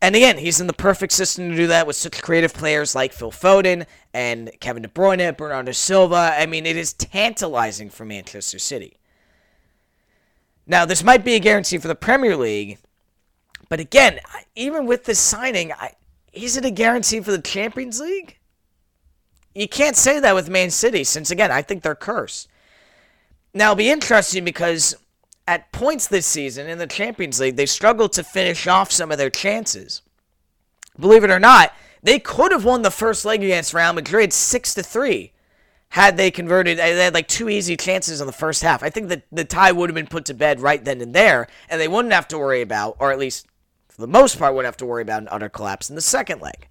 And 0.00 0.14
again, 0.14 0.38
he's 0.38 0.60
in 0.60 0.66
the 0.66 0.72
perfect 0.72 1.12
system 1.12 1.50
to 1.50 1.56
do 1.56 1.66
that 1.68 1.86
with 1.86 1.96
such 1.96 2.22
creative 2.22 2.52
players 2.52 2.94
like 2.94 3.12
Phil 3.12 3.30
Foden 3.30 3.86
and 4.12 4.50
Kevin 4.60 4.82
De 4.82 4.88
Bruyne, 4.88 5.20
and 5.20 5.36
Bernardo 5.36 5.72
Silva. 5.72 6.34
I 6.38 6.46
mean, 6.46 6.66
it 6.66 6.76
is 6.76 6.92
tantalizing 6.92 7.88
for 7.88 8.04
Manchester 8.04 8.58
City. 8.58 8.98
Now, 10.66 10.84
this 10.84 11.02
might 11.02 11.24
be 11.24 11.34
a 11.34 11.40
guarantee 11.40 11.78
for 11.78 11.88
the 11.88 11.94
Premier 11.94 12.36
League, 12.36 12.78
but 13.68 13.80
again, 13.80 14.20
even 14.54 14.86
with 14.86 15.04
this 15.04 15.18
signing, 15.18 15.72
I, 15.72 15.92
is 16.32 16.56
it 16.56 16.64
a 16.64 16.70
guarantee 16.70 17.20
for 17.20 17.30
the 17.30 17.40
Champions 17.40 18.00
League? 18.00 18.38
You 19.54 19.68
can't 19.68 19.96
say 19.96 20.18
that 20.18 20.34
with 20.34 20.50
Man 20.50 20.70
City, 20.70 21.04
since 21.04 21.30
again, 21.30 21.52
I 21.52 21.62
think 21.62 21.82
they're 21.82 21.94
cursed. 21.94 22.48
Now, 23.52 23.66
it'll 23.66 23.76
be 23.76 23.90
interesting 23.90 24.44
because 24.44 24.96
at 25.46 25.70
points 25.70 26.08
this 26.08 26.26
season 26.26 26.68
in 26.68 26.78
the 26.78 26.86
Champions 26.86 27.38
League, 27.38 27.56
they 27.56 27.66
struggled 27.66 28.12
to 28.14 28.24
finish 28.24 28.66
off 28.66 28.90
some 28.90 29.12
of 29.12 29.18
their 29.18 29.30
chances. 29.30 30.02
Believe 30.98 31.22
it 31.22 31.30
or 31.30 31.38
not, 31.38 31.72
they 32.02 32.18
could 32.18 32.50
have 32.50 32.64
won 32.64 32.82
the 32.82 32.90
first 32.90 33.24
leg 33.24 33.42
against 33.42 33.74
Real 33.74 33.92
Madrid 33.92 34.32
6 34.32 34.74
to 34.74 34.82
3 34.82 35.32
had 35.90 36.16
they 36.16 36.30
converted. 36.32 36.78
They 36.78 36.96
had 36.96 37.14
like 37.14 37.28
two 37.28 37.48
easy 37.48 37.76
chances 37.76 38.20
in 38.20 38.26
the 38.26 38.32
first 38.32 38.62
half. 38.62 38.82
I 38.82 38.90
think 38.90 39.08
that 39.08 39.22
the 39.30 39.44
tie 39.44 39.70
would 39.70 39.88
have 39.88 39.94
been 39.94 40.08
put 40.08 40.24
to 40.26 40.34
bed 40.34 40.60
right 40.60 40.84
then 40.84 41.00
and 41.00 41.14
there, 41.14 41.46
and 41.68 41.80
they 41.80 41.88
wouldn't 41.88 42.12
have 42.12 42.26
to 42.28 42.38
worry 42.38 42.62
about, 42.62 42.96
or 42.98 43.12
at 43.12 43.18
least 43.18 43.46
for 43.88 44.00
the 44.00 44.08
most 44.08 44.38
part, 44.38 44.54
wouldn't 44.54 44.66
have 44.66 44.76
to 44.78 44.86
worry 44.86 45.02
about 45.02 45.22
an 45.22 45.28
utter 45.30 45.48
collapse 45.48 45.88
in 45.88 45.94
the 45.94 46.02
second 46.02 46.40
leg. 46.42 46.68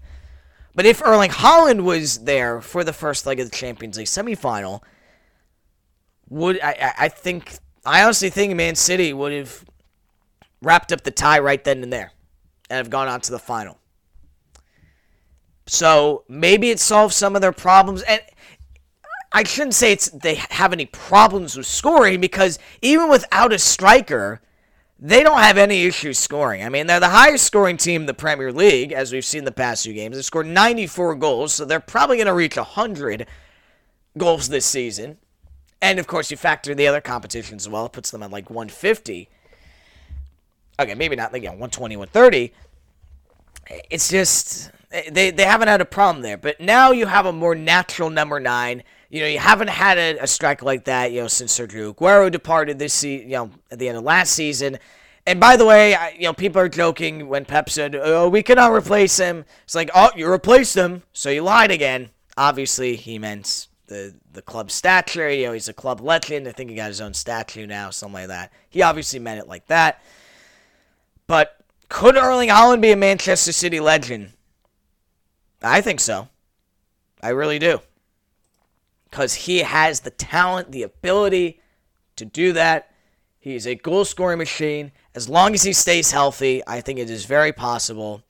But 0.75 0.85
if 0.85 1.01
Erling 1.03 1.31
Haaland 1.31 1.83
was 1.83 2.19
there 2.19 2.61
for 2.61 2.83
the 2.83 2.93
first 2.93 3.25
leg 3.25 3.39
of 3.39 3.49
the 3.49 3.55
Champions 3.55 3.97
League 3.97 4.07
semifinal, 4.07 4.81
would 6.29 6.59
I, 6.61 6.93
I 6.97 7.09
think 7.09 7.53
I 7.85 8.03
honestly 8.03 8.29
think 8.29 8.55
Man 8.55 8.75
City 8.75 9.13
would 9.13 9.31
have 9.33 9.63
wrapped 10.61 10.91
up 10.91 11.03
the 11.03 11.11
tie 11.11 11.39
right 11.39 11.63
then 11.63 11.83
and 11.83 11.93
there 11.93 12.11
and 12.69 12.77
have 12.77 12.89
gone 12.89 13.07
on 13.07 13.21
to 13.21 13.31
the 13.31 13.39
final. 13.39 13.77
So 15.67 16.23
maybe 16.27 16.69
it 16.71 16.79
solves 16.79 17.15
some 17.15 17.35
of 17.35 17.41
their 17.41 17.51
problems. 17.51 18.01
And 18.03 18.21
I 19.31 19.43
shouldn't 19.43 19.75
say 19.75 19.91
it's 19.91 20.09
they 20.09 20.35
have 20.35 20.73
any 20.73 20.85
problems 20.85 21.55
with 21.55 21.65
scoring 21.65 22.19
because 22.19 22.59
even 22.81 23.09
without 23.09 23.53
a 23.53 23.59
striker, 23.59 24.41
they 25.05 25.21
don't 25.21 25.39
have 25.39 25.57
any 25.57 25.83
issues 25.83 26.17
scoring. 26.17 26.63
I 26.63 26.69
mean, 26.69 26.87
they're 26.87 27.01
the 27.01 27.09
highest 27.09 27.45
scoring 27.45 27.75
team 27.75 28.03
in 28.03 28.05
the 28.07 28.13
Premier 28.13 28.53
League, 28.53 28.93
as 28.93 29.11
we've 29.11 29.25
seen 29.25 29.43
the 29.43 29.51
past 29.51 29.83
few 29.83 29.93
games. 29.93 30.15
They've 30.15 30.23
scored 30.23 30.47
94 30.47 31.15
goals, 31.15 31.53
so 31.53 31.65
they're 31.65 31.81
probably 31.81 32.15
going 32.15 32.27
to 32.27 32.33
reach 32.33 32.55
100 32.55 33.27
goals 34.17 34.47
this 34.47 34.65
season. 34.65 35.17
And 35.81 35.99
of 35.99 36.07
course, 36.07 36.31
you 36.31 36.37
factor 36.37 36.73
the 36.73 36.87
other 36.87 37.01
competitions 37.01 37.65
as 37.65 37.69
well. 37.69 37.87
It 37.87 37.91
puts 37.91 38.11
them 38.11 38.23
at 38.23 38.31
like 38.31 38.49
150. 38.49 39.27
Okay, 40.79 40.95
maybe 40.95 41.17
not 41.17 41.33
like 41.33 41.43
yeah, 41.43 41.49
120, 41.49 41.97
130. 41.97 42.53
It's 43.89 44.09
just 44.09 44.71
they 45.11 45.31
they 45.31 45.43
haven't 45.43 45.67
had 45.67 45.81
a 45.81 45.85
problem 45.85 46.23
there. 46.23 46.37
But 46.37 46.61
now 46.61 46.91
you 46.91 47.07
have 47.07 47.25
a 47.25 47.33
more 47.33 47.55
natural 47.55 48.09
number 48.09 48.39
nine. 48.39 48.83
You 49.13 49.19
know, 49.19 49.27
you 49.27 49.37
haven't 49.37 49.69
had 49.69 49.99
a, 49.99 50.23
a 50.23 50.25
strike 50.25 50.63
like 50.63 50.85
that, 50.85 51.11
you 51.11 51.21
know, 51.21 51.27
since 51.27 51.55
Sergio 51.55 51.93
Aguero 51.93 52.31
departed 52.31 52.79
this 52.79 52.95
season, 52.95 53.29
you 53.29 53.35
know, 53.35 53.51
at 53.69 53.77
the 53.77 53.87
end 53.87 53.99
of 53.99 54.03
last 54.03 54.33
season. 54.33 54.79
And 55.27 55.39
by 55.39 55.55
the 55.55 55.67
way, 55.67 55.93
I, 55.93 56.13
you 56.17 56.23
know, 56.23 56.33
people 56.33 56.59
are 56.59 56.67
joking 56.67 57.27
when 57.27 57.45
Pep 57.45 57.69
said, 57.69 57.95
"Oh, 57.95 58.27
we 58.27 58.41
cannot 58.41 58.73
replace 58.73 59.17
him." 59.17 59.45
It's 59.65 59.75
like, 59.75 59.91
"Oh, 59.93 60.09
you 60.15 60.27
replaced 60.27 60.75
him, 60.75 61.03
so 61.13 61.29
you 61.29 61.43
lied 61.43 61.69
again." 61.69 62.09
Obviously, 62.37 62.95
he 62.95 63.19
meant 63.19 63.67
the 63.85 64.15
the 64.31 64.41
club 64.41 64.71
stature. 64.71 65.29
You 65.29 65.45
know, 65.45 65.53
he's 65.53 65.69
a 65.69 65.73
club 65.73 66.01
legend. 66.01 66.47
I 66.47 66.51
think 66.51 66.71
he 66.71 66.75
got 66.75 66.87
his 66.87 66.99
own 66.99 67.13
statue 67.13 67.67
now, 67.67 67.91
something 67.91 68.13
like 68.13 68.29
that. 68.29 68.51
He 68.67 68.81
obviously 68.81 69.19
meant 69.19 69.39
it 69.39 69.47
like 69.47 69.67
that. 69.67 70.01
But 71.27 71.55
could 71.87 72.17
Erling 72.17 72.49
Haaland 72.49 72.81
be 72.81 72.91
a 72.91 72.95
Manchester 72.95 73.51
City 73.51 73.79
legend? 73.79 74.31
I 75.61 75.81
think 75.81 75.99
so. 75.99 76.29
I 77.21 77.29
really 77.29 77.59
do 77.59 77.79
because 79.13 79.35
he 79.35 79.59
has 79.59 79.99
the 79.99 80.09
talent, 80.09 80.71
the 80.71 80.81
ability 80.81 81.61
to 82.15 82.25
do 82.25 82.51
that. 82.51 82.89
He's 83.39 83.67
a 83.67 83.75
goal 83.75 84.05
scoring 84.05 84.39
machine. 84.39 84.91
As 85.13 85.29
long 85.29 85.53
as 85.53 85.61
he 85.61 85.71
stays 85.71 86.09
healthy, 86.09 86.63
I 86.65 86.81
think 86.81 86.97
it 86.97 87.11
is 87.11 87.25
very 87.25 87.53
possible. 87.53 88.23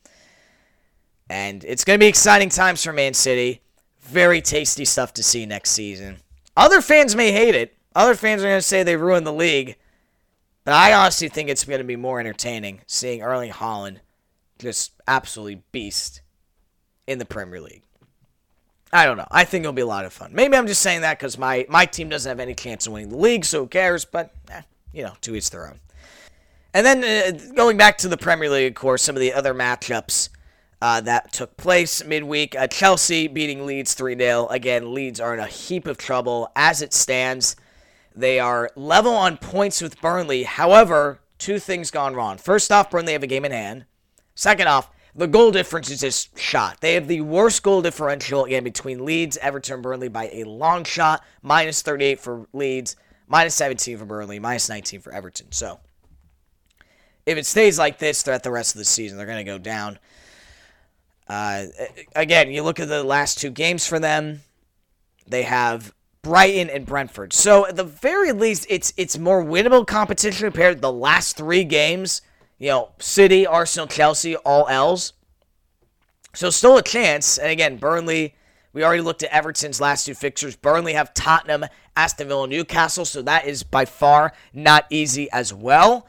And 1.30 1.64
it's 1.64 1.86
going 1.86 1.98
to 1.98 2.04
be 2.04 2.10
exciting 2.10 2.50
times 2.50 2.84
for 2.84 2.92
Man 2.92 3.14
City. 3.14 3.62
Very 4.02 4.42
tasty 4.42 4.84
stuff 4.84 5.14
to 5.14 5.24
see 5.24 5.46
next 5.46 5.70
season. 5.70 6.18
Other 6.58 6.82
fans 6.82 7.16
may 7.16 7.32
hate 7.32 7.56
it. 7.56 7.78
Other 7.96 8.14
fans 8.14 8.42
are 8.42 8.48
going 8.48 8.58
to 8.58 8.62
say 8.62 8.84
they 8.84 8.98
ruined 8.98 9.26
the 9.26 9.32
league. 9.32 9.78
But 10.66 10.74
I 10.74 10.92
honestly 10.92 11.30
think 11.30 11.48
it's 11.48 11.64
going 11.64 11.80
to 11.80 11.86
be 11.86 11.96
more 11.96 12.20
entertaining 12.20 12.82
seeing 12.88 13.22
Erling 13.22 13.54
Haaland 13.54 14.00
just 14.60 14.92
absolutely 15.08 15.64
beast 15.72 16.22
in 17.08 17.20
the 17.20 17.26
Premier 17.26 17.62
League. 17.62 17.84
I 18.94 19.06
don't 19.06 19.18
know. 19.18 19.28
I 19.32 19.44
think 19.44 19.64
it'll 19.64 19.74
be 19.74 19.82
a 19.82 19.88
lot 19.88 20.06
of 20.06 20.14
fun. 20.14 20.32
Maybe 20.34 20.56
I'm 20.56 20.68
just 20.68 20.82
saying 20.82 21.02
that 21.02 21.18
because 21.18 21.38
my, 21.38 21.66
my 21.68 21.86
team 21.86 22.10
doesn't 22.10 22.30
have 22.30 22.40
any 22.40 22.54
chance 22.54 22.86
of 22.86 22.94
winning 22.94 23.10
the 23.10 23.18
league, 23.18 23.44
so 23.44 23.62
who 23.62 23.68
cares? 23.68 24.06
But, 24.06 24.34
eh, 24.52 24.62
you 24.94 25.04
know, 25.04 25.14
to 25.22 25.36
each 25.36 25.50
their 25.50 25.68
own. 25.68 25.80
And 26.76 26.86
then 26.86 27.04
uh, 27.04 27.54
going 27.56 27.76
back 27.76 27.98
to 28.00 28.08
the 28.08 28.18
Premier 28.18 28.50
League, 28.50 28.72
of 28.72 28.76
course, 28.76 29.02
some 29.02 29.16
of 29.16 29.20
the 29.20 29.34
other 29.34 29.54
matchups 29.54 30.30
uh, 30.82 31.02
that 31.02 31.32
took 31.32 31.58
place 31.58 32.04
midweek. 32.04 32.56
Uh, 32.56 32.68
Chelsea 32.68 33.28
beating 33.28 33.66
Leeds 33.66 33.94
3 33.94 34.18
0. 34.18 34.48
Again, 34.48 34.94
Leeds 34.94 35.20
are 35.20 35.34
in 35.34 35.40
a 35.40 35.48
heap 35.48 35.88
of 35.88 35.98
trouble 35.98 36.52
as 36.56 36.82
it 36.82 36.94
stands. 36.94 37.56
They 38.16 38.40
are 38.40 38.70
level 38.76 39.14
on 39.14 39.38
points 39.38 39.82
with 39.82 40.00
Burnley. 40.02 40.44
However, 40.44 41.22
two 41.40 41.58
things 41.58 41.90
gone 41.90 42.16
wrong. 42.16 42.38
First 42.38 42.72
off, 42.72 42.92
Burnley 42.92 43.14
have 43.14 43.24
a 43.24 43.28
game 43.28 43.46
in 43.46 43.52
hand. 43.52 43.86
Second 44.36 44.68
off, 44.68 44.90
the 45.16 45.28
goal 45.28 45.52
difference 45.52 45.90
is 45.90 46.02
just 46.02 46.38
shot. 46.38 46.82
They 46.82 46.96
have 46.96 47.08
the 47.08 47.22
worst 47.22 47.62
goal 47.62 47.82
differential 47.82 48.46
again 48.46 48.64
between 48.64 49.06
Leeds, 49.06 49.38
Everton, 49.38 49.82
Burnley 49.82 50.08
by 50.08 50.30
a 50.32 50.44
long 50.44 50.84
shot. 50.84 51.24
Minus 51.42 51.82
38 51.82 52.20
for 52.20 52.48
Leeds, 52.54 52.96
minus 53.28 53.56
17 53.56 53.98
for 53.98 54.06
Burnley, 54.06 54.40
minus 54.40 54.70
19 54.70 55.02
for 55.02 55.14
Everton. 55.14 55.52
So 55.52 55.80
if 57.26 57.38
it 57.38 57.46
stays 57.46 57.78
like 57.78 58.00
this 58.00 58.24
throughout 58.24 58.44
the 58.44 58.52
rest 58.52 58.74
of 58.74 58.80
the 58.80 58.86
season, 58.86 59.18
they're 59.18 59.28
going 59.28 59.46
to 59.46 59.52
go 59.52 59.58
down. 59.58 60.00
Uh, 61.28 61.66
again, 62.16 62.52
you 62.52 62.64
look 62.64 62.80
at 62.80 62.88
the 62.88 63.04
last 63.04 63.40
two 63.40 63.50
games 63.50 63.88
for 63.88 64.00
them. 64.00 64.42
They 65.28 65.44
have 65.44 65.94
Brighton 66.22 66.70
and 66.70 66.86
Brentford. 66.86 67.34
So 67.34 67.68
at 67.68 67.76
the 67.76 67.84
very 67.84 68.32
least, 68.32 68.66
it's 68.70 68.94
it's 68.98 69.18
more 69.18 69.44
winnable 69.44 69.86
competition 69.86 70.48
compared 70.48 70.78
to 70.78 70.82
the 70.82 70.92
last 70.92 71.38
three 71.38 71.64
games 71.64 72.22
you 72.64 72.70
know, 72.70 72.92
City, 72.98 73.46
Arsenal, 73.46 73.88
Chelsea, 73.88 74.38
all 74.38 74.70
L's. 74.70 75.12
So 76.34 76.50
still 76.50 76.78
a 76.78 76.82
chance. 76.82 77.38
And 77.38 77.52
again, 77.52 77.76
Burnley, 77.76 78.36
we 78.72 78.86
already 78.86 79.02
looked 79.02 79.22
at 79.22 79.32
Everton's 79.32 79.82
last 79.82 80.06
two 80.06 80.14
fixtures. 80.14 80.56
Burnley 80.56 80.94
have 80.94 81.14
Tottenham, 81.14 81.66
Aston 81.98 82.30
Villa, 82.30 82.48
Newcastle. 82.48 83.04
So 83.04 83.22
that 83.24 83.48
is 83.48 83.64
by 83.64 83.84
far 83.84 84.32
not 84.54 84.86
easy 84.90 85.30
as 85.34 85.54
well. 85.54 86.08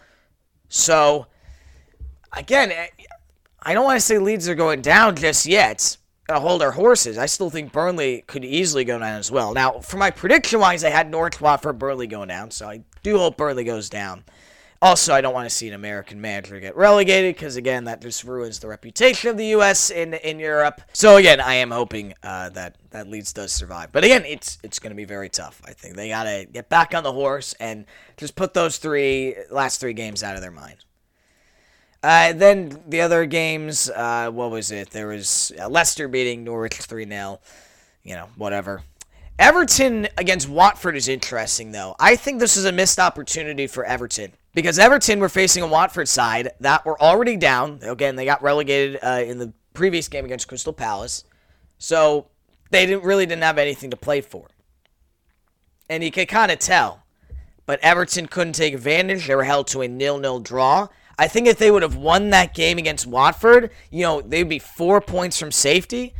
So 0.68 1.26
again, 2.32 2.70
eh, 2.70 2.86
I 3.60 3.74
don't 3.74 3.82
want 3.82 3.98
to 3.98 4.06
say 4.06 4.18
Leeds 4.18 4.48
are 4.48 4.54
going 4.54 4.80
down 4.80 5.16
just 5.16 5.46
yet. 5.46 5.96
Gotta 6.28 6.38
hold 6.38 6.62
our 6.62 6.70
horses. 6.70 7.18
I 7.18 7.26
still 7.26 7.50
think 7.50 7.72
Burnley 7.72 8.22
could 8.28 8.44
easily 8.44 8.84
go 8.84 9.00
down 9.00 9.18
as 9.18 9.28
well. 9.28 9.54
Now, 9.54 9.80
for 9.80 9.96
my 9.96 10.12
prediction 10.12 10.60
wise, 10.60 10.84
I 10.84 10.90
had 10.90 11.10
Norwich, 11.10 11.40
Watford, 11.40 11.62
for 11.62 11.72
Burnley 11.72 12.06
going 12.06 12.28
down, 12.28 12.52
so 12.52 12.68
I 12.68 12.84
do 13.02 13.18
hope 13.18 13.36
Burnley 13.36 13.64
goes 13.64 13.90
down. 13.90 14.22
Also, 14.84 15.14
I 15.14 15.22
don't 15.22 15.32
want 15.32 15.48
to 15.48 15.54
see 15.54 15.66
an 15.66 15.72
American 15.72 16.20
manager 16.20 16.60
get 16.60 16.76
relegated 16.76 17.34
because, 17.34 17.56
again, 17.56 17.84
that 17.84 18.02
just 18.02 18.22
ruins 18.22 18.58
the 18.58 18.68
reputation 18.68 19.30
of 19.30 19.38
the 19.38 19.46
U.S. 19.46 19.88
in 19.88 20.12
in 20.12 20.38
Europe. 20.38 20.82
So, 20.92 21.16
again, 21.16 21.40
I 21.40 21.54
am 21.54 21.70
hoping 21.70 22.12
uh, 22.22 22.50
that 22.50 22.76
that 22.90 23.08
Leeds 23.08 23.32
does 23.32 23.50
survive. 23.50 23.92
But 23.92 24.04
again, 24.04 24.26
it's 24.26 24.58
it's 24.62 24.78
going 24.78 24.90
to 24.90 24.94
be 24.94 25.06
very 25.06 25.30
tough. 25.30 25.62
I 25.64 25.72
think 25.72 25.96
they 25.96 26.10
got 26.10 26.24
to 26.24 26.46
get 26.52 26.68
back 26.68 26.94
on 26.94 27.02
the 27.02 27.12
horse 27.12 27.54
and 27.54 27.86
just 28.18 28.36
put 28.36 28.52
those 28.52 28.76
three 28.76 29.34
last 29.50 29.80
three 29.80 29.94
games 29.94 30.22
out 30.22 30.36
of 30.36 30.42
their 30.42 30.50
mind. 30.50 30.84
Uh, 32.02 32.34
then 32.34 32.82
the 32.86 33.00
other 33.00 33.24
games, 33.24 33.88
uh, 33.88 34.30
what 34.30 34.50
was 34.50 34.70
it? 34.70 34.90
There 34.90 35.06
was 35.06 35.50
uh, 35.58 35.66
Leicester 35.66 36.08
beating 36.08 36.44
Norwich 36.44 36.74
3 36.74 37.08
0. 37.08 37.40
You 38.02 38.16
know, 38.16 38.28
whatever. 38.36 38.82
Everton 39.38 40.08
against 40.18 40.46
Watford 40.46 40.94
is 40.94 41.08
interesting, 41.08 41.72
though. 41.72 41.96
I 41.98 42.16
think 42.16 42.38
this 42.38 42.58
is 42.58 42.66
a 42.66 42.72
missed 42.72 42.98
opportunity 42.98 43.66
for 43.66 43.82
Everton 43.86 44.34
because 44.54 44.78
Everton 44.78 45.20
were 45.20 45.28
facing 45.28 45.62
a 45.62 45.66
Watford 45.66 46.08
side 46.08 46.50
that 46.60 46.86
were 46.86 47.00
already 47.00 47.36
down. 47.36 47.80
Again, 47.82 48.16
they 48.16 48.24
got 48.24 48.42
relegated 48.42 48.98
uh, 49.02 49.22
in 49.26 49.38
the 49.38 49.52
previous 49.74 50.08
game 50.08 50.24
against 50.24 50.48
Crystal 50.48 50.72
Palace, 50.72 51.24
so 51.78 52.28
they 52.70 52.86
didn't 52.86 53.04
really 53.04 53.26
didn't 53.26 53.42
have 53.42 53.58
anything 53.58 53.90
to 53.90 53.96
play 53.96 54.20
for, 54.20 54.48
and 55.90 56.02
you 56.02 56.10
can 56.10 56.26
kind 56.26 56.50
of 56.50 56.58
tell. 56.58 57.02
But 57.66 57.80
Everton 57.80 58.26
couldn't 58.26 58.52
take 58.52 58.74
advantage. 58.74 59.26
They 59.26 59.34
were 59.34 59.44
held 59.44 59.66
to 59.68 59.80
a 59.80 59.88
nil-nil 59.88 60.40
draw. 60.40 60.88
I 61.18 61.28
think 61.28 61.46
if 61.46 61.56
they 61.58 61.70
would 61.70 61.82
have 61.82 61.96
won 61.96 62.30
that 62.30 62.54
game 62.54 62.76
against 62.76 63.06
Watford, 63.06 63.70
you 63.90 64.02
know, 64.02 64.20
they'd 64.20 64.48
be 64.48 64.58
four 64.58 65.00
points 65.00 65.38
from 65.38 65.50
safety. 65.50 66.14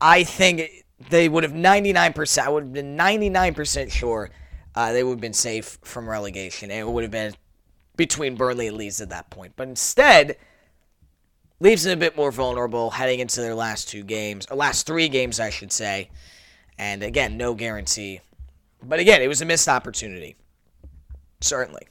I 0.00 0.24
think 0.24 0.84
they 1.10 1.28
would 1.28 1.42
have 1.42 1.52
99%. 1.52 2.38
I 2.38 2.48
would 2.48 2.62
have 2.64 2.72
been 2.72 2.96
99% 2.96 3.90
sure 3.90 4.30
uh, 4.76 4.92
they 4.92 5.02
would 5.02 5.12
have 5.12 5.20
been 5.20 5.32
safe 5.32 5.78
from 5.82 6.08
relegation. 6.08 6.70
And 6.70 6.80
it 6.80 6.88
would 6.88 7.02
have 7.02 7.10
been 7.10 7.34
between 7.96 8.36
Burnley 8.36 8.68
and 8.68 8.76
Leeds 8.76 9.00
at 9.00 9.08
that 9.08 9.30
point. 9.30 9.54
But 9.56 9.68
instead, 9.68 10.36
leaves 11.60 11.84
them 11.84 11.98
a 11.98 12.00
bit 12.00 12.16
more 12.16 12.30
vulnerable 12.30 12.90
heading 12.90 13.20
into 13.20 13.40
their 13.40 13.54
last 13.54 13.88
two 13.88 14.02
games, 14.02 14.46
or 14.50 14.56
last 14.56 14.86
three 14.86 15.08
games, 15.08 15.40
I 15.40 15.50
should 15.50 15.72
say. 15.72 16.10
And 16.78 17.02
again, 17.02 17.38
no 17.38 17.54
guarantee. 17.54 18.20
But 18.82 19.00
again, 19.00 19.22
it 19.22 19.28
was 19.28 19.40
a 19.40 19.46
missed 19.46 19.68
opportunity. 19.68 20.36
Certainly. 21.40 21.88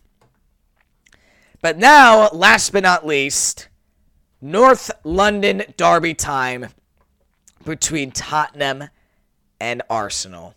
But 1.62 1.78
now, 1.78 2.30
last 2.30 2.72
but 2.72 2.84
not 2.84 3.06
least, 3.06 3.68
North 4.40 4.92
London 5.04 5.64
derby 5.78 6.14
time 6.14 6.68
between 7.64 8.12
Tottenham 8.12 8.90
and 9.60 9.82
Arsenal. 9.90 10.54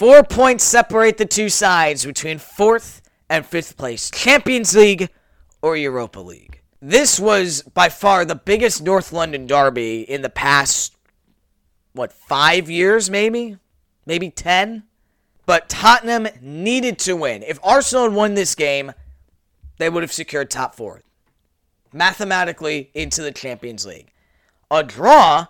Four 0.00 0.24
points 0.24 0.64
separate 0.64 1.18
the 1.18 1.26
two 1.26 1.50
sides 1.50 2.06
between 2.06 2.38
fourth 2.38 3.02
and 3.28 3.44
fifth 3.44 3.76
place, 3.76 4.10
Champions 4.10 4.74
League 4.74 5.10
or 5.60 5.76
Europa 5.76 6.20
League. 6.20 6.62
This 6.80 7.20
was 7.20 7.60
by 7.60 7.90
far 7.90 8.24
the 8.24 8.34
biggest 8.34 8.82
North 8.82 9.12
London 9.12 9.46
derby 9.46 10.00
in 10.00 10.22
the 10.22 10.30
past, 10.30 10.96
what, 11.92 12.14
five 12.14 12.70
years 12.70 13.10
maybe? 13.10 13.58
Maybe 14.06 14.30
10? 14.30 14.84
But 15.44 15.68
Tottenham 15.68 16.28
needed 16.40 16.98
to 17.00 17.14
win. 17.14 17.42
If 17.42 17.58
Arsenal 17.62 18.04
had 18.04 18.14
won 18.14 18.32
this 18.32 18.54
game, 18.54 18.94
they 19.76 19.90
would 19.90 20.02
have 20.02 20.14
secured 20.14 20.50
top 20.50 20.74
four, 20.74 21.02
mathematically 21.92 22.90
into 22.94 23.20
the 23.20 23.32
Champions 23.32 23.84
League. 23.84 24.14
A 24.70 24.82
draw 24.82 25.48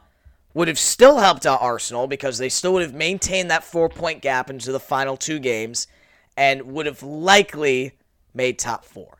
would 0.54 0.68
have 0.68 0.78
still 0.78 1.18
helped 1.18 1.46
out 1.46 1.62
Arsenal 1.62 2.06
because 2.06 2.38
they 2.38 2.48
still 2.48 2.72
would 2.74 2.82
have 2.82 2.94
maintained 2.94 3.50
that 3.50 3.64
four 3.64 3.88
point 3.88 4.22
gap 4.22 4.50
into 4.50 4.72
the 4.72 4.80
final 4.80 5.16
two 5.16 5.38
games 5.38 5.86
and 6.36 6.62
would 6.62 6.86
have 6.86 7.02
likely 7.02 7.92
made 8.34 8.58
top 8.58 8.84
four. 8.84 9.18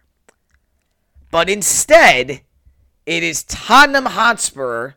But 1.31 1.49
instead, 1.49 2.43
it 3.07 3.23
is 3.23 3.45
Tottenham 3.45 4.07
Hotspur 4.07 4.93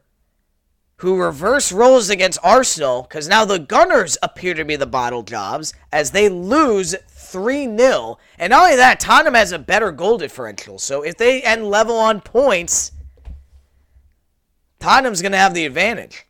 who 0.97 1.19
reverse 1.19 1.71
roles 1.71 2.09
against 2.09 2.39
Arsenal 2.43 3.03
because 3.03 3.27
now 3.27 3.43
the 3.43 3.59
Gunners 3.59 4.17
appear 4.23 4.53
to 4.53 4.63
be 4.63 4.77
the 4.77 4.87
bottle 4.87 5.21
jobs 5.21 5.73
as 5.91 6.11
they 6.11 6.29
lose 6.29 6.95
3 7.09 7.77
0. 7.77 8.17
And 8.39 8.51
not 8.51 8.63
only 8.63 8.77
that, 8.77 8.99
Tottenham 8.99 9.33
has 9.33 9.51
a 9.51 9.59
better 9.59 9.91
goal 9.91 10.17
differential. 10.17 10.79
So 10.79 11.01
if 11.03 11.17
they 11.17 11.41
end 11.41 11.67
level 11.67 11.97
on 11.97 12.21
points, 12.21 12.93
Tottenham's 14.83 15.21
going 15.21 15.31
to 15.31 15.37
have 15.37 15.53
the 15.53 15.65
advantage. 15.65 16.25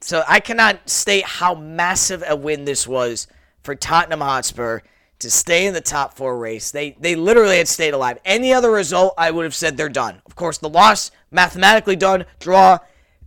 So 0.00 0.24
I 0.26 0.40
cannot 0.40 0.88
state 0.88 1.24
how 1.24 1.54
massive 1.54 2.24
a 2.26 2.34
win 2.34 2.64
this 2.64 2.88
was 2.88 3.26
for 3.62 3.74
Tottenham 3.74 4.22
Hotspur 4.22 4.80
to 5.18 5.30
stay 5.30 5.66
in 5.66 5.74
the 5.74 5.82
top 5.82 6.16
four 6.16 6.38
race. 6.38 6.70
They 6.70 6.96
they 6.98 7.14
literally 7.14 7.58
had 7.58 7.68
stayed 7.68 7.92
alive. 7.92 8.18
Any 8.24 8.54
other 8.54 8.70
result, 8.70 9.12
I 9.18 9.30
would 9.30 9.44
have 9.44 9.54
said 9.54 9.76
they're 9.76 9.90
done. 9.90 10.22
Of 10.24 10.34
course, 10.34 10.56
the 10.56 10.70
loss 10.70 11.10
mathematically 11.30 11.94
done, 11.94 12.24
draw, 12.40 12.78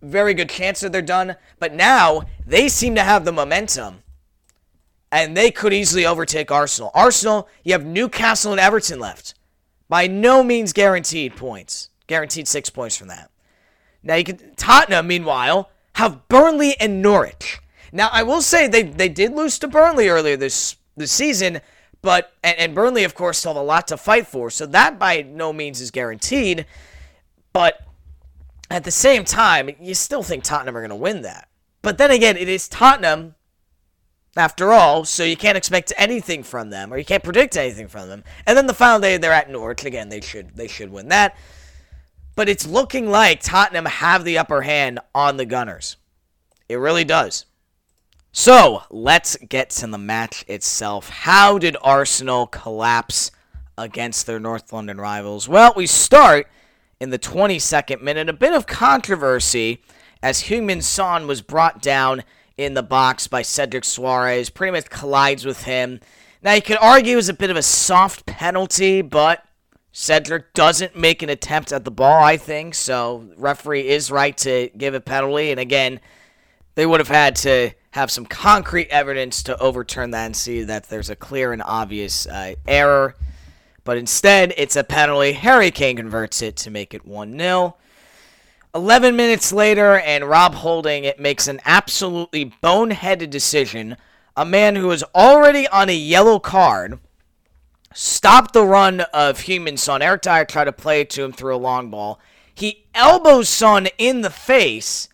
very 0.02 0.34
good 0.34 0.50
chance 0.50 0.80
that 0.80 0.92
they're 0.92 1.04
done. 1.04 1.36
But 1.60 1.76
now 1.76 2.24
they 2.48 2.68
seem 2.68 2.96
to 2.96 3.04
have 3.04 3.26
the 3.26 3.32
momentum, 3.32 4.02
and 5.12 5.38
they 5.38 5.52
could 5.52 5.72
easily 5.72 6.08
overtake 6.08 6.50
Arsenal. 6.50 6.90
Arsenal, 6.96 7.48
you 7.64 7.74
have 7.74 7.86
Newcastle 7.86 8.54
and 8.54 8.60
Everton 8.60 9.00
left. 9.00 9.36
By 9.88 10.08
no 10.08 10.42
means 10.42 10.74
guaranteed 10.74 11.36
points. 11.36 11.92
Guaranteed 12.08 12.48
six 12.48 12.72
points 12.72 12.98
from 12.98 13.10
that. 13.10 13.30
Now 14.04 14.16
you 14.16 14.24
can 14.24 14.56
Tottenham, 14.56 15.08
meanwhile, 15.08 15.70
have 15.96 16.28
Burnley 16.28 16.76
and 16.80 17.02
Norwich. 17.02 17.60
Now 17.92 18.10
I 18.12 18.24
will 18.24 18.42
say 18.42 18.68
they 18.68 18.84
they 18.84 19.10
did 19.10 19.34
lose 19.34 19.60
to 19.60 19.68
Burnley 19.68 20.08
earlier 20.08 20.38
this 20.38 20.78
this 20.96 21.12
season, 21.12 21.62
but 22.02 22.34
and, 22.44 22.58
and 22.58 22.76
Burnley 22.76 23.04
of 23.04 23.16
course 23.16 23.40
still 23.40 23.54
have 23.54 23.62
a 23.62 23.66
lot 23.66 23.88
to 23.90 23.98
fight 23.98 24.28
for, 24.28 24.50
so 24.50 24.66
that 24.68 25.00
by 25.00 25.22
no 25.22 25.52
means 25.52 25.82
is 25.82 25.92
guaranteed. 25.92 26.66
But 27.52 27.82
at 28.70 28.84
the 28.84 28.92
same 28.92 29.26
time, 29.26 29.72
you 29.80 29.96
still 29.96 30.24
think 30.24 30.44
Tottenham 30.44 30.78
are 30.78 30.82
going 30.82 30.90
to 30.90 30.96
win 30.96 31.24
that. 31.24 31.50
But 31.82 31.98
then 31.98 32.12
again, 32.12 32.38
it 32.38 32.48
is 32.48 32.68
Tottenham 32.68 33.36
after 34.38 34.72
all, 34.72 35.06
so 35.06 35.24
you 35.24 35.36
can't 35.36 35.58
expect 35.58 35.92
anything 35.98 36.44
from 36.44 36.70
them, 36.70 36.94
or 36.94 36.98
you 36.98 37.06
can't 37.06 37.24
predict 37.24 37.58
anything 37.58 37.88
from 37.88 38.08
them. 38.08 38.24
And 38.46 38.56
then 38.56 38.68
the 38.68 38.74
final 38.74 39.00
day 39.00 39.18
they're 39.18 39.34
at 39.34 39.50
Norwich 39.50 39.86
again. 39.86 40.10
They 40.10 40.22
should 40.22 40.56
they 40.56 40.68
should 40.68 40.92
win 40.92 41.10
that 41.10 41.36
but 42.40 42.48
it's 42.48 42.66
looking 42.66 43.10
like 43.10 43.44
Tottenham 43.44 43.84
have 43.84 44.24
the 44.24 44.38
upper 44.38 44.62
hand 44.62 44.98
on 45.14 45.36
the 45.36 45.46
Gunners. 45.46 45.98
It 46.70 46.78
really 46.78 47.04
does. 47.04 47.46
So 48.32 48.84
let's 48.90 49.36
get 49.36 49.72
to 49.72 49.88
the 49.88 49.98
match 49.98 50.46
itself. 50.48 51.10
How 51.10 51.58
did 51.58 51.76
Arsenal 51.82 52.48
collapse 52.48 53.32
against 53.78 54.26
their 54.26 54.40
North 54.40 54.72
London 54.72 55.02
rivals? 55.02 55.50
Well, 55.50 55.74
we 55.76 55.86
start 55.86 56.48
in 57.02 57.10
the 57.10 57.20
22nd 57.20 58.02
minute. 58.02 58.30
A 58.30 58.34
bit 58.34 58.54
of 58.54 58.66
controversy 58.66 59.84
as 60.24 60.44
Heung-min 60.44 60.82
Son 60.82 61.28
was 61.28 61.42
brought 61.42 61.82
down 61.82 62.24
in 62.56 62.74
the 62.74 62.82
box 62.82 63.28
by 63.28 63.42
Cedric 63.42 63.84
Soares. 63.84 64.54
pretty 64.54 64.72
much 64.72 64.90
collides 64.90 65.44
with 65.44 65.64
him. 65.64 66.00
Now, 66.42 66.54
you 66.54 66.62
could 66.62 66.78
argue 66.80 67.16
it 67.16 67.18
was 67.18 67.28
a 67.28 67.34
bit 67.34 67.50
of 67.50 67.58
a 67.58 67.62
soft 67.62 68.26
penalty, 68.26 69.02
but 69.02 69.44
Cedric 69.92 70.54
doesn't 70.54 70.96
make 70.96 71.24
an 71.24 71.30
attempt 71.30 71.72
at 71.72 71.84
the 71.84 71.92
ball, 71.92 72.24
I 72.24 72.38
think, 72.38 72.76
so 72.76 73.28
referee 73.38 73.88
is 73.88 74.12
right 74.12 74.38
to 74.38 74.70
give 74.78 74.94
a 74.94 75.02
penalty. 75.02 75.52
And 75.52 75.60
again, 75.60 76.00
they 76.76 76.86
would 76.86 77.00
have 77.00 77.08
had 77.08 77.36
to 77.38 77.72
have 77.92 78.12
some 78.12 78.26
concrete 78.26 78.88
evidence 78.90 79.42
to 79.44 79.58
overturn 79.60 80.12
that 80.12 80.26
and 80.28 80.36
see 80.36 80.64
that 80.64 80.90
there's 80.90 81.10
a 81.10 81.16
clear 81.16 81.52
and 81.52 81.64
obvious 81.66 82.28
uh, 82.28 82.54
error. 82.68 83.16
But 83.84 83.98
instead, 83.98 84.54
it's 84.58 84.76
a 84.76 84.84
penalty. 84.84 85.32
Harry 85.32 85.72
Kane 85.72 85.96
converts 85.96 86.42
it 86.44 86.56
to 86.58 86.70
make 86.70 86.94
it 86.94 87.06
1 87.06 87.38
0. 87.38 87.76
11 88.76 89.16
minutes 89.16 89.52
later, 89.52 89.98
and 89.98 90.24
Rob 90.24 90.54
Holding 90.54 91.04
it 91.04 91.20
makes 91.20 91.48
an 91.48 91.60
absolutely 91.66 92.54
boneheaded 92.62 93.32
decision. 93.32 93.98
A 94.38 94.46
man 94.46 94.76
who 94.76 94.92
is 94.92 95.04
already 95.16 95.68
on 95.70 95.90
a 95.90 95.96
yellow 95.96 96.38
card 96.38 97.00
stopped 97.94 98.54
the 98.54 98.66
run 98.66 99.02
of 99.14 99.40
Heung-min 99.40 99.78
Son. 99.78 100.02
Eric 100.02 100.22
Dier 100.22 100.46
tried 100.46 100.66
to 100.66 100.72
play 100.72 101.02
it 101.02 101.10
to 101.12 101.24
him 101.24 101.32
through 101.32 101.56
a 101.56 101.58
long 101.58 101.90
ball. 101.90 102.20
He 102.54 102.86
elbows 102.94 103.50
Son 103.50 103.88
in 103.98 104.22
the 104.22 104.30
face, 104.30 105.10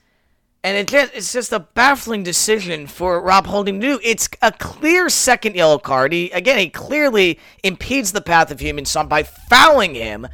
and 0.63 0.77
it 0.77 0.87
just, 0.87 1.13
it's 1.13 1.31
just 1.31 1.51
a 1.53 1.59
baffling 1.59 2.23
decision 2.23 2.87
for 2.87 3.21
Rob 3.21 3.45
Holding 3.47 3.79
to 3.79 3.87
do. 3.87 3.99
It's 4.03 4.27
a 4.41 4.51
clear 4.51 5.09
second 5.09 5.55
yellow 5.55 5.77
card. 5.77 6.11
He 6.11 6.31
again, 6.31 6.57
he 6.57 6.69
clearly 6.69 7.39
impedes 7.63 8.11
the 8.11 8.21
path 8.21 8.51
of 8.51 8.59
Heung-min 8.59 8.85
Son 8.85 9.07
by 9.07 9.23
fouling 9.23 9.95
him 9.95 10.27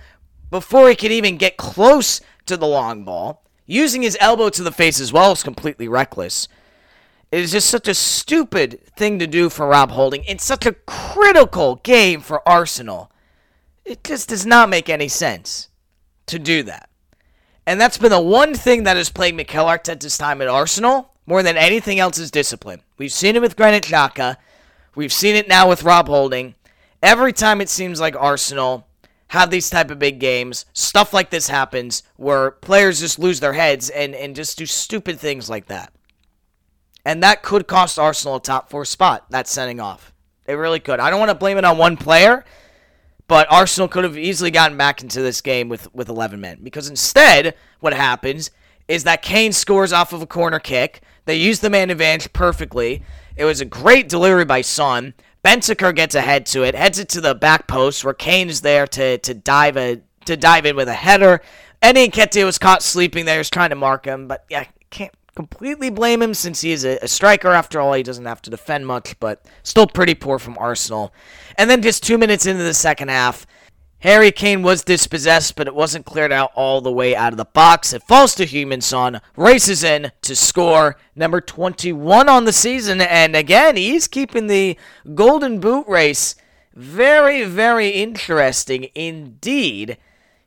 before 0.50 0.90
he 0.90 0.96
could 0.96 1.12
even 1.12 1.38
get 1.38 1.58
close 1.58 2.22
to 2.46 2.58
the 2.58 2.68
long 2.68 3.04
ball. 3.04 3.44
Using 3.66 4.02
his 4.02 4.18
elbow 4.20 4.50
to 4.50 4.64
the 4.64 4.72
face 4.72 5.00
as 5.00 5.14
well 5.14 5.32
is 5.32 5.44
completely 5.44 5.88
reckless. 5.88 6.48
It 7.32 7.40
is 7.40 7.54
just 7.54 7.70
such 7.70 7.88
a 7.88 7.94
stupid 7.94 8.86
thing 8.98 9.18
to 9.20 9.28
do 9.28 9.50
for 9.50 9.68
Rob 9.68 9.92
Holding 9.92 10.26
in 10.26 10.38
such 10.38 10.66
a 10.66 10.74
critical 10.86 11.76
game 11.78 12.20
for 12.20 12.48
Arsenal. 12.48 13.10
It 13.86 14.04
just 14.04 14.30
does 14.30 14.46
not 14.46 14.70
make 14.70 14.90
any 14.90 15.08
sense 15.08 15.70
to 16.28 16.38
do 16.38 16.62
that. 16.64 16.90
And 17.66 17.80
that's 17.80 17.98
been 17.98 18.12
the 18.12 18.20
one 18.20 18.54
thing 18.54 18.84
that 18.84 18.98
has 18.98 19.10
plagued 19.10 19.38
Mikel 19.38 19.66
Arteta's 19.66 20.18
time 20.18 20.42
at 20.42 20.50
Arsenal 20.50 21.14
more 21.26 21.42
than 21.42 21.56
anything 21.56 22.00
else 22.00 22.18
is 22.18 22.32
discipline. 22.32 22.82
We've 22.98 23.14
seen 23.14 23.38
it 23.38 23.42
with 23.42 23.56
Granit 23.56 23.84
Xhaka. 23.84 24.36
We've 24.94 25.14
seen 25.14 25.36
it 25.36 25.48
now 25.48 25.70
with 25.70 25.84
Rob 25.84 26.08
Holding. 26.08 26.56
Every 27.02 27.32
time 27.32 27.62
it 27.62 27.70
seems 27.70 28.02
like 28.02 28.16
Arsenal 28.16 28.88
have 29.28 29.50
these 29.50 29.70
type 29.70 29.90
of 29.90 30.00
big 30.00 30.20
games, 30.20 30.66
stuff 30.74 31.14
like 31.14 31.30
this 31.30 31.48
happens 31.48 32.04
where 32.18 32.52
players 32.52 33.00
just 33.00 33.20
lose 33.20 33.40
their 33.40 33.54
heads 33.54 33.90
and, 33.90 34.14
and 34.14 34.36
just 34.36 34.58
do 34.58 34.66
stupid 34.66 35.18
things 35.18 35.50
like 35.50 35.68
that. 35.68 35.94
And 37.06 37.24
that 37.24 37.42
could 37.44 37.68
cost 37.68 37.98
Arsenal 37.98 38.36
a 38.36 38.42
top 38.42 38.70
four 38.70 38.86
spot, 38.86 39.30
that 39.32 39.48
sending 39.48 39.80
off. 39.80 40.14
It 40.46 40.54
really 40.54 40.80
could. 40.80 41.00
I 41.00 41.10
don't 41.10 41.20
want 41.20 41.30
to 41.30 41.36
blame 41.36 41.58
it 41.58 41.66
on 41.66 41.78
one 41.78 41.98
player, 41.98 42.46
but 43.28 43.52
Arsenal 43.52 43.88
could 43.88 44.04
have 44.04 44.18
easily 44.18 44.52
gotten 44.52 44.78
back 44.78 45.02
into 45.02 45.22
this 45.22 45.42
game 45.42 45.70
with, 45.70 45.94
with 45.96 46.10
11 46.10 46.40
men. 46.40 46.60
Because 46.62 46.90
instead, 46.90 47.56
what 47.80 47.94
happens 47.94 48.52
is 48.88 49.04
that 49.06 49.22
Kane 49.22 49.54
scores 49.54 49.94
off 49.94 50.14
of 50.14 50.22
a 50.22 50.28
corner 50.28 50.60
kick. 50.60 51.02
They 51.26 51.36
use 51.36 51.60
the 51.60 51.70
man 51.70 51.90
advantage 51.90 52.34
perfectly. 52.34 53.04
It 53.36 53.46
was 53.46 53.62
a 53.62 53.66
great 53.66 54.10
delivery 54.10 54.46
by 54.46 54.62
Son. 54.62 55.14
Bentancur 55.44 55.96
gets 55.96 56.14
ahead 56.14 56.46
to 56.48 56.64
it, 56.64 56.76
heads 56.76 57.00
it 57.00 57.10
to 57.10 57.22
the 57.22 57.34
back 57.34 57.68
post 57.68 58.04
where 58.04 58.14
Kane 58.14 58.50
is 58.50 58.62
there 58.62 58.86
to, 58.88 59.18
to 59.20 59.34
dive 59.34 59.78
a 59.78 60.02
to 60.26 60.38
dive 60.38 60.66
in 60.66 60.76
with 60.76 60.88
a 60.88 60.94
header. 60.94 61.42
Eddie 61.82 62.10
Nketiah 62.10 62.46
was 62.46 62.60
caught 62.60 62.84
sleeping 62.84 63.26
there. 63.26 63.38
He's 63.38 63.50
trying 63.50 63.72
to 63.72 63.76
mark 63.76 64.06
him, 64.06 64.28
but 64.28 64.46
yeah, 64.50 64.66
can't 64.92 65.14
completely 65.36 65.90
blame 65.90 66.22
him 66.22 66.34
since 66.34 66.62
he 66.62 66.72
is 66.72 66.84
a, 66.84 66.98
a, 67.02 67.08
striker 67.08 67.50
after 67.50 67.80
all. 67.80 67.94
He 67.94 68.04
doesn't 68.04 68.26
have 68.26 68.42
to 68.44 68.50
defend 68.50 68.86
much, 68.88 69.20
but 69.20 69.46
still 69.64 69.88
pretty 69.88 70.16
poor 70.16 70.40
from 70.40 70.58
Arsenal. 70.58 71.14
And 71.58 71.70
then 71.70 71.82
just 71.82 72.04
two 72.04 72.18
minutes 72.18 72.46
into 72.46 72.64
the 72.64 72.74
second 72.74 73.10
half, 73.10 73.46
Harry 74.00 74.32
Kane 74.32 74.64
was 74.64 74.84
dispossessed, 74.84 75.56
but 75.56 75.68
it 75.68 75.76
wasn't 75.76 76.08
cleared 76.08 76.32
out 76.32 76.52
all 76.56 76.82
the 76.82 76.92
way 76.92 77.16
out 77.16 77.34
of 77.34 77.38
the 77.38 77.46
box. 77.46 77.94
It 77.94 78.02
falls 78.04 78.34
to 78.36 78.48
Heung-min 78.48 79.22
races 79.38 79.84
in 79.84 80.12
to 80.24 80.36
score 80.36 80.98
number 81.16 81.40
21 81.40 82.28
on 82.28 82.46
the 82.46 82.52
season, 82.52 83.00
and 83.00 83.36
again, 83.36 83.78
he's 83.78 84.08
keeping 84.08 84.48
the 84.48 84.76
Golden 85.14 85.60
Boot 85.60 85.88
race 85.88 86.36
very, 86.74 87.44
very 87.44 87.90
interesting 87.90 88.90
indeed. 88.96 89.98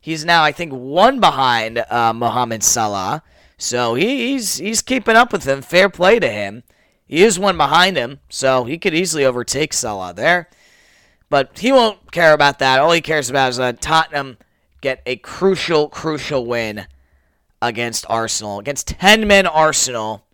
He's 0.00 0.24
now, 0.24 0.42
I 0.42 0.50
think, 0.50 0.72
one 0.72 1.20
behind 1.20 1.78
uh, 1.78 2.12
Mohamed 2.12 2.62
Salah. 2.62 3.22
So 3.64 3.94
he's 3.94 4.58
he's 4.58 4.82
keeping 4.82 5.16
up 5.16 5.32
with 5.32 5.44
him. 5.44 5.62
Fair 5.62 5.88
play 5.88 6.18
to 6.18 6.28
him. 6.28 6.64
He 7.06 7.22
is 7.22 7.38
one 7.38 7.56
behind 7.56 7.96
him, 7.96 8.20
so 8.28 8.64
he 8.64 8.78
could 8.78 8.94
easily 8.94 9.24
overtake 9.24 9.72
Salah 9.72 10.12
there. 10.12 10.50
But 11.30 11.58
he 11.58 11.72
won't 11.72 12.12
care 12.12 12.34
about 12.34 12.58
that. 12.58 12.78
All 12.78 12.92
he 12.92 13.00
cares 13.00 13.30
about 13.30 13.50
is 13.50 13.56
that 13.56 13.80
Tottenham 13.80 14.36
get 14.80 15.02
a 15.06 15.16
crucial, 15.16 15.88
crucial 15.88 16.44
win 16.44 16.86
against 17.62 18.04
Arsenal, 18.08 18.58
against 18.58 18.88
10 18.88 19.26
men 19.26 19.46
Arsenal, 19.46 20.26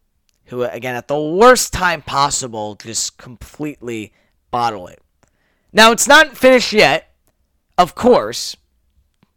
who, 0.46 0.64
again, 0.64 0.96
at 0.96 1.06
the 1.06 1.20
worst 1.20 1.72
time 1.72 2.02
possible, 2.02 2.74
just 2.74 3.16
completely 3.16 4.12
bottle 4.50 4.88
it. 4.88 5.00
Now, 5.72 5.92
it's 5.92 6.08
not 6.08 6.36
finished 6.36 6.72
yet, 6.72 7.14
of 7.78 7.94
course. 7.94 8.56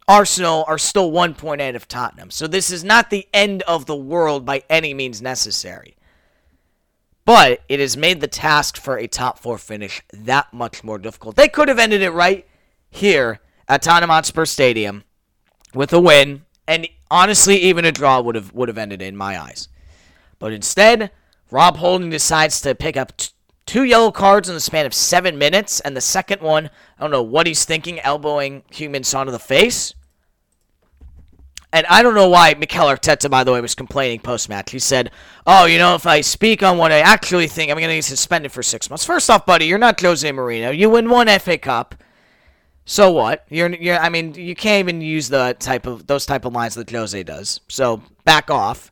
Arsenal 0.07 0.65
are 0.67 0.77
still 0.77 1.11
one 1.11 1.33
point 1.33 1.61
ahead 1.61 1.75
of 1.75 1.87
Tottenham. 1.87 2.31
So 2.31 2.47
this 2.47 2.71
is 2.71 2.83
not 2.83 3.09
the 3.09 3.27
end 3.33 3.61
of 3.63 3.85
the 3.85 3.95
world 3.95 4.45
by 4.45 4.63
any 4.69 4.93
means 4.93 5.21
necessary. 5.21 5.95
But 7.25 7.61
it 7.69 7.79
has 7.79 7.95
made 7.95 8.19
the 8.19 8.27
task 8.27 8.75
for 8.77 8.97
a 8.97 9.07
top 9.07 9.39
four 9.39 9.57
finish 9.57 10.01
that 10.11 10.53
much 10.53 10.83
more 10.83 10.97
difficult. 10.97 11.35
They 11.35 11.47
could 11.47 11.69
have 11.69 11.79
ended 11.79 12.01
it 12.01 12.11
right 12.11 12.45
here 12.89 13.39
at 13.67 13.81
Tottenham 13.81 14.09
Hotspur 14.09 14.45
Stadium 14.45 15.03
with 15.73 15.93
a 15.93 15.99
win, 15.99 16.43
and 16.67 16.87
honestly, 17.09 17.57
even 17.57 17.85
a 17.85 17.91
draw 17.93 18.19
would 18.19 18.35
have 18.35 18.53
would 18.53 18.67
have 18.67 18.77
ended 18.77 19.01
in 19.01 19.15
my 19.15 19.39
eyes. 19.39 19.69
But 20.37 20.51
instead, 20.51 21.11
Rob 21.49 21.77
Holding 21.77 22.09
decides 22.09 22.59
to 22.61 22.75
pick 22.75 22.97
up 22.97 23.15
t- 23.15 23.29
two 23.65 23.83
yellow 23.83 24.11
cards 24.11 24.49
in 24.49 24.55
the 24.55 24.61
span 24.61 24.85
of 24.85 24.93
seven 24.93 25.37
minutes, 25.37 25.79
and 25.79 25.95
the 25.95 26.01
second 26.01 26.41
one, 26.41 26.69
I 26.97 27.01
don't 27.01 27.11
know 27.11 27.23
what 27.23 27.47
he's 27.47 27.65
thinking, 27.65 27.99
elbowing 27.99 28.63
Heung-min 28.71 29.03
Son 29.03 29.27
in 29.27 29.33
the 29.33 29.39
face. 29.39 29.93
And 31.73 31.87
I 31.87 32.03
don't 32.03 32.13
know 32.13 32.29
why 32.29 32.53
Mikel 32.53 32.85
Arteta, 32.85 33.31
by 33.31 33.43
the 33.43 33.51
way, 33.51 33.59
was 33.59 33.73
complaining 33.73 34.19
post 34.19 34.47
match. 34.47 34.69
He 34.69 34.77
said, 34.77 35.09
Oh, 35.47 35.65
you 35.65 35.79
know, 35.79 35.95
if 35.95 36.05
I 36.05 36.21
speak 36.21 36.61
on 36.61 36.77
what 36.77 36.91
I 36.91 36.99
actually 36.99 37.47
think, 37.47 37.71
I'm 37.71 37.77
going 37.77 37.89
to 37.89 37.95
get 37.95 38.03
suspended 38.03 38.51
for 38.51 38.61
six 38.61 38.91
months. 38.91 39.03
First 39.03 39.27
off, 39.31 39.47
buddy, 39.47 39.65
you're 39.65 39.79
not 39.79 39.99
Jose 39.99 40.29
Mourinho. 40.29 40.77
You 40.77 40.91
win 40.91 41.09
one 41.09 41.27
FA 41.39 41.57
Cup. 41.57 41.95
So 42.85 43.11
what? 43.11 43.45
You're, 43.49 43.73
you're. 43.73 43.97
I 43.97 44.09
mean, 44.09 44.35
you 44.35 44.53
can't 44.53 44.87
even 44.87 45.01
use 45.01 45.29
the 45.29 45.55
type 45.57 45.87
of 45.87 46.05
those 46.05 46.27
type 46.27 46.45
of 46.45 46.53
lines 46.53 46.75
that 46.75 46.91
Jose 46.91 47.23
does. 47.23 47.61
So 47.69 48.03
back 48.23 48.51
off. 48.51 48.91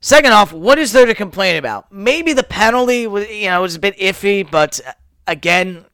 Second 0.00 0.32
off, 0.32 0.52
what 0.52 0.78
is 0.78 0.92
there 0.92 1.06
to 1.06 1.14
complain 1.14 1.56
about? 1.56 1.92
Maybe 1.92 2.32
the 2.32 2.44
penalty 2.44 3.06
was, 3.06 3.28
you 3.28 3.48
know, 3.48 3.62
was 3.62 3.74
a 3.74 3.80
bit 3.80 3.98
iffy, 3.98 4.48
but 4.48 4.80
uh, 4.86 4.92
again, 5.26 5.84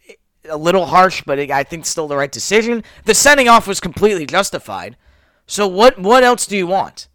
a 0.48 0.56
little 0.56 0.86
harsh, 0.86 1.22
but 1.24 1.38
I 1.38 1.62
think 1.62 1.86
still 1.86 2.06
the 2.06 2.16
right 2.16 2.30
decision. 2.30 2.84
The 3.04 3.14
sending 3.14 3.48
off 3.48 3.66
was 3.66 3.80
completely 3.80 4.26
justified. 4.26 4.96
So 5.46 5.66
what 5.66 5.98
what 5.98 6.22
else 6.22 6.46
do 6.46 6.56
you 6.56 6.66
want? 6.66 7.08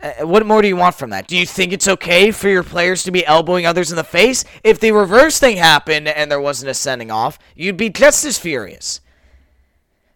Uh, 0.00 0.26
what 0.26 0.46
more 0.46 0.62
do 0.62 0.68
you 0.68 0.76
want 0.76 0.94
from 0.94 1.10
that? 1.10 1.26
Do 1.26 1.36
you 1.36 1.44
think 1.44 1.72
it's 1.72 1.88
okay 1.88 2.30
for 2.30 2.48
your 2.48 2.62
players 2.62 3.02
to 3.02 3.10
be 3.10 3.26
elbowing 3.26 3.66
others 3.66 3.90
in 3.90 3.96
the 3.96 4.04
face? 4.04 4.44
If 4.62 4.78
the 4.78 4.92
reverse 4.92 5.40
thing 5.40 5.56
happened 5.56 6.06
and 6.06 6.30
there 6.30 6.40
wasn't 6.40 6.70
a 6.70 6.74
sending 6.74 7.10
off, 7.10 7.36
you'd 7.56 7.76
be 7.76 7.90
just 7.90 8.24
as 8.24 8.38
furious. 8.38 9.00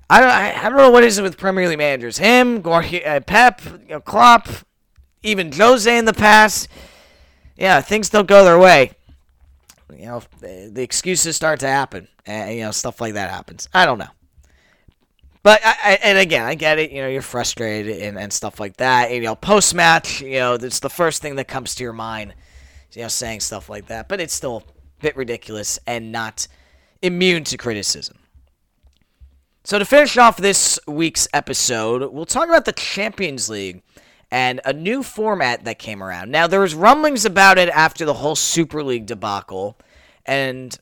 I 0.09 0.21
don't, 0.21 0.29
I, 0.29 0.55
I 0.55 0.69
don't 0.69 0.79
know 0.79 0.91
what 0.91 1.03
is 1.03 1.19
it 1.19 1.23
with 1.23 1.37
Premier 1.37 1.69
League 1.69 1.79
managers. 1.79 2.19
Him, 2.19 2.63
uh, 2.65 3.21
Pep, 3.27 3.61
you 3.65 3.89
know, 3.89 4.01
Klopp, 4.01 4.49
even 5.23 5.53
Jose 5.53 5.97
in 5.97 6.05
the 6.05 6.13
past. 6.13 6.69
Yeah, 7.57 7.81
things 7.81 8.09
don't 8.09 8.29
go 8.29 8.45
their 8.45 8.59
way. 8.59 8.93
You 9.95 10.07
know, 10.07 10.23
the 10.41 10.83
excuses 10.83 11.37
start 11.37 11.61
to 11.61 11.69
happen, 11.69 12.09
and 12.27 12.55
you 12.57 12.63
know 12.63 12.71
stuff 12.71 13.01
like 13.01 13.15
that 13.15 13.31
happens. 13.31 13.69
I 13.75 13.85
don't 13.87 13.99
know. 13.99 14.09
But 15.43 15.61
I, 15.65 15.77
I, 15.85 15.99
and 16.03 16.19
again, 16.19 16.45
I 16.45 16.55
get 16.55 16.79
it. 16.79 16.93
You 16.93 17.03
know, 17.03 17.09
you're 17.09 17.21
frustrated 17.21 18.01
and, 18.01 18.19
and 18.19 18.33
stuff 18.33 18.61
like 18.61 18.77
that. 18.77 19.11
And, 19.11 19.17
you 19.17 19.23
know, 19.23 19.35
post 19.35 19.75
match, 19.75 20.21
you 20.21 20.39
know, 20.39 20.55
it's 20.55 20.79
the 20.79 20.89
first 20.89 21.21
thing 21.21 21.35
that 21.37 21.49
comes 21.49 21.75
to 21.75 21.83
your 21.83 21.93
mind. 21.93 22.35
You 22.93 23.03
know, 23.03 23.09
saying 23.09 23.41
stuff 23.41 23.69
like 23.69 23.87
that. 23.87 24.09
But 24.09 24.21
it's 24.21 24.35
still 24.35 24.63
a 24.69 25.03
bit 25.03 25.17
ridiculous 25.17 25.79
and 25.87 26.13
not 26.13 26.47
immune 27.01 27.43
to 27.45 27.57
criticism. 27.57 28.19
So 29.65 29.79
to 29.79 29.85
finish 29.85 30.17
off 30.17 30.37
this 30.37 30.79
week's 30.87 31.27
episode, 31.33 32.13
we'll 32.13 32.27
talk 32.27 32.49
about 32.49 32.65
the 32.65 32.73
Champions 32.73 33.49
League 33.49 33.83
and 34.33 34.63
a 34.65 34.73
new 34.73 35.03
format 35.03 35.65
that 35.65 35.79
came 35.79 36.03
around. 36.03 36.31
Now 36.31 36.47
there 36.47 36.61
was 36.61 36.75
rumblings 36.75 37.27
about 37.27 37.59
it 37.59 37.69
after 37.69 38.07
the 38.07 38.15
whole 38.15 38.35
Super 38.35 38.83
League 38.83 39.05
debacle, 39.05 39.79
and 40.25 40.77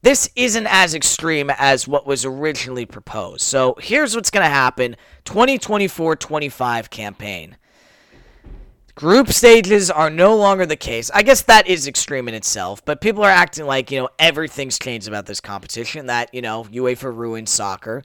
this 0.00 0.30
isn't 0.34 0.66
as 0.66 0.94
extreme 0.94 1.50
as 1.50 1.86
what 1.86 2.06
was 2.06 2.24
originally 2.24 2.86
proposed. 2.86 3.42
So 3.42 3.76
here's 3.80 4.16
what's 4.16 4.30
going 4.30 4.44
to 4.44 4.50
happen 4.50 4.96
2024 5.26 6.16
25 6.16 6.88
campaign. 6.88 7.58
Group 8.94 9.28
stages 9.28 9.90
are 9.90 10.08
no 10.08 10.34
longer 10.34 10.64
the 10.64 10.74
case. 10.74 11.10
I 11.12 11.22
guess 11.22 11.42
that 11.42 11.66
is 11.66 11.86
extreme 11.86 12.28
in 12.28 12.34
itself, 12.34 12.82
but 12.82 13.02
people 13.02 13.22
are 13.22 13.30
acting 13.30 13.66
like, 13.66 13.90
you 13.90 14.00
know, 14.00 14.08
everything's 14.18 14.78
changed 14.78 15.06
about 15.06 15.26
this 15.26 15.42
competition, 15.42 16.06
that, 16.06 16.32
you 16.32 16.40
know, 16.40 16.64
UEFA 16.64 17.14
ruined 17.14 17.50
soccer. 17.50 18.02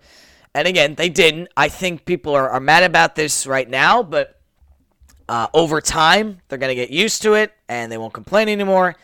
And 0.53 0.67
again, 0.67 0.95
they 0.95 1.07
didn't. 1.07 1.47
I 1.55 1.69
think 1.69 2.03
people 2.03 2.35
are, 2.35 2.49
are 2.49 2.59
mad 2.59 2.83
about 2.83 3.15
this 3.15 3.47
right 3.47 3.69
now, 3.69 4.03
but 4.03 4.40
uh, 5.31 5.47
over 5.53 5.79
time, 5.79 6.41
they're 6.49 6.57
going 6.57 6.71
to 6.71 6.75
get 6.75 6.89
used 6.89 7.21
to 7.21 7.35
it 7.35 7.53
and 7.69 7.89
they 7.89 7.97
won't 7.97 8.11
complain 8.11 8.49
anymore. 8.49 8.97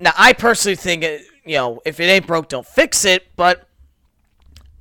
Now, 0.00 0.10
I 0.18 0.32
personally 0.32 0.74
think 0.74 1.04
it, 1.04 1.22
you 1.44 1.54
know, 1.54 1.80
if 1.86 2.00
it 2.00 2.06
ain't 2.06 2.26
broke, 2.26 2.48
don't 2.48 2.66
fix 2.66 3.04
it. 3.04 3.28
But 3.36 3.68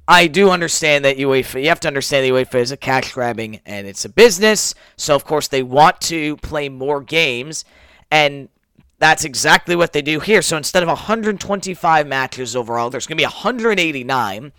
I 0.08 0.26
do 0.26 0.50
understand 0.50 1.06
that 1.06 1.18
UEFA, 1.18 1.62
you 1.62 1.70
have 1.70 1.80
to 1.82 1.88
understand 1.88 2.26
that 2.26 2.32
UEFA 2.32 2.56
is 2.56 2.72
a 2.72 2.78
cash 2.78 3.14
grabbing 3.14 3.62
and 3.64 3.86
it's 3.86 4.06
a 4.06 4.10
business. 4.10 4.74
So, 4.98 5.14
of 5.14 5.24
course, 5.24 5.48
they 5.48 5.62
want 5.62 6.02
to 6.02 6.36
play 6.38 6.68
more 6.68 7.00
games. 7.00 7.64
And 8.10 8.50
that's 8.98 9.24
exactly 9.24 9.76
what 9.76 9.94
they 9.94 10.02
do 10.02 10.20
here. 10.20 10.42
So, 10.42 10.58
instead 10.58 10.82
of 10.82 10.90
125 10.90 12.08
matches 12.08 12.56
overall, 12.56 12.90
there's 12.90 13.06
going 13.06 13.18
to 13.18 13.22
be 13.22 13.26
189. 13.26 14.52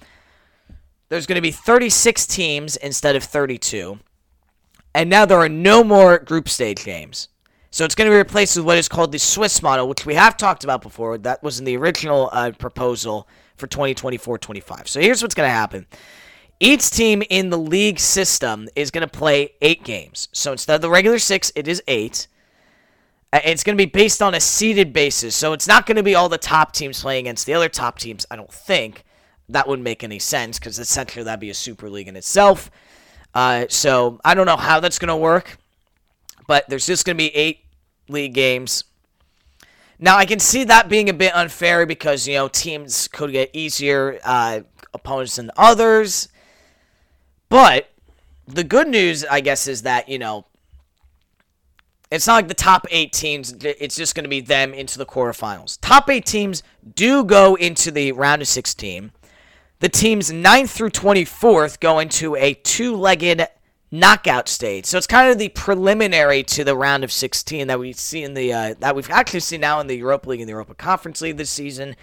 There's 1.09 1.26
going 1.26 1.34
to 1.34 1.42
be 1.42 1.50
36 1.50 2.28
teams 2.28 2.76
instead 2.76 3.16
of 3.16 3.24
32. 3.24 3.98
And 4.97 5.11
now 5.11 5.26
there 5.26 5.36
are 5.36 5.49
no 5.49 5.84
more 5.84 6.18
group 6.18 6.49
stage 6.49 6.82
games. 6.82 7.28
So 7.70 7.84
it's 7.84 7.94
going 7.94 8.09
to 8.09 8.12
be 8.12 8.16
replaced 8.16 8.57
with 8.57 8.64
what 8.64 8.78
is 8.78 8.88
called 8.88 9.12
the 9.12 9.18
Swiss 9.18 9.61
model, 9.62 9.90
which 9.90 10.07
we 10.07 10.14
have 10.14 10.38
talked 10.38 10.64
about 10.64 10.80
before. 10.80 11.18
That 11.18 11.42
was 11.42 11.59
in 11.59 11.66
the 11.66 11.76
original 11.76 12.30
uh, 12.32 12.53
proposal 12.53 13.28
for 13.59 13.66
2024-25. 13.66 14.88
So 14.88 14.99
here's 14.99 15.20
what's 15.20 15.34
going 15.34 15.47
to 15.51 15.53
happen. 15.53 15.86
Each 16.61 16.88
team 16.88 17.22
in 17.28 17.51
the 17.51 17.59
league 17.59 18.01
system 18.01 18.70
is 18.74 18.90
going 18.90 19.07
to 19.07 19.18
play 19.18 19.51
eight 19.61 19.84
games. 19.84 20.30
So 20.32 20.53
instead 20.53 20.76
of 20.76 20.80
the 20.80 20.88
regular 20.88 21.18
six, 21.18 21.53
it 21.55 21.68
is 21.68 21.82
eight. 21.86 22.26
Uh, 23.34 23.40
it's 23.44 23.62
going 23.62 23.76
to 23.76 23.84
be 23.86 23.90
based 23.90 24.22
on 24.22 24.34
a 24.34 24.40
seeded 24.40 24.94
basis. 24.94 25.36
So 25.36 25.53
it's 25.53 25.68
not 25.68 25.84
going 25.84 25.97
to 25.97 26.03
be 26.03 26.14
all 26.14 26.30
the 26.30 26.38
top 26.38 26.72
teams 26.72 27.03
playing 27.03 27.26
against 27.26 27.44
the 27.44 27.53
other 27.53 27.68
top 27.68 27.99
teams, 27.99 28.24
I 28.30 28.36
don't 28.36 28.51
think. 28.51 29.05
That 29.51 29.68
wouldn't 29.68 29.84
make 29.84 30.03
any 30.03 30.20
sense 30.20 30.59
because 30.59 30.78
essentially 30.78 31.22
that'd 31.22 31.38
be 31.38 31.51
a 31.51 31.55
super 31.55 31.90
league 31.90 32.09
in 32.09 32.16
itself. 32.16 32.70
Uh, 33.37 33.66
so 33.68 34.18
I 34.24 34.32
don't 34.32 34.47
know 34.47 34.57
how 34.57 34.80
that's 34.80 34.99
going 34.99 35.11
to 35.11 35.16
work, 35.16 35.59
but 36.47 36.66
there's 36.70 36.87
just 36.87 37.05
going 37.05 37.16
to 37.16 37.18
be 37.18 37.37
eight 37.37 37.66
league 38.09 38.32
games. 38.32 38.84
Now, 39.99 40.16
I 40.16 40.24
can 40.24 40.39
see 40.39 40.64
that 40.64 40.89
being 40.89 41.11
a 41.11 41.12
bit 41.12 41.37
unfair 41.37 41.84
because, 41.84 42.26
you 42.26 42.32
know, 42.32 42.49
teams 42.49 43.09
could 43.09 43.32
get 43.32 43.51
easier 43.53 44.20
uh, 44.24 44.61
opponents 44.95 45.37
than 45.37 45.51
others. 45.59 46.30
But 47.51 47.91
the 48.49 48.64
good 48.64 48.89
news, 48.89 49.22
I 49.22 49.43
guess, 49.43 49.66
is 49.66 49.82
that, 49.82 50.09
you 50.09 50.18
know, 50.18 50.47
it's 52.11 52.26
not 52.26 52.37
like 52.37 52.49
the 52.49 52.55
top 52.55 52.87
eight 52.91 53.12
teams, 53.12 53.53
it's 53.62 53.97
just 53.97 54.14
going 54.14 54.24
to 54.24 54.30
be 54.30 54.41
them 54.41 54.72
into 54.72 54.97
the 54.97 55.05
quarterfinals. 55.05 55.76
Top 55.82 56.09
eight 56.09 56.24
teams 56.24 56.62
do 56.95 57.22
go 57.22 57.55
into 57.57 57.91
the 57.91 58.12
round 58.12 58.41
of 58.41 58.49
16. 58.49 59.12
The 59.79 59.89
teams 59.91 60.31
9th 60.31 60.70
through 60.70 60.91
24th 60.91 61.81
go 61.81 61.99
into 61.99 62.35
a 62.35 62.55
two 62.55 62.97
legged 62.97 63.47
knockout 63.91 64.49
stage. 64.49 64.87
So 64.87 64.97
it's 64.97 65.07
kind 65.07 65.31
of 65.31 65.39
the 65.39 65.51
preliminary 65.51 66.43
to 66.45 66.64
the 66.64 66.74
round 66.74 67.05
of 67.05 67.12
16 67.12 67.66
that 67.66 67.79
we 67.79 67.93
see 67.93 68.22
in 68.22 68.33
the 68.33 68.53
uh, 68.53 68.74
that 68.79 68.97
we've 68.97 69.11
actually 69.11 69.41
seen 69.41 69.61
now 69.61 69.81
in 69.81 69.87
the 69.87 69.97
Europa 69.97 70.31
League 70.31 70.41
and 70.41 70.49
the 70.49 70.53
Europa 70.53 70.74
Conference 70.74 71.20
League 71.20 71.37
this 71.37 71.51
season. 71.51 71.97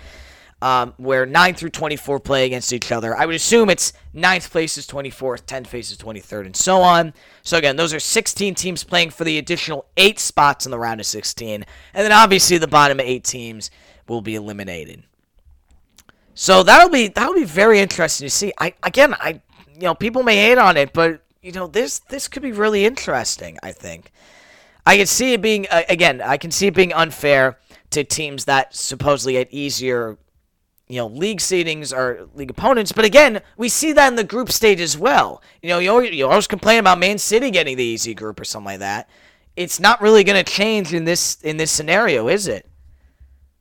Um, 0.61 0.93
where 0.95 1.25
9 1.25 1.55
through 1.55 1.71
24 1.71 2.21
play 2.21 2.45
against 2.45 2.71
each 2.71 2.89
other. 2.93 3.17
I 3.17 3.25
would 3.25 3.35
assume 3.35 3.69
it's 3.69 3.91
9th 4.15 4.49
place 4.49 4.77
is 4.77 4.87
24th, 4.87 5.43
10th 5.43 5.65
place 5.65 5.91
is 5.91 5.97
23rd, 5.97 6.45
and 6.45 6.55
so 6.55 6.77
on. 6.77 7.13
So, 7.41 7.57
again, 7.57 7.75
those 7.75 7.93
are 7.93 7.99
16 7.99 8.55
teams 8.55 8.85
playing 8.85 9.09
for 9.09 9.25
the 9.25 9.37
additional 9.37 9.87
8 9.97 10.19
spots 10.19 10.65
in 10.65 10.71
the 10.71 10.79
round 10.79 11.01
of 11.01 11.05
16. 11.05 11.53
And 11.55 11.65
then, 11.93 12.13
obviously, 12.13 12.57
the 12.59 12.69
bottom 12.69 13.01
8 13.01 13.25
teams 13.25 13.71
will 14.07 14.21
be 14.21 14.35
eliminated. 14.35 15.03
So, 16.35 16.63
that'll 16.63 16.89
be 16.89 17.07
that'll 17.09 17.35
be 17.35 17.45
very 17.45 17.79
interesting 17.79 18.25
to 18.25 18.29
see. 18.29 18.53
I 18.59 18.73
Again, 18.83 19.13
I 19.15 19.41
you 19.73 19.81
know, 19.81 19.95
people 19.95 20.23
may 20.23 20.37
hate 20.37 20.57
on 20.57 20.77
it, 20.77 20.93
but 20.93 21.21
you 21.41 21.51
know, 21.51 21.67
this 21.67 21.99
this 21.99 22.27
could 22.27 22.41
be 22.41 22.51
really 22.51 22.85
interesting. 22.85 23.57
I 23.61 23.71
think 23.71 24.11
I 24.85 24.97
can 24.97 25.05
see 25.05 25.33
it 25.33 25.41
being 25.41 25.67
uh, 25.69 25.83
again. 25.89 26.21
I 26.21 26.37
can 26.37 26.51
see 26.51 26.67
it 26.67 26.73
being 26.73 26.93
unfair 26.93 27.57
to 27.91 28.03
teams 28.03 28.45
that 28.45 28.75
supposedly 28.75 29.35
had 29.35 29.47
easier, 29.51 30.17
you 30.87 30.97
know, 30.97 31.07
league 31.07 31.39
seedings 31.39 31.95
or 31.95 32.27
league 32.33 32.49
opponents. 32.49 32.91
But 32.91 33.05
again, 33.05 33.41
we 33.57 33.69
see 33.69 33.93
that 33.93 34.07
in 34.07 34.15
the 34.15 34.23
group 34.23 34.51
stage 34.51 34.81
as 34.81 34.97
well. 34.97 35.41
You 35.61 35.69
know, 35.69 35.79
you 35.79 35.91
always, 35.91 36.13
you 36.13 36.27
always 36.27 36.47
complain 36.47 36.79
about 36.79 36.99
Man 36.99 37.17
City 37.17 37.51
getting 37.51 37.77
the 37.77 37.83
easy 37.83 38.13
group 38.13 38.39
or 38.39 38.45
something 38.45 38.65
like 38.65 38.79
that. 38.79 39.09
It's 39.55 39.79
not 39.79 40.01
really 40.01 40.23
going 40.23 40.43
to 40.43 40.51
change 40.51 40.93
in 40.93 41.05
this 41.05 41.41
in 41.41 41.57
this 41.57 41.71
scenario, 41.71 42.27
is 42.27 42.47
it? 42.47 42.67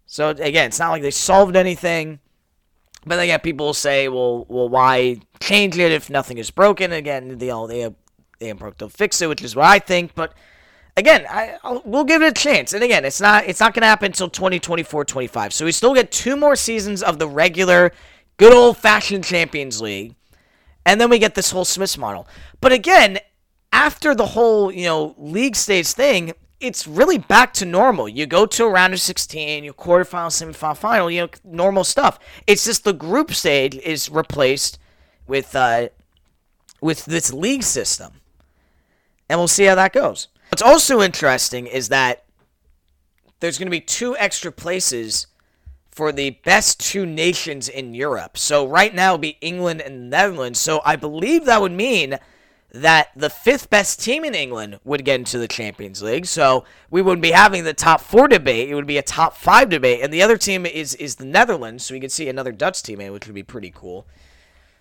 So 0.07 0.31
again, 0.31 0.67
it's 0.67 0.79
not 0.79 0.91
like 0.91 1.03
they 1.03 1.11
solved 1.11 1.57
anything. 1.57 2.21
But 3.05 3.17
then, 3.17 3.25
again, 3.25 3.41
people 3.41 3.67
will 3.67 3.75
say, 3.75 4.09
well, 4.09 4.47
well, 4.49 4.69
why 4.69 5.19
change 5.41 5.77
it 5.77 5.91
if 5.93 6.09
nothing 6.09 6.39
is 6.39 6.51
broken? 6.51 6.93
Again, 6.93 7.39
they 7.39 7.51
all 7.51 7.67
they 7.67 7.93
they 8.39 8.53
broke, 8.53 8.79
they'll 8.79 8.89
fix 8.89 9.21
it, 9.23 9.29
which 9.29 9.43
is 9.43 9.57
what 9.57 9.67
I 9.67 9.79
think. 9.79 10.15
But 10.15 10.35
again, 10.97 11.27
I 11.29 11.59
I'll, 11.63 11.83
we'll 11.85 12.05
give 12.05 12.23
it 12.23 12.29
a 12.29 12.41
chance. 12.41 12.73
And 12.73 12.83
again, 12.83 13.05
it's 13.05 13.21
not 13.21 13.45
it's 13.47 13.61
not 13.61 13.75
going 13.75 13.83
to 13.83 13.89
happen 13.89 14.07
until 14.07 14.29
2024, 14.29 15.05
25. 15.05 15.53
So 15.53 15.65
we 15.65 15.73
still 15.73 15.95
get 15.95 16.13
two 16.13 16.37
more 16.37 16.57
seasons 16.57 17.03
of 17.03 17.19
the 17.19 17.29
regular, 17.29 17.93
good 18.37 18.53
old 18.53 18.79
fashioned 18.79 19.25
Champions 19.25 19.81
League, 19.81 20.15
and 20.87 21.01
then 21.01 21.11
we 21.11 21.19
get 21.19 21.35
this 21.35 21.51
whole 21.51 21.65
Swiss 21.65 21.99
model. 21.99 22.29
But 22.61 22.73
again, 22.73 23.19
after 23.73 24.15
the 24.15 24.27
whole 24.27 24.71
you 24.71 24.85
know 24.85 25.15
league 25.19 25.57
stage 25.57 25.89
thing, 25.89 26.33
it's 26.63 26.87
really 26.87 27.19
back 27.19 27.53
to 27.55 27.67
normal. 27.67 28.09
You 28.09 28.27
go 28.27 28.47
to 28.47 28.65
a 28.65 28.71
round 28.71 28.93
of 28.93 29.01
16, 29.01 29.65
you 29.65 29.75
quarterfinal, 29.75 30.29
semifinal, 30.29 30.77
final, 30.77 31.11
you 31.11 31.23
know, 31.23 31.29
normal 31.45 31.85
stuff. 31.85 32.19
It's 32.47 32.65
just 32.65 32.85
the 32.85 32.93
group 32.93 33.35
stage 33.35 33.77
is 33.77 34.09
replaced 34.09 34.79
with 35.27 35.55
uh, 35.57 35.89
with 36.81 37.05
this 37.05 37.33
league 37.33 37.63
system, 37.63 38.21
and 39.29 39.39
we'll 39.39 39.49
see 39.49 39.65
how 39.65 39.75
that 39.75 39.93
goes. 39.93 40.29
What's 40.51 40.63
also 40.63 41.01
interesting 41.01 41.67
is 41.67 41.89
that 41.89 42.25
there's 43.41 43.59
going 43.59 43.67
to 43.67 43.71
be 43.71 43.81
two 43.81 44.17
extra 44.17 44.53
places 44.53 45.27
for 45.91 46.13
the 46.13 46.31
best 46.45 46.81
two 46.81 47.05
nations 47.05 47.69
in 47.69 47.95
Europe. 47.95 48.39
So 48.39 48.67
right 48.67 48.95
now, 48.95 49.09
it'll 49.09 49.19
be 49.19 49.39
England 49.41 49.83
and 49.83 50.09
Netherlands. 50.09 50.59
So 50.59 50.81
I 50.85 50.97
believe 50.97 51.45
that 51.45 51.61
would 51.61 51.73
mean 51.73 52.19
that 52.73 53.11
the 53.15 53.29
fifth 53.29 53.69
best 53.69 54.01
team 54.01 54.25
in 54.25 54.35
England 54.35 54.81
would 54.83 55.05
get 55.05 55.17
into 55.17 55.39
the 55.39 55.47
Champions 55.47 56.03
League. 56.03 56.25
So 56.25 56.65
we 56.91 57.03
wouldn't 57.03 57.23
be 57.23 57.33
having 57.33 57.65
the 57.65 57.75
top 57.75 58.01
four 58.01 58.29
debate. 58.29 58.71
It 58.71 58.75
would 58.75 58.87
be 58.87 58.97
a 58.97 59.03
top 59.03 59.37
five 59.37 59.69
debate. 59.69 60.01
And 60.03 60.13
the 60.13 60.23
other 60.23 60.39
team 60.39 60.65
is 60.65 60.95
is 60.95 61.17
the 61.17 61.27
Netherlands. 61.27 61.85
So 61.85 61.95
we 61.95 62.01
could 62.01 62.13
see 62.13 62.29
another 62.29 62.51
Dutch 62.51 62.83
team 62.83 63.01
in, 63.01 63.13
which 63.13 63.27
would 63.27 63.35
be 63.35 63.43
pretty 63.43 63.71
cool. 63.75 64.07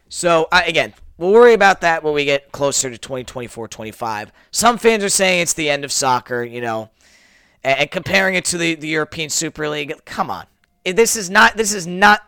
So 0.07 0.47
uh, 0.53 0.61
again, 0.65 0.93
we'll 1.17 1.33
worry 1.33 1.53
about 1.53 1.81
that 1.81 2.01
when 2.01 2.13
we 2.13 2.23
get 2.23 2.51
closer 2.53 2.89
to 2.89 2.97
2024 2.97 3.67
25. 3.67 4.31
Some 4.51 4.77
fans 4.77 5.03
are 5.03 5.09
saying 5.09 5.41
it's 5.41 5.53
the 5.53 5.69
end 5.69 5.83
of 5.83 5.91
soccer, 5.91 6.43
you 6.43 6.61
know, 6.61 6.91
and, 7.61 7.79
and 7.79 7.91
comparing 7.91 8.35
it 8.35 8.45
to 8.45 8.57
the, 8.57 8.75
the 8.75 8.87
European 8.87 9.29
Super 9.29 9.67
League. 9.67 9.93
Come 10.05 10.31
on. 10.31 10.45
This 10.85 11.17
is 11.17 11.29
not 11.29 11.57
this 11.57 11.73
is 11.73 11.85
not 11.85 12.21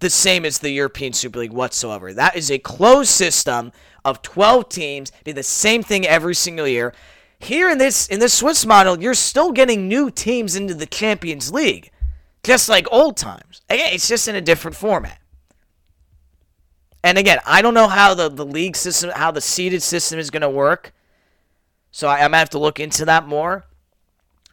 the 0.00 0.10
same 0.10 0.44
as 0.44 0.58
the 0.58 0.70
European 0.70 1.12
Super 1.12 1.40
League 1.40 1.52
whatsoever. 1.52 2.12
That 2.12 2.36
is 2.36 2.50
a 2.50 2.58
closed 2.58 3.10
system 3.10 3.72
of 4.08 4.22
12 4.22 4.68
teams, 4.68 5.12
be 5.24 5.32
the 5.32 5.42
same 5.42 5.82
thing 5.82 6.06
every 6.06 6.34
single 6.34 6.66
year. 6.66 6.94
Here 7.38 7.70
in 7.70 7.78
this 7.78 8.08
in 8.08 8.18
this 8.18 8.34
Swiss 8.34 8.66
model, 8.66 9.00
you're 9.00 9.14
still 9.14 9.52
getting 9.52 9.86
new 9.86 10.10
teams 10.10 10.56
into 10.56 10.74
the 10.74 10.86
Champions 10.86 11.52
League, 11.52 11.90
just 12.42 12.68
like 12.68 12.86
old 12.90 13.16
times. 13.16 13.62
Again, 13.68 13.92
it's 13.92 14.08
just 14.08 14.26
in 14.26 14.34
a 14.34 14.40
different 14.40 14.76
format. 14.76 15.20
And 17.04 17.16
again, 17.16 17.38
I 17.46 17.62
don't 17.62 17.74
know 17.74 17.86
how 17.86 18.14
the, 18.14 18.28
the 18.28 18.44
league 18.44 18.76
system, 18.76 19.10
how 19.14 19.30
the 19.30 19.40
seeded 19.40 19.82
system 19.82 20.18
is 20.18 20.30
going 20.30 20.42
to 20.42 20.50
work. 20.50 20.92
So 21.90 22.08
I, 22.08 22.26
to 22.26 22.36
have 22.36 22.50
to 22.50 22.58
look 22.58 22.80
into 22.80 23.04
that 23.04 23.26
more 23.26 23.64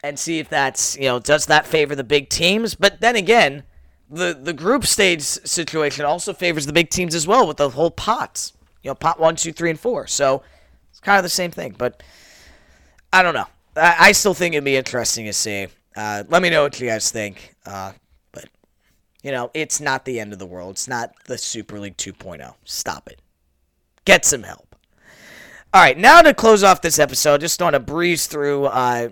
and 0.03 0.19
see 0.19 0.39
if 0.39 0.47
that's, 0.47 0.95
you 0.97 1.05
know, 1.05 1.19
does 1.19 1.47
that 1.47 1.65
favor 1.65 1.95
the 1.95 2.03
big 2.03 2.29
teams? 2.29 2.75
But 2.75 3.01
then 3.01 3.15
again, 3.15 3.63
the, 4.09 4.37
the 4.39 4.53
group 4.53 4.85
stage 4.85 5.21
situation 5.21 6.05
also 6.05 6.33
favors 6.33 6.67
the 6.67 6.73
big 6.73 6.89
teams 6.89 7.15
as 7.15 7.27
well 7.27 7.47
with 7.47 7.57
the 7.57 7.71
whole 7.71 7.91
pots 7.91 8.53
you 8.85 8.91
know, 8.91 8.95
pot 8.95 9.19
one, 9.19 9.35
two, 9.35 9.51
three, 9.51 9.71
and 9.71 9.79
four. 9.79 10.05
So 10.05 10.43
it's 10.91 10.99
kind 10.99 11.17
of 11.17 11.23
the 11.23 11.29
same 11.29 11.49
thing. 11.49 11.73
But 11.75 12.03
I 13.11 13.23
don't 13.23 13.33
know. 13.33 13.47
I, 13.75 13.95
I 13.99 14.11
still 14.11 14.35
think 14.35 14.53
it'd 14.53 14.63
be 14.63 14.77
interesting 14.77 15.25
to 15.25 15.33
see. 15.33 15.67
Uh, 15.97 16.23
let 16.29 16.43
me 16.43 16.51
know 16.51 16.61
what 16.63 16.79
you 16.79 16.87
guys 16.87 17.09
think. 17.09 17.55
Uh, 17.65 17.93
but, 18.31 18.45
you 19.23 19.31
know, 19.31 19.49
it's 19.55 19.81
not 19.81 20.05
the 20.05 20.19
end 20.19 20.33
of 20.33 20.39
the 20.39 20.45
world. 20.45 20.71
It's 20.71 20.87
not 20.87 21.15
the 21.25 21.35
Super 21.35 21.79
League 21.79 21.97
2.0. 21.97 22.53
Stop 22.63 23.09
it. 23.09 23.19
Get 24.05 24.23
some 24.23 24.43
help. 24.43 24.75
All 25.73 25.81
right, 25.81 25.97
now 25.97 26.21
to 26.21 26.33
close 26.33 26.63
off 26.63 26.81
this 26.81 26.99
episode, 26.99 27.41
just 27.41 27.59
want 27.59 27.73
to 27.73 27.81
breeze 27.81 28.27
through 28.27 28.65
uh, 28.65 29.09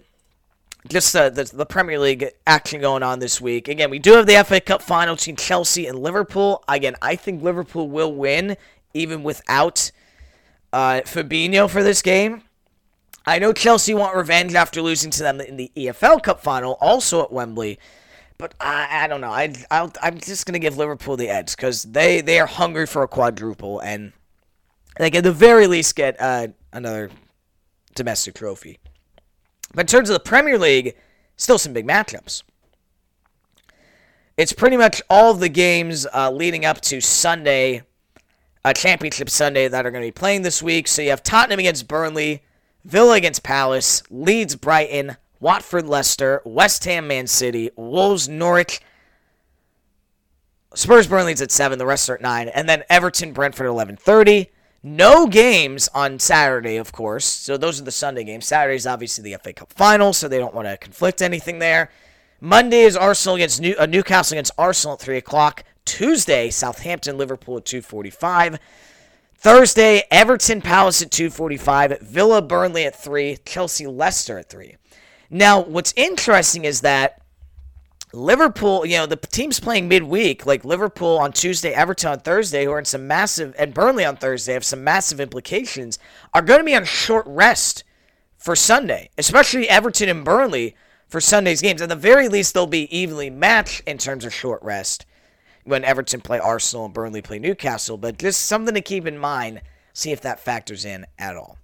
just 0.87 1.15
uh, 1.15 1.29
the, 1.29 1.43
the 1.45 1.65
Premier 1.65 1.97
League 1.97 2.29
action 2.45 2.79
going 2.79 3.01
on 3.03 3.19
this 3.19 3.41
week. 3.41 3.67
Again, 3.67 3.89
we 3.89 3.99
do 3.99 4.13
have 4.13 4.27
the 4.27 4.41
FA 4.45 4.61
Cup 4.61 4.81
final 4.81 5.15
between 5.15 5.35
Chelsea 5.35 5.87
and 5.87 5.99
Liverpool. 5.99 6.63
Again, 6.69 6.95
I 7.01 7.15
think 7.15 7.41
Liverpool 7.41 7.89
will 7.89 8.13
win 8.13 8.55
even 8.93 9.23
without 9.23 9.91
uh, 10.71 11.01
Fabinho 11.05 11.69
for 11.69 11.83
this 11.83 12.01
game. 12.01 12.43
I 13.25 13.39
know 13.39 13.53
Chelsea 13.53 13.93
want 13.93 14.15
revenge 14.15 14.53
after 14.53 14.81
losing 14.81 15.11
to 15.11 15.23
them 15.23 15.39
in 15.39 15.55
the 15.55 15.71
EFL 15.75 16.21
Cup 16.21 16.41
final, 16.41 16.73
also 16.81 17.23
at 17.23 17.31
Wembley. 17.31 17.79
But 18.37 18.53
I, 18.59 19.05
I 19.05 19.07
don't 19.07 19.21
know. 19.21 19.31
I, 19.31 19.53
i 19.71 19.89
am 20.01 20.19
just 20.19 20.45
going 20.45 20.53
to 20.53 20.59
give 20.59 20.77
Liverpool 20.77 21.15
the 21.15 21.29
edge 21.29 21.55
because 21.55 21.83
they, 21.83 22.19
they 22.19 22.39
are 22.39 22.47
hungry 22.47 22.85
for 22.85 23.03
a 23.03 23.07
quadruple. 23.07 23.79
And 23.79 24.11
they 24.97 25.09
can 25.09 25.19
at 25.19 25.23
the 25.23 25.31
very 25.31 25.67
least 25.67 25.95
get 25.95 26.19
uh, 26.19 26.47
another 26.73 27.09
domestic 27.95 28.35
trophy. 28.35 28.79
But 29.73 29.81
in 29.81 29.87
terms 29.87 30.09
of 30.09 30.15
the 30.15 30.19
Premier 30.19 30.57
League, 30.57 30.95
still 31.37 31.57
some 31.57 31.73
big 31.73 31.87
matchups. 31.87 32.43
It's 34.35 34.51
pretty 34.51 34.77
much 34.77 35.01
all 35.09 35.31
of 35.31 35.39
the 35.39 35.49
games 35.49 36.07
uh, 36.13 36.31
leading 36.31 36.65
up 36.65 36.81
to 36.81 36.99
Sunday 36.99 37.83
uh, 38.65 38.73
Championship 38.73 39.29
Sunday 39.29 39.67
that 39.67 39.85
are 39.85 39.91
going 39.91 40.03
to 40.03 40.07
be 40.07 40.11
playing 40.11 40.41
this 40.41 40.63
week. 40.63 40.87
So 40.87 41.01
you 41.01 41.09
have 41.09 41.23
Tottenham 41.23 41.59
against 41.59 41.87
Burnley, 41.87 42.43
Villa 42.85 43.15
against 43.15 43.43
Palace, 43.43 44.03
Leeds 44.09 44.55
Brighton, 44.55 45.17
Watford 45.39 45.85
Leicester, 45.87 46.41
West 46.45 46.85
Ham 46.85 47.07
Man 47.07 47.27
City, 47.27 47.69
Wolves 47.75 48.29
Norwich, 48.29 48.81
Spurs 50.75 51.07
Burnley's 51.07 51.41
at 51.41 51.51
7, 51.51 51.77
the 51.77 51.85
rest 51.85 52.09
are 52.09 52.15
at 52.15 52.21
9, 52.21 52.47
and 52.49 52.67
then 52.67 52.83
Everton 52.89 53.31
Brentford 53.31 53.67
at 53.67 53.71
11:30. 53.71 54.49
No 54.81 55.27
games 55.27 55.87
on 55.93 56.19
Saturday, 56.19 56.75
of 56.75 56.91
course. 56.91 57.25
So 57.25 57.55
those 57.55 57.79
are 57.79 57.85
the 57.85 57.91
Sunday 57.91 58.23
games. 58.25 58.47
Saturday 58.47 58.75
is 58.75 58.87
obviously 58.87 59.23
the 59.23 59.37
FA 59.41 59.53
Cup 59.53 59.71
final, 59.71 60.11
so 60.11 60.27
they 60.27 60.39
don't 60.39 60.53
want 60.53 60.67
to 60.67 60.75
conflict 60.77 61.21
anything 61.21 61.59
there. 61.59 61.89
Monday 62.41 62.81
is 62.81 62.97
Arsenal 62.97 63.35
against 63.35 63.61
New, 63.61 63.75
uh, 63.79 63.85
Newcastle 63.85 64.35
against 64.35 64.51
Arsenal 64.57 64.95
at 64.95 64.99
3 64.99 65.17
o'clock. 65.17 65.63
Tuesday, 65.85 66.49
Southampton, 66.49 67.17
Liverpool 67.17 67.57
at 67.57 67.65
245. 67.65 68.59
Thursday, 69.35 70.03
Everton, 70.09 70.61
Palace 70.61 71.01
at 71.01 71.11
245. 71.11 71.99
Villa, 72.01 72.41
Burnley 72.41 72.85
at 72.85 72.95
3. 72.95 73.37
Chelsea, 73.45 73.85
Leicester 73.85 74.39
at 74.39 74.49
3. 74.49 74.77
Now, 75.29 75.61
what's 75.61 75.93
interesting 75.95 76.63
is 76.63 76.81
that 76.81 77.21
Liverpool, 78.13 78.85
you 78.85 78.97
know, 78.97 79.07
the 79.07 79.17
teams 79.17 79.59
playing 79.59 79.87
midweek, 79.87 80.45
like 80.45 80.63
Liverpool 80.63 81.17
on 81.17 81.33
Tuesday, 81.33 81.73
Everton 81.73 82.11
on 82.11 82.19
Thursday, 82.19 82.65
who 82.65 82.71
are 82.71 82.79
in 82.79 82.85
some 82.85 83.07
massive, 83.07 83.55
and 83.57 83.73
Burnley 83.73 84.05
on 84.05 84.15
Thursday, 84.15 84.53
have 84.53 84.63
some 84.63 84.83
massive 84.83 85.19
implications, 85.19 85.97
are 86.33 86.43
going 86.43 86.59
to 86.59 86.65
be 86.65 86.75
on 86.75 86.85
short 86.85 87.25
rest 87.27 87.83
for 88.37 88.55
Sunday, 88.55 89.09
especially 89.17 89.67
Everton 89.67 90.09
and 90.09 90.23
Burnley 90.23 90.75
for 91.07 91.19
Sunday's 91.19 91.61
games. 91.61 91.81
At 91.81 91.89
the 91.89 91.95
very 91.95 92.29
least, 92.29 92.53
they'll 92.53 92.67
be 92.67 92.95
evenly 92.95 93.31
matched 93.31 93.81
in 93.87 93.97
terms 93.97 94.25
of 94.25 94.33
short 94.33 94.61
rest 94.61 95.05
when 95.63 95.83
Everton 95.83 96.21
play 96.21 96.39
Arsenal 96.39 96.85
and 96.85 96.93
Burnley 96.93 97.21
play 97.21 97.39
Newcastle, 97.39 97.97
but 97.97 98.17
just 98.17 98.45
something 98.45 98.73
to 98.73 98.81
keep 98.81 99.05
in 99.05 99.17
mind. 99.17 99.61
See 99.93 100.11
if 100.11 100.21
that 100.21 100.39
factors 100.39 100.85
in 100.85 101.05
at 101.19 101.35
all. 101.35 101.57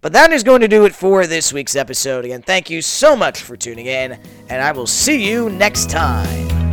But 0.00 0.12
that 0.12 0.30
is 0.30 0.42
going 0.42 0.60
to 0.60 0.68
do 0.68 0.84
it 0.84 0.94
for 0.94 1.26
this 1.26 1.52
week's 1.52 1.74
episode. 1.74 2.24
Again, 2.24 2.42
thank 2.42 2.68
you 2.68 2.82
so 2.82 3.16
much 3.16 3.40
for 3.40 3.56
tuning 3.56 3.86
in, 3.86 4.18
and 4.48 4.62
I 4.62 4.72
will 4.72 4.86
see 4.86 5.28
you 5.28 5.48
next 5.50 5.90
time. 5.90 6.65